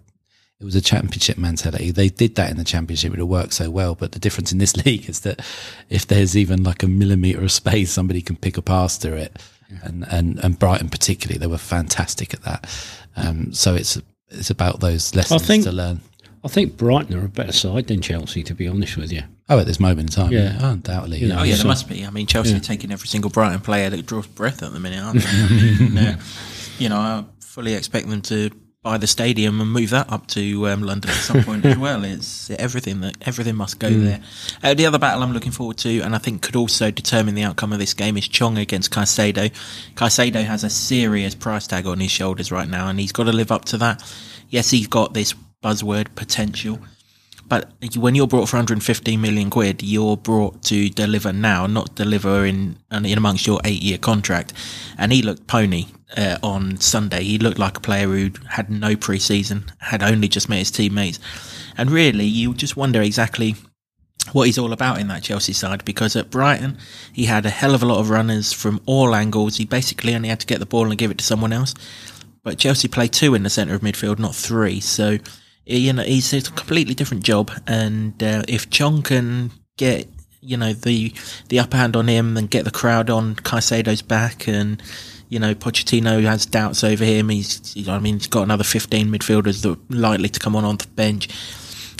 it 0.59 0.65
was 0.65 0.75
a 0.75 0.81
championship 0.81 1.37
mentality. 1.37 1.91
They 1.91 2.07
did 2.07 2.35
that 2.35 2.49
in 2.49 2.57
the 2.57 2.63
championship; 2.63 3.13
it 3.13 3.23
worked 3.23 3.53
so 3.53 3.69
well. 3.69 3.95
But 3.95 4.13
the 4.13 4.19
difference 4.19 4.51
in 4.51 4.57
this 4.57 4.77
league 4.85 5.09
is 5.09 5.19
that 5.21 5.41
if 5.89 6.07
there's 6.07 6.37
even 6.37 6.63
like 6.63 6.83
a 6.83 6.87
millimeter 6.87 7.43
of 7.43 7.51
space, 7.51 7.91
somebody 7.91 8.21
can 8.21 8.37
pick 8.37 8.57
a 8.57 8.61
pass 8.61 8.97
through 8.97 9.15
it. 9.15 9.41
And 9.81 10.05
and 10.09 10.39
and 10.43 10.59
Brighton 10.59 10.89
particularly, 10.89 11.39
they 11.39 11.47
were 11.47 11.57
fantastic 11.57 12.33
at 12.33 12.43
that. 12.43 12.69
Um, 13.15 13.53
so 13.53 13.73
it's 13.75 13.99
it's 14.29 14.49
about 14.49 14.79
those 14.79 15.15
lessons 15.15 15.45
think- 15.45 15.63
to 15.65 15.71
learn. 15.71 16.01
I 16.45 16.49
think 16.49 16.75
Brighton 16.75 17.15
are 17.17 17.23
a 17.23 17.29
better 17.29 17.53
side 17.53 17.87
than 17.87 18.01
Chelsea, 18.01 18.43
to 18.43 18.53
be 18.53 18.67
honest 18.67 18.97
with 18.97 19.13
you. 19.13 19.21
Oh, 19.47 19.59
at 19.59 19.65
this 19.65 19.79
moment 19.79 20.09
in 20.09 20.23
time, 20.23 20.31
Yeah. 20.33 20.57
yeah, 20.59 20.71
undoubtedly. 20.71 21.19
You 21.19 21.29
know, 21.29 21.35
yeah. 21.35 21.39
Oh 21.39 21.43
yeah, 21.43 21.55
So- 21.55 21.61
there 21.63 21.67
must 21.69 21.87
be. 21.87 22.05
I 22.05 22.09
mean, 22.09 22.27
Chelsea 22.27 22.53
are 22.53 22.59
taking 22.59 22.91
every 22.91 23.07
single 23.07 23.31
Brighton 23.31 23.61
player 23.61 23.89
that 23.89 24.05
draws 24.05 24.27
breath 24.27 24.61
at 24.61 24.73
the 24.73 24.79
minute, 24.81 25.01
aren't 25.01 25.21
they? 25.21 25.29
I 25.29 25.47
mean, 25.47 25.97
uh, 25.97 26.19
you 26.79 26.89
know, 26.89 26.97
I 26.97 27.23
fully 27.39 27.75
expect 27.75 28.09
them 28.09 28.21
to 28.23 28.49
buy 28.83 28.97
the 28.97 29.07
stadium 29.07 29.61
and 29.61 29.71
move 29.71 29.89
that 29.91 30.11
up 30.11 30.27
to 30.27 30.67
um, 30.67 30.83
London 30.83 31.09
at 31.09 31.15
some 31.15 31.41
point 31.43 31.65
as 31.65 31.77
well. 31.79 32.03
It's 32.03 32.49
everything 32.51 32.99
that 32.99 33.15
everything 33.21 33.55
must 33.55 33.79
go 33.79 33.89
there. 33.89 34.21
Uh, 34.61 34.73
the 34.73 34.85
other 34.85 34.99
battle 34.99 35.23
I'm 35.23 35.31
looking 35.31 35.53
forward 35.53 35.77
to, 35.77 36.01
and 36.01 36.13
I 36.13 36.17
think 36.17 36.41
could 36.41 36.57
also 36.57 36.91
determine 36.91 37.33
the 37.33 37.43
outcome 37.43 37.71
of 37.71 37.79
this 37.79 37.93
game, 37.93 38.17
is 38.17 38.27
Chong 38.27 38.57
against 38.57 38.91
Caicedo. 38.91 39.51
Caicedo 39.95 40.43
has 40.43 40.65
a 40.65 40.69
serious 40.69 41.33
price 41.33 41.65
tag 41.65 41.87
on 41.87 42.01
his 42.01 42.11
shoulders 42.11 42.51
right 42.51 42.67
now, 42.67 42.89
and 42.89 42.99
he's 42.99 43.13
got 43.13 43.23
to 43.23 43.31
live 43.31 43.51
up 43.51 43.65
to 43.65 43.77
that. 43.77 44.03
Yes, 44.49 44.69
he's 44.69 44.87
got 44.87 45.13
this 45.13 45.33
buzzword 45.63 46.13
potential. 46.15 46.79
But 47.53 47.71
when 47.95 48.15
you're 48.15 48.25
brought 48.25 48.49
for 48.49 48.57
115 48.57 49.21
million 49.21 49.51
quid, 49.51 49.83
you're 49.83 50.17
brought 50.17 50.63
to 50.63 50.89
deliver 50.89 51.31
now, 51.31 51.67
not 51.67 51.93
deliver 51.93 52.47
in 52.47 52.79
in 52.91 53.15
amongst 53.15 53.45
your 53.45 53.61
eight 53.63 53.83
year 53.83 53.99
contract. 53.99 54.53
And 54.97 55.13
he 55.13 55.21
looked 55.21 55.45
pony 55.45 55.85
uh, 56.17 56.39
on 56.41 56.77
Sunday. 56.77 57.21
He 57.21 57.37
looked 57.37 57.59
like 57.59 57.77
a 57.77 57.79
player 57.79 58.07
who 58.07 58.31
had 58.49 58.71
no 58.71 58.95
pre-season, 58.95 59.65
had 59.77 60.01
only 60.01 60.27
just 60.27 60.49
met 60.49 60.57
his 60.57 60.71
teammates, 60.71 61.19
and 61.77 61.91
really, 61.91 62.25
you 62.25 62.55
just 62.55 62.75
wonder 62.75 63.03
exactly 63.03 63.55
what 64.31 64.47
he's 64.47 64.57
all 64.57 64.73
about 64.73 64.99
in 64.99 65.07
that 65.09 65.21
Chelsea 65.21 65.53
side 65.53 65.85
because 65.85 66.15
at 66.15 66.31
Brighton 66.31 66.79
he 67.11 67.25
had 67.25 67.45
a 67.45 67.51
hell 67.51 67.75
of 67.75 67.83
a 67.83 67.85
lot 67.85 67.99
of 67.99 68.09
runners 68.09 68.51
from 68.51 68.81
all 68.87 69.13
angles. 69.13 69.57
He 69.57 69.65
basically 69.65 70.15
only 70.15 70.29
had 70.29 70.39
to 70.39 70.47
get 70.47 70.57
the 70.59 70.65
ball 70.65 70.89
and 70.89 70.97
give 70.97 71.11
it 71.11 71.19
to 71.19 71.23
someone 71.23 71.53
else. 71.53 71.75
But 72.41 72.57
Chelsea 72.57 72.87
play 72.87 73.07
two 73.07 73.35
in 73.35 73.43
the 73.43 73.49
centre 73.51 73.75
of 73.75 73.81
midfield, 73.81 74.17
not 74.17 74.33
three. 74.33 74.79
So 74.79 75.19
you 75.65 75.93
know 75.93 76.03
he's 76.03 76.33
a 76.33 76.41
completely 76.41 76.93
different 76.93 77.23
job. 77.23 77.51
And 77.67 78.21
uh, 78.21 78.43
if 78.47 78.69
Chong 78.69 79.01
can 79.01 79.51
get 79.77 80.07
you 80.41 80.57
know 80.57 80.73
the 80.73 81.13
the 81.49 81.59
upper 81.59 81.77
hand 81.77 81.95
on 81.95 82.07
him 82.07 82.37
and 82.37 82.49
get 82.49 82.65
the 82.65 82.71
crowd 82.71 83.09
on 83.09 83.35
Caicedo's 83.35 84.01
back 84.01 84.47
and. 84.47 84.81
You 85.29 85.39
know, 85.39 85.55
Pochettino 85.55 86.21
has 86.25 86.45
doubts 86.45 86.83
over 86.83 87.03
him. 87.03 87.29
He's, 87.29 87.87
I 87.89 87.97
mean, 87.97 88.19
he's 88.19 88.27
got 88.27 88.43
another 88.43 88.63
15 88.63 89.07
midfielders 89.07 89.63
that 89.63 89.71
are 89.71 89.77
likely 89.89 90.29
to 90.29 90.39
come 90.39 90.55
on 90.55 90.63
on 90.63 90.77
the 90.77 90.85
bench 90.85 91.27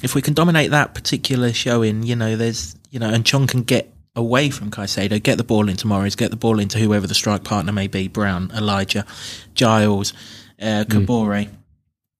if 0.03 0.13
we 0.13 0.21
can 0.21 0.33
dominate 0.33 0.69
that 0.71 0.93
particular 0.93 1.53
showing, 1.53 2.03
you 2.03 2.15
know, 2.15 2.35
there's, 2.35 2.75
you 2.91 2.99
know, 2.99 3.09
and 3.09 3.25
Chong 3.25 3.47
can 3.47 3.63
get 3.63 3.91
away 4.15 4.49
from 4.49 4.69
Caicedo, 4.69 5.23
get 5.23 5.37
the 5.37 5.43
ball 5.43 5.69
into 5.69 5.87
Morris, 5.87 6.15
get 6.15 6.29
the 6.29 6.37
ball 6.37 6.59
into 6.59 6.77
whoever 6.77 7.07
the 7.07 7.15
strike 7.15 7.43
partner 7.43 7.71
may 7.71 7.87
be, 7.87 8.09
Brown, 8.09 8.51
Elijah, 8.53 9.05
Giles, 9.55 10.13
uh, 10.61 10.83
Kabore. 10.87 11.49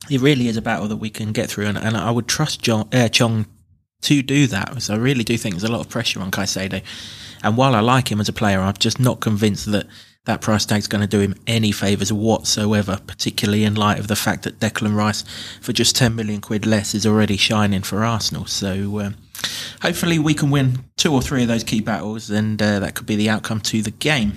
It 0.09 0.21
really 0.21 0.47
is 0.47 0.57
a 0.57 0.61
battle 0.61 0.87
that 0.89 0.97
we 0.97 1.09
can 1.09 1.31
get 1.31 1.49
through, 1.49 1.67
and, 1.67 1.77
and 1.77 1.95
I 1.95 2.11
would 2.11 2.27
trust 2.27 2.61
John, 2.61 2.89
uh, 2.93 3.07
Chong 3.09 3.45
to 4.01 4.21
do 4.21 4.47
that. 4.47 4.81
So 4.81 4.93
I 4.93 4.97
really 4.97 5.23
do 5.23 5.37
think 5.37 5.55
there's 5.55 5.63
a 5.63 5.71
lot 5.71 5.81
of 5.81 5.89
pressure 5.89 6.19
on 6.19 6.31
Caicedo. 6.31 6.83
And 7.41 7.57
while 7.57 7.75
I 7.75 7.79
like 7.79 8.11
him 8.11 8.21
as 8.21 8.29
a 8.29 8.33
player, 8.33 8.59
I'm 8.59 8.73
just 8.73 8.99
not 8.99 9.19
convinced 9.19 9.71
that 9.71 9.87
that 10.25 10.39
price 10.39 10.65
tag's 10.65 10.87
going 10.87 11.01
to 11.01 11.07
do 11.07 11.19
him 11.19 11.35
any 11.47 11.71
favours 11.71 12.13
whatsoever, 12.13 13.01
particularly 13.05 13.65
in 13.65 13.75
light 13.75 13.99
of 13.99 14.07
the 14.07 14.15
fact 14.15 14.43
that 14.43 14.59
Declan 14.59 14.95
Rice, 14.95 15.23
for 15.61 15.73
just 15.73 15.97
10 15.97 16.15
million 16.15 16.39
quid 16.39 16.65
less, 16.65 16.95
is 16.95 17.05
already 17.05 17.35
shining 17.35 17.81
for 17.81 18.05
Arsenal. 18.05 18.45
So 18.45 19.01
um, 19.01 19.15
hopefully 19.81 20.19
we 20.19 20.33
can 20.33 20.49
win 20.49 20.85
two 20.95 21.13
or 21.13 21.21
three 21.21 21.41
of 21.41 21.49
those 21.49 21.65
key 21.65 21.81
battles, 21.81 22.29
and 22.29 22.61
uh, 22.61 22.79
that 22.79 22.95
could 22.95 23.05
be 23.05 23.17
the 23.17 23.29
outcome 23.29 23.59
to 23.61 23.81
the 23.81 23.91
game. 23.91 24.33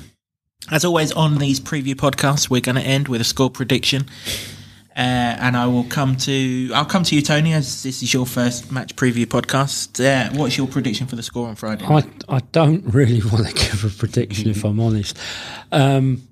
As 0.73 0.85
always, 0.85 1.13
on 1.13 1.39
these 1.39 1.61
preview 1.61 1.95
podcasts, 1.95 2.51
we're 2.51 2.61
going 2.61 2.77
to 2.77 2.83
end 2.83 3.07
with 3.07 3.21
a 3.21 3.25
score 3.25 3.51
prediction. 3.51 4.07
Uh, 4.97 5.37
and 5.41 5.59
I 5.59 5.67
will 5.67 5.85
come 5.85 6.17
to 6.17 6.71
I'll 6.75 6.87
come 6.87 7.03
to 7.03 7.15
you, 7.15 7.21
Tony, 7.21 7.53
as 7.53 7.83
this 7.83 8.03
is 8.03 8.15
your 8.15 8.25
first 8.25 8.73
match 8.73 8.97
preview 8.97 9.27
podcast. 9.27 10.03
Uh, 10.03 10.35
what's 10.35 10.57
your 10.57 10.67
prediction 10.67 11.07
for 11.07 11.17
the 11.17 11.23
score 11.23 11.49
on 11.49 11.55
Friday? 11.55 11.85
I, 11.85 12.03
I 12.31 12.39
don't 12.53 12.83
really 12.95 13.21
want 13.31 13.47
to 13.47 13.53
give 13.53 13.85
a 13.85 13.91
prediction, 13.91 14.49
if 14.49 14.65
I'm 14.65 14.81
honest, 14.81 15.19
um, 15.71 16.27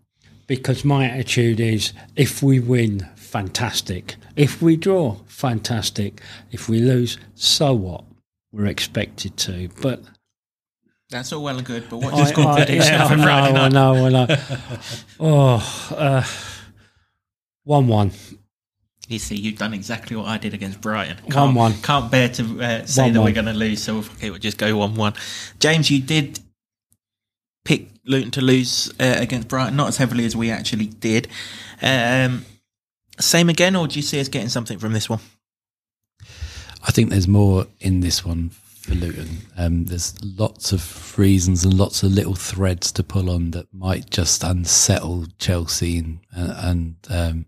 because 0.46 0.83
my 0.83 1.05
attitude 1.05 1.61
is 1.61 1.92
if 2.16 2.42
we 2.42 2.59
win, 2.59 3.07
fantastic. 3.16 4.16
If 4.35 4.62
we 4.62 4.79
draw, 4.79 5.16
fantastic. 5.27 6.22
If 6.50 6.66
we 6.66 6.79
lose, 6.81 7.18
so 7.35 7.74
what? 7.74 8.05
We're 8.50 8.66
expected 8.66 9.37
to. 9.38 9.68
But 9.83 10.05
That's 11.11 11.35
all 11.35 11.42
well 11.42 11.59
and 11.59 11.66
good, 11.66 11.90
but 11.90 11.98
what's 11.98 12.16
your 12.16 12.27
score 12.29 12.46
I, 12.46 12.64
prediction 12.64 12.94
yeah, 12.94 13.09
for 13.09 13.14
I 13.14 13.50
know, 13.50 13.61
I 13.61 13.68
know, 13.68 14.07
I 14.07 14.09
know. 14.09 14.37
Oh, 15.20 15.90
uh, 15.94 16.24
1 17.64 17.88
1. 17.88 18.12
You 19.09 19.19
see, 19.19 19.37
you've 19.37 19.59
done 19.59 19.75
exactly 19.75 20.17
what 20.17 20.27
I 20.27 20.38
did 20.38 20.55
against 20.55 20.81
Brighton. 20.81 21.19
Can't, 21.31 21.57
1-1. 21.57 21.83
Can't 21.85 22.11
bear 22.11 22.29
to 22.31 22.62
uh, 22.62 22.87
say 22.87 23.11
that 23.11 23.19
1-1. 23.19 23.25
we're 23.25 23.33
going 23.33 23.47
to 23.47 23.53
lose, 23.53 23.83
so 23.83 23.99
okay, 23.99 24.31
we'll 24.31 24.38
just 24.38 24.57
go 24.57 24.77
one-one. 24.79 25.14
James, 25.61 25.90
you 25.90 26.01
did 26.01 26.40
pick 27.64 27.88
Luton 28.07 28.31
to 28.33 28.40
lose 28.40 28.90
uh, 28.99 29.17
against 29.19 29.49
Brighton, 29.49 29.77
not 29.77 29.88
as 29.88 29.99
heavily 29.99 30.25
as 30.25 30.35
we 30.35 30.51
actually 30.51 30.87
did. 30.87 31.29
Um, 31.83 32.47
same 33.21 33.49
again, 33.49 33.77
or 33.77 33.87
do 33.87 33.97
you 33.97 34.03
see 34.03 34.21
us 34.21 34.29
getting 34.29 34.49
something 34.49 34.79
from 34.79 34.93
this 34.93 35.09
one? 35.09 35.21
I 36.87 36.90
think 36.90 37.11
there's 37.11 37.29
more 37.29 37.67
in 37.81 38.01
this 38.01 38.25
one 38.25 38.51
for 38.51 38.95
Luton. 38.95 39.38
Um, 39.57 39.85
there's 39.87 40.14
lots 40.23 40.73
of 40.73 41.19
reasons 41.19 41.64
and 41.64 41.75
lots 41.75 42.03
of 42.03 42.12
little 42.12 42.35
threads 42.35 42.93
to 42.93 43.03
pull 43.03 43.31
on 43.31 43.53
that 43.53 43.73
might 43.73 44.11
just 44.11 44.45
unsettle 44.45 45.27
Chelsea 45.38 45.99
and, 45.99 46.19
and 46.33 46.97
um, 47.09 47.47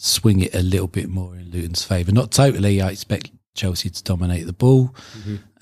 swing 0.00 0.40
it 0.40 0.54
a 0.54 0.62
little 0.62 0.86
bit 0.86 1.08
more 1.08 1.34
in 1.34 1.50
Luton's 1.50 1.84
favour. 1.84 2.12
Not 2.12 2.30
totally. 2.30 2.80
I 2.80 2.90
expect 2.90 3.30
Chelsea 3.54 3.90
to 3.90 4.02
dominate 4.04 4.46
the 4.46 4.52
ball, 4.52 4.94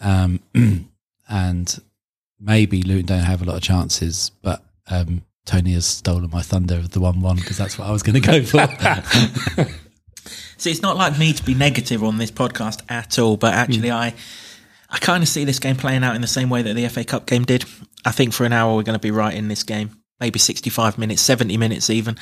um, 0.01 0.41
and 1.29 1.81
maybe 2.39 2.83
Luton 2.83 3.07
don't 3.07 3.25
have 3.25 3.43
a 3.43 3.45
lot 3.45 3.57
of 3.57 3.63
chances, 3.63 4.31
but. 4.43 4.63
Um, 4.89 5.23
Tony 5.47 5.75
has 5.75 5.87
stolen 5.87 6.29
my 6.31 6.43
thunder 6.43 6.75
of 6.75 6.91
the 6.91 6.99
one-one 6.99 7.37
because 7.37 7.57
that's 7.57 7.79
what 7.79 7.89
I 7.89 7.93
was 7.93 8.03
going 8.03 8.21
to 8.21 8.21
go 8.21 8.43
for. 8.43 8.67
See, 10.59 10.71
it's 10.71 10.83
not 10.83 10.97
like 10.97 11.19
me 11.19 11.33
to 11.33 11.45
be 11.45 11.55
negative 11.55 12.03
on 12.03 12.19
this 12.19 12.33
podcast 12.33 12.83
at 12.89 13.19
all, 13.19 13.37
but 13.37 13.55
actually, 13.55 13.93
I 13.93 14.15
I 14.91 14.99
kind 14.99 15.23
of 15.23 15.29
see 15.29 15.45
this 15.45 15.59
game 15.59 15.77
playing 15.77 16.03
out 16.05 16.15
in 16.15 16.21
the 16.21 16.27
same 16.27 16.51
way 16.51 16.63
that 16.63 16.75
the 16.75 16.89
FA 16.89 17.05
Cup 17.05 17.27
game 17.27 17.45
did. 17.45 17.65
I 18.05 18.11
think 18.11 18.33
for 18.33 18.45
an 18.45 18.53
hour 18.53 18.75
we're 18.75 18.83
going 18.83 18.99
to 18.99 19.03
be 19.03 19.11
right 19.11 19.35
in 19.35 19.49
this 19.49 19.63
game, 19.63 19.91
maybe 20.21 20.39
65 20.39 20.99
minutes, 20.99 21.23
70 21.23 21.57
minutes 21.57 21.91
even. 21.91 22.17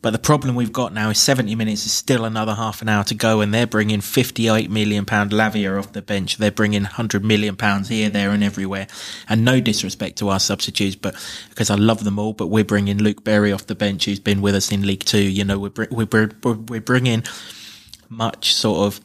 But 0.00 0.12
the 0.12 0.18
problem 0.18 0.54
we've 0.54 0.72
got 0.72 0.92
now 0.92 1.10
is 1.10 1.18
70 1.18 1.56
minutes 1.56 1.84
is 1.84 1.92
still 1.92 2.24
another 2.24 2.54
half 2.54 2.82
an 2.82 2.88
hour 2.88 3.02
to 3.04 3.14
go, 3.16 3.40
and 3.40 3.52
they're 3.52 3.66
bringing 3.66 4.00
58 4.00 4.70
million 4.70 5.04
pound 5.04 5.32
Lavia 5.32 5.76
off 5.76 5.92
the 5.92 6.02
bench. 6.02 6.36
They're 6.36 6.52
bringing 6.52 6.82
100 6.82 7.24
million 7.24 7.56
pounds 7.56 7.88
here, 7.88 8.08
there, 8.08 8.30
and 8.30 8.44
everywhere. 8.44 8.86
And 9.28 9.44
no 9.44 9.60
disrespect 9.60 10.18
to 10.18 10.28
our 10.28 10.38
substitutes, 10.38 10.94
but 10.94 11.16
because 11.48 11.68
I 11.68 11.74
love 11.74 12.04
them 12.04 12.18
all, 12.18 12.32
but 12.32 12.46
we're 12.46 12.64
bringing 12.64 12.98
Luke 12.98 13.24
Berry 13.24 13.52
off 13.52 13.66
the 13.66 13.74
bench, 13.74 14.04
who's 14.04 14.20
been 14.20 14.40
with 14.40 14.54
us 14.54 14.70
in 14.70 14.86
League 14.86 15.04
Two. 15.04 15.22
You 15.22 15.44
know, 15.44 15.58
we're 15.58 15.88
we're 15.90 16.30
we're 16.44 16.80
bringing 16.80 17.24
much 18.08 18.54
sort 18.54 18.86
of 18.86 19.00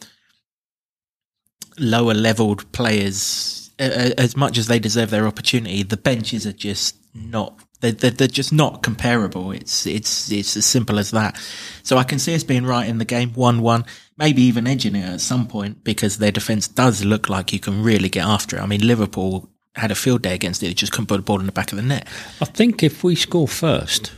lower 1.80 2.14
leveled 2.14 2.72
players 2.72 3.72
as 3.80 4.38
much 4.38 4.60
as 4.60 4.68
they 4.68 4.78
deserve 4.78 5.10
their 5.10 5.26
opportunity 5.26 5.82
the 5.82 5.98
benches 5.98 6.46
are 6.46 6.54
just 6.54 6.96
not 7.16 7.60
they're, 7.84 7.92
they're, 7.92 8.12
they're 8.12 8.28
just 8.28 8.54
not 8.54 8.82
comparable. 8.82 9.52
It's 9.52 9.86
it's 9.86 10.32
it's 10.32 10.56
as 10.56 10.66
simple 10.66 10.98
as 10.98 11.12
that. 11.12 11.38
So 11.84 11.98
i 11.98 12.04
can 12.04 12.18
see 12.18 12.34
us 12.34 12.44
being 12.44 12.66
right 12.66 12.88
in 12.88 12.98
the 12.98 13.06
game 13.06 13.32
1-1 13.32 13.86
maybe 14.18 14.42
even 14.44 14.68
edging 14.68 14.96
it 14.96 15.06
at 15.06 15.20
some 15.22 15.48
point 15.48 15.84
because 15.84 16.18
their 16.18 16.32
defense 16.32 16.68
does 16.68 17.04
look 17.04 17.28
like 17.30 17.52
you 17.52 17.60
can 17.60 17.84
really 17.84 18.10
get 18.10 18.26
after 18.26 18.58
it. 18.58 18.62
I 18.62 18.66
mean 18.66 18.88
liverpool 18.88 19.50
had 19.76 19.92
a 19.92 19.96
field 19.96 20.22
day 20.22 20.34
against 20.34 20.64
it. 20.64 20.68
They 20.68 20.74
just 20.74 20.92
couldn't 20.92 21.08
put 21.08 21.18
the 21.18 21.24
ball 21.24 21.40
in 21.40 21.46
the 21.46 21.52
back 21.52 21.72
of 21.72 21.76
the 21.76 21.82
net. 21.84 22.08
I 22.42 22.46
think 22.46 22.84
if 22.84 23.04
we 23.04 23.16
score 23.16 23.48
first, 23.48 24.14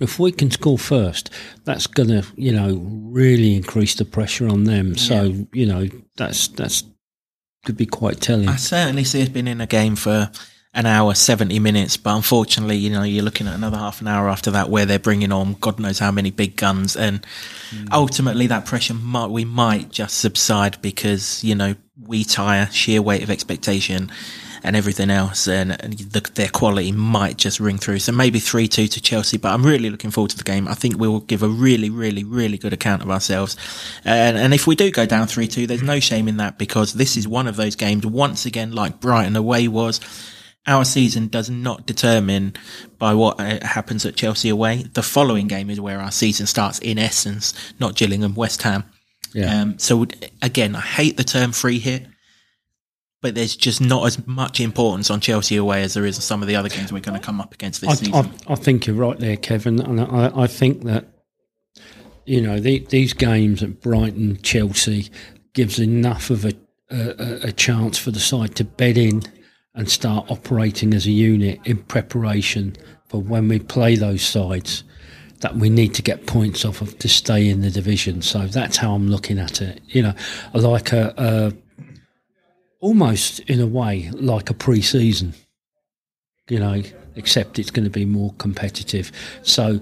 if 0.00 0.18
we 0.18 0.32
can 0.32 0.50
score 0.50 0.78
first, 0.78 1.30
that's 1.64 1.86
going 1.86 2.08
to, 2.08 2.24
you 2.36 2.52
know, 2.52 2.76
really 2.82 3.54
increase 3.54 3.94
the 3.94 4.04
pressure 4.04 4.48
on 4.48 4.64
them. 4.64 4.96
So, 4.96 5.46
you 5.52 5.66
know, 5.66 5.88
that's 6.16 6.48
that's 6.48 6.82
could 7.64 7.76
be 7.76 7.86
quite 7.86 8.20
telling. 8.20 8.48
I 8.48 8.56
certainly 8.56 9.04
see 9.04 9.22
us 9.22 9.28
being 9.28 9.46
in 9.46 9.60
a 9.60 9.66
game 9.66 9.96
for 9.96 10.30
an 10.74 10.86
hour, 10.86 11.14
70 11.14 11.58
minutes. 11.58 11.96
But 11.96 12.16
unfortunately, 12.16 12.76
you 12.76 12.90
know, 12.90 13.02
you're 13.02 13.24
looking 13.24 13.48
at 13.48 13.54
another 13.54 13.78
half 13.78 14.00
an 14.00 14.08
hour 14.08 14.28
after 14.28 14.50
that 14.52 14.70
where 14.70 14.86
they're 14.86 14.98
bringing 14.98 15.32
on 15.32 15.54
God 15.54 15.78
knows 15.78 15.98
how 15.98 16.10
many 16.10 16.30
big 16.30 16.56
guns. 16.56 16.96
And 16.96 17.24
hmm. 17.70 17.86
ultimately, 17.92 18.46
that 18.48 18.66
pressure 18.66 18.94
might, 18.94 19.30
we 19.30 19.44
might 19.44 19.90
just 19.90 20.18
subside 20.18 20.80
because, 20.82 21.42
you 21.42 21.54
know, 21.54 21.74
we 22.06 22.24
tire, 22.24 22.66
sheer 22.70 23.02
weight 23.02 23.22
of 23.22 23.30
expectation 23.30 24.10
and 24.62 24.76
everything 24.76 25.10
else, 25.10 25.46
and, 25.46 25.80
and 25.82 25.94
the, 25.94 26.20
their 26.34 26.48
quality 26.48 26.92
might 26.92 27.36
just 27.36 27.60
ring 27.60 27.78
through. 27.78 27.98
So 28.00 28.12
maybe 28.12 28.38
3 28.38 28.68
2 28.68 28.88
to 28.88 29.00
Chelsea, 29.00 29.36
but 29.36 29.52
I'm 29.52 29.64
really 29.64 29.90
looking 29.90 30.10
forward 30.10 30.30
to 30.30 30.36
the 30.36 30.44
game. 30.44 30.68
I 30.68 30.74
think 30.74 30.98
we'll 30.98 31.20
give 31.20 31.42
a 31.42 31.48
really, 31.48 31.90
really, 31.90 32.24
really 32.24 32.58
good 32.58 32.72
account 32.72 33.02
of 33.02 33.10
ourselves. 33.10 33.56
And, 34.04 34.36
and 34.36 34.54
if 34.54 34.66
we 34.66 34.74
do 34.74 34.90
go 34.90 35.06
down 35.06 35.26
3 35.26 35.46
2, 35.46 35.66
there's 35.66 35.82
no 35.82 36.00
shame 36.00 36.28
in 36.28 36.38
that 36.38 36.58
because 36.58 36.94
this 36.94 37.16
is 37.16 37.26
one 37.28 37.46
of 37.46 37.56
those 37.56 37.76
games, 37.76 38.04
once 38.04 38.46
again, 38.46 38.72
like 38.72 39.00
Brighton 39.00 39.36
away 39.36 39.68
was. 39.68 40.00
Our 40.68 40.84
season 40.84 41.28
does 41.28 41.48
not 41.48 41.86
determine 41.86 42.52
by 42.98 43.14
what 43.14 43.40
uh, 43.40 43.64
happens 43.66 44.04
at 44.04 44.16
Chelsea 44.16 44.50
away. 44.50 44.84
The 44.92 45.02
following 45.02 45.48
game 45.48 45.70
is 45.70 45.80
where 45.80 45.98
our 45.98 46.12
season 46.12 46.46
starts, 46.46 46.78
in 46.80 46.98
essence, 46.98 47.54
not 47.80 47.96
Gillingham, 47.96 48.34
West 48.34 48.60
Ham. 48.62 48.84
Yeah. 49.32 49.62
Um, 49.62 49.78
so 49.78 50.06
again, 50.42 50.76
I 50.76 50.80
hate 50.80 51.16
the 51.16 51.24
term 51.24 51.52
free 51.52 51.78
hit, 51.78 52.06
but 53.22 53.34
there's 53.34 53.56
just 53.56 53.80
not 53.80 54.06
as 54.06 54.26
much 54.26 54.60
importance 54.60 55.10
on 55.10 55.20
Chelsea 55.20 55.56
away 55.56 55.82
as 55.82 55.94
there 55.94 56.04
is 56.04 56.18
on 56.18 56.22
some 56.22 56.42
of 56.42 56.48
the 56.48 56.56
other 56.56 56.68
games 56.68 56.92
we're 56.92 57.00
going 57.00 57.18
to 57.18 57.26
come 57.26 57.40
up 57.40 57.54
against 57.54 57.80
this 57.80 57.90
I, 57.90 57.94
season. 57.94 58.14
I, 58.14 58.52
I 58.52 58.54
think 58.54 58.86
you're 58.86 58.96
right 58.96 59.18
there, 59.18 59.38
Kevin, 59.38 59.80
and 59.80 60.00
I, 60.02 60.30
I 60.34 60.46
think 60.46 60.84
that 60.84 61.06
you 62.26 62.42
know 62.42 62.60
the, 62.60 62.80
these 62.90 63.14
games 63.14 63.62
at 63.62 63.80
Brighton, 63.80 64.38
Chelsea 64.42 65.10
gives 65.54 65.80
enough 65.80 66.28
of 66.28 66.44
a, 66.44 66.52
a 66.90 67.48
a 67.48 67.52
chance 67.52 67.96
for 67.96 68.10
the 68.10 68.20
side 68.20 68.54
to 68.56 68.64
bed 68.64 68.98
in 68.98 69.22
and 69.78 69.90
start 69.90 70.30
operating 70.30 70.92
as 70.92 71.06
a 71.06 71.10
unit 71.10 71.58
in 71.64 71.78
preparation 71.78 72.76
for 73.08 73.22
when 73.22 73.48
we 73.48 73.58
play 73.58 73.96
those 73.96 74.22
sides 74.22 74.84
that 75.40 75.56
we 75.56 75.70
need 75.70 75.94
to 75.94 76.02
get 76.02 76.26
points 76.26 76.64
off 76.64 76.82
of 76.82 76.98
to 76.98 77.08
stay 77.08 77.48
in 77.48 77.62
the 77.62 77.70
division. 77.70 78.20
So 78.20 78.46
that's 78.46 78.76
how 78.76 78.92
I'm 78.92 79.08
looking 79.08 79.38
at 79.38 79.62
it. 79.62 79.80
You 79.86 80.02
know, 80.02 80.14
like 80.52 80.92
a, 80.92 81.14
a 81.16 81.52
almost 82.80 83.40
in 83.40 83.60
a 83.60 83.66
way 83.66 84.10
like 84.12 84.50
a 84.50 84.54
pre-season 84.54 85.32
you 86.48 86.58
know, 86.58 86.82
except 87.16 87.58
it's 87.58 87.70
going 87.70 87.84
to 87.84 87.90
be 87.90 88.04
more 88.04 88.32
competitive. 88.38 89.12
So, 89.42 89.80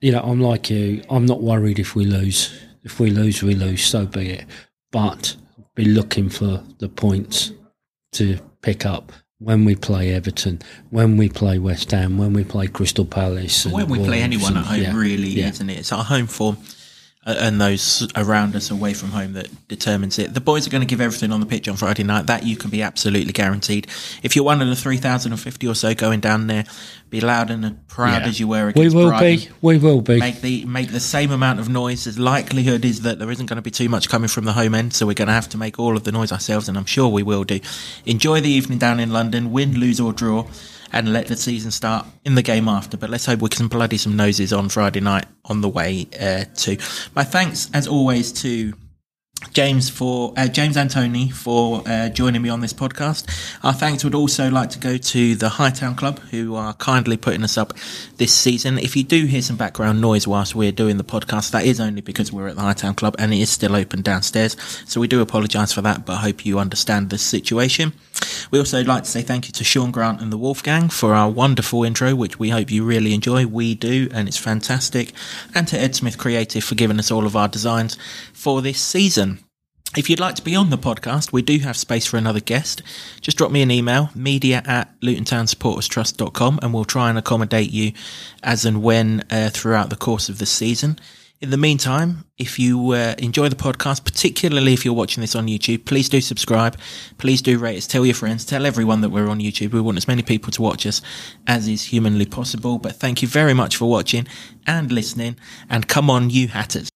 you 0.00 0.12
know, 0.12 0.20
I'm 0.20 0.40
like 0.40 0.70
you. 0.70 1.02
I'm 1.08 1.26
not 1.26 1.42
worried 1.42 1.78
if 1.78 1.94
we 1.94 2.04
lose. 2.04 2.58
If 2.82 3.00
we 3.00 3.10
lose, 3.10 3.42
we 3.42 3.54
lose. 3.54 3.84
So 3.84 4.06
be 4.06 4.30
it. 4.30 4.44
But 4.90 5.36
be 5.74 5.84
looking 5.84 6.28
for 6.28 6.62
the 6.78 6.88
points 6.88 7.52
to 8.14 8.38
pick 8.62 8.86
up 8.86 9.12
when 9.38 9.64
we 9.64 9.74
play 9.74 10.12
Everton, 10.14 10.60
when 10.90 11.16
we 11.16 11.28
play 11.28 11.58
West 11.58 11.90
Ham, 11.90 12.16
when 12.18 12.32
we 12.32 12.44
play 12.44 12.66
Crystal 12.66 13.04
Palace. 13.04 13.64
and 13.64 13.74
when 13.74 13.88
we 13.88 13.98
play 13.98 14.22
anyone 14.22 14.56
at 14.56 14.64
home, 14.64 14.80
yeah, 14.80 14.96
really, 14.96 15.28
yeah. 15.28 15.48
isn't 15.48 15.68
it? 15.68 15.78
It's 15.78 15.92
our 15.92 16.04
home 16.04 16.26
form 16.26 16.56
and 17.26 17.60
those 17.60 18.06
around 18.16 18.54
us 18.54 18.70
away 18.70 18.92
from 18.94 19.10
home 19.10 19.32
that 19.32 19.48
determines 19.68 20.18
it. 20.18 20.34
The 20.34 20.40
boys 20.40 20.66
are 20.66 20.70
going 20.70 20.82
to 20.82 20.86
give 20.86 21.00
everything 21.00 21.32
on 21.32 21.40
the 21.40 21.46
pitch 21.46 21.68
on 21.68 21.76
Friday 21.76 22.02
night. 22.04 22.26
That 22.26 22.44
you 22.44 22.56
can 22.56 22.70
be 22.70 22.82
absolutely 22.82 23.32
guaranteed. 23.32 23.86
If 24.22 24.36
you're 24.36 24.44
one 24.44 24.60
of 24.60 24.68
the 24.68 24.76
3,050 24.76 25.66
or 25.66 25.74
so 25.74 25.94
going 25.94 26.20
down 26.20 26.46
there, 26.48 26.64
be 27.10 27.20
loud 27.20 27.50
and 27.50 27.86
proud 27.88 28.22
Yeah. 28.22 28.28
as 28.28 28.40
you 28.40 28.48
were 28.48 28.64
We 28.66 28.70
against 28.70 28.96
will 28.96 29.08
Brighton. 29.08 29.48
be. 29.48 29.54
We 29.62 29.78
will 29.78 30.00
be. 30.00 30.18
Make 30.18 30.40
the 30.40 30.64
make 30.64 30.90
the 30.92 31.00
same 31.00 31.30
amount 31.30 31.60
of 31.60 31.68
noise. 31.68 32.04
The 32.04 32.20
likelihood 32.20 32.84
is 32.84 33.02
that 33.02 33.18
there 33.18 33.30
isn't 33.30 33.46
going 33.46 33.56
to 33.56 33.62
be 33.62 33.70
too 33.70 33.88
much 33.88 34.08
coming 34.08 34.28
from 34.28 34.44
the 34.44 34.52
home 34.52 34.74
end, 34.74 34.92
so 34.94 35.06
we're 35.06 35.14
going 35.14 35.28
to 35.28 35.34
have 35.34 35.48
to 35.50 35.58
make 35.58 35.78
all 35.78 35.96
of 35.96 36.04
the 36.04 36.12
noise 36.12 36.32
ourselves, 36.32 36.68
and 36.68 36.76
I'm 36.76 36.84
sure 36.86 37.08
we 37.08 37.22
will 37.22 37.44
do. 37.44 37.60
Enjoy 38.04 38.40
the 38.40 38.50
evening 38.50 38.78
down 38.78 39.00
in 39.00 39.10
London, 39.10 39.52
win, 39.52 39.78
lose 39.78 40.00
or 40.00 40.12
draw, 40.12 40.46
and 40.94 41.12
let 41.12 41.26
the 41.26 41.36
season 41.36 41.72
start 41.72 42.06
in 42.24 42.36
the 42.36 42.42
game 42.42 42.68
after. 42.68 42.96
But 42.96 43.10
let's 43.10 43.26
hope 43.26 43.42
we 43.42 43.48
can 43.48 43.66
bloody 43.66 43.98
some 43.98 44.16
noses 44.16 44.52
on 44.52 44.68
Friday 44.68 45.00
night 45.00 45.26
on 45.44 45.60
the 45.60 45.68
way 45.68 46.06
uh, 46.18 46.44
to. 46.54 46.78
My 47.14 47.24
thanks, 47.24 47.68
as 47.74 47.88
always, 47.88 48.32
to 48.42 48.72
James 49.52 49.88
for 49.88 50.32
uh, 50.36 50.48
James 50.48 50.76
and 50.76 50.90
Tony 50.90 51.30
for 51.30 51.82
uh, 51.86 52.08
joining 52.08 52.42
me 52.42 52.48
on 52.48 52.60
this 52.60 52.72
podcast. 52.72 53.28
Our 53.62 53.72
thanks 53.72 54.02
would 54.04 54.14
also 54.14 54.50
like 54.50 54.70
to 54.70 54.78
go 54.78 54.96
to 54.96 55.34
the 55.34 55.48
Hightown 55.48 55.94
Club 55.94 56.18
who 56.30 56.54
are 56.54 56.74
kindly 56.74 57.16
putting 57.16 57.44
us 57.44 57.56
up 57.56 57.72
this 58.16 58.32
season. 58.32 58.78
If 58.78 58.96
you 58.96 59.04
do 59.04 59.26
hear 59.26 59.42
some 59.42 59.56
background 59.56 60.00
noise 60.00 60.26
whilst 60.26 60.54
we're 60.54 60.72
doing 60.72 60.96
the 60.96 61.04
podcast, 61.04 61.50
that 61.52 61.64
is 61.64 61.80
only 61.80 62.00
because 62.00 62.32
we're 62.32 62.48
at 62.48 62.56
the 62.56 62.62
Hightown 62.62 62.94
Club 62.94 63.14
and 63.18 63.32
it 63.32 63.40
is 63.40 63.50
still 63.50 63.76
open 63.76 64.02
downstairs. 64.02 64.56
So 64.86 65.00
we 65.00 65.08
do 65.08 65.20
apologise 65.20 65.72
for 65.72 65.82
that, 65.82 66.04
but 66.06 66.14
I 66.14 66.20
hope 66.20 66.44
you 66.44 66.58
understand 66.58 67.10
the 67.10 67.18
situation. 67.18 67.92
We 68.50 68.58
also 68.58 68.82
like 68.84 69.04
to 69.04 69.10
say 69.10 69.22
thank 69.22 69.46
you 69.46 69.52
to 69.52 69.64
Sean 69.64 69.90
Grant 69.90 70.20
and 70.20 70.32
the 70.32 70.38
Wolfgang 70.38 70.88
for 70.88 71.14
our 71.14 71.30
wonderful 71.30 71.84
intro, 71.84 72.14
which 72.14 72.38
we 72.38 72.50
hope 72.50 72.70
you 72.70 72.84
really 72.84 73.14
enjoy. 73.14 73.46
We 73.46 73.74
do, 73.74 74.08
and 74.12 74.28
it's 74.28 74.38
fantastic. 74.38 75.12
And 75.54 75.66
to 75.68 75.78
Ed 75.78 75.94
Smith 75.94 76.18
Creative 76.18 76.62
for 76.62 76.74
giving 76.74 76.98
us 76.98 77.10
all 77.10 77.26
of 77.26 77.36
our 77.36 77.48
designs 77.48 77.96
for 78.32 78.62
this 78.62 78.80
season. 78.80 79.33
If 79.96 80.10
you'd 80.10 80.18
like 80.18 80.34
to 80.34 80.42
be 80.42 80.56
on 80.56 80.70
the 80.70 80.78
podcast, 80.78 81.32
we 81.32 81.40
do 81.40 81.58
have 81.60 81.76
space 81.76 82.04
for 82.04 82.16
another 82.16 82.40
guest. 82.40 82.82
Just 83.20 83.38
drop 83.38 83.52
me 83.52 83.62
an 83.62 83.70
email, 83.70 84.10
media 84.12 84.60
at 84.66 85.00
lutontownsupporterstrust.com, 85.02 86.58
and 86.62 86.74
we'll 86.74 86.84
try 86.84 87.08
and 87.08 87.16
accommodate 87.16 87.70
you 87.70 87.92
as 88.42 88.64
and 88.64 88.82
when 88.82 89.22
uh, 89.30 89.50
throughout 89.52 89.90
the 89.90 89.96
course 89.96 90.28
of 90.28 90.38
the 90.38 90.46
season. 90.46 90.98
In 91.40 91.50
the 91.50 91.56
meantime, 91.56 92.24
if 92.38 92.58
you 92.58 92.90
uh, 92.90 93.14
enjoy 93.18 93.48
the 93.48 93.54
podcast, 93.54 94.04
particularly 94.04 94.72
if 94.72 94.84
you're 94.84 94.94
watching 94.94 95.20
this 95.20 95.36
on 95.36 95.46
YouTube, 95.46 95.84
please 95.84 96.08
do 96.08 96.20
subscribe. 96.20 96.76
Please 97.18 97.40
do 97.40 97.58
rate 97.58 97.76
us. 97.76 97.86
Tell 97.86 98.04
your 98.04 98.14
friends. 98.16 98.44
Tell 98.44 98.66
everyone 98.66 99.00
that 99.02 99.10
we're 99.10 99.28
on 99.28 99.38
YouTube. 99.38 99.72
We 99.72 99.80
want 99.80 99.98
as 99.98 100.08
many 100.08 100.22
people 100.22 100.50
to 100.52 100.62
watch 100.62 100.86
us 100.86 101.02
as 101.46 101.68
is 101.68 101.84
humanly 101.84 102.26
possible. 102.26 102.78
But 102.78 102.96
thank 102.96 103.22
you 103.22 103.28
very 103.28 103.54
much 103.54 103.76
for 103.76 103.88
watching 103.88 104.26
and 104.66 104.90
listening. 104.90 105.36
And 105.68 105.86
come 105.86 106.10
on, 106.10 106.30
you 106.30 106.48
hatters. 106.48 106.88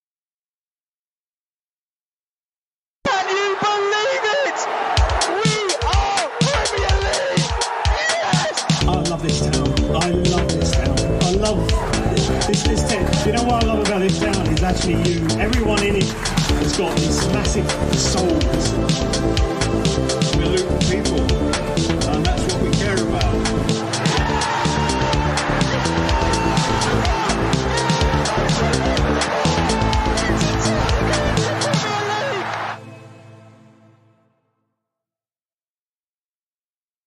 Actually 14.89 15.13
you. 15.13 15.41
Everyone 15.41 15.83
in 15.83 15.97
it 15.97 16.05
has 16.05 16.77
got 16.77 16.97
this 16.97 17.27
massive 17.33 17.71
soul. 17.95 19.48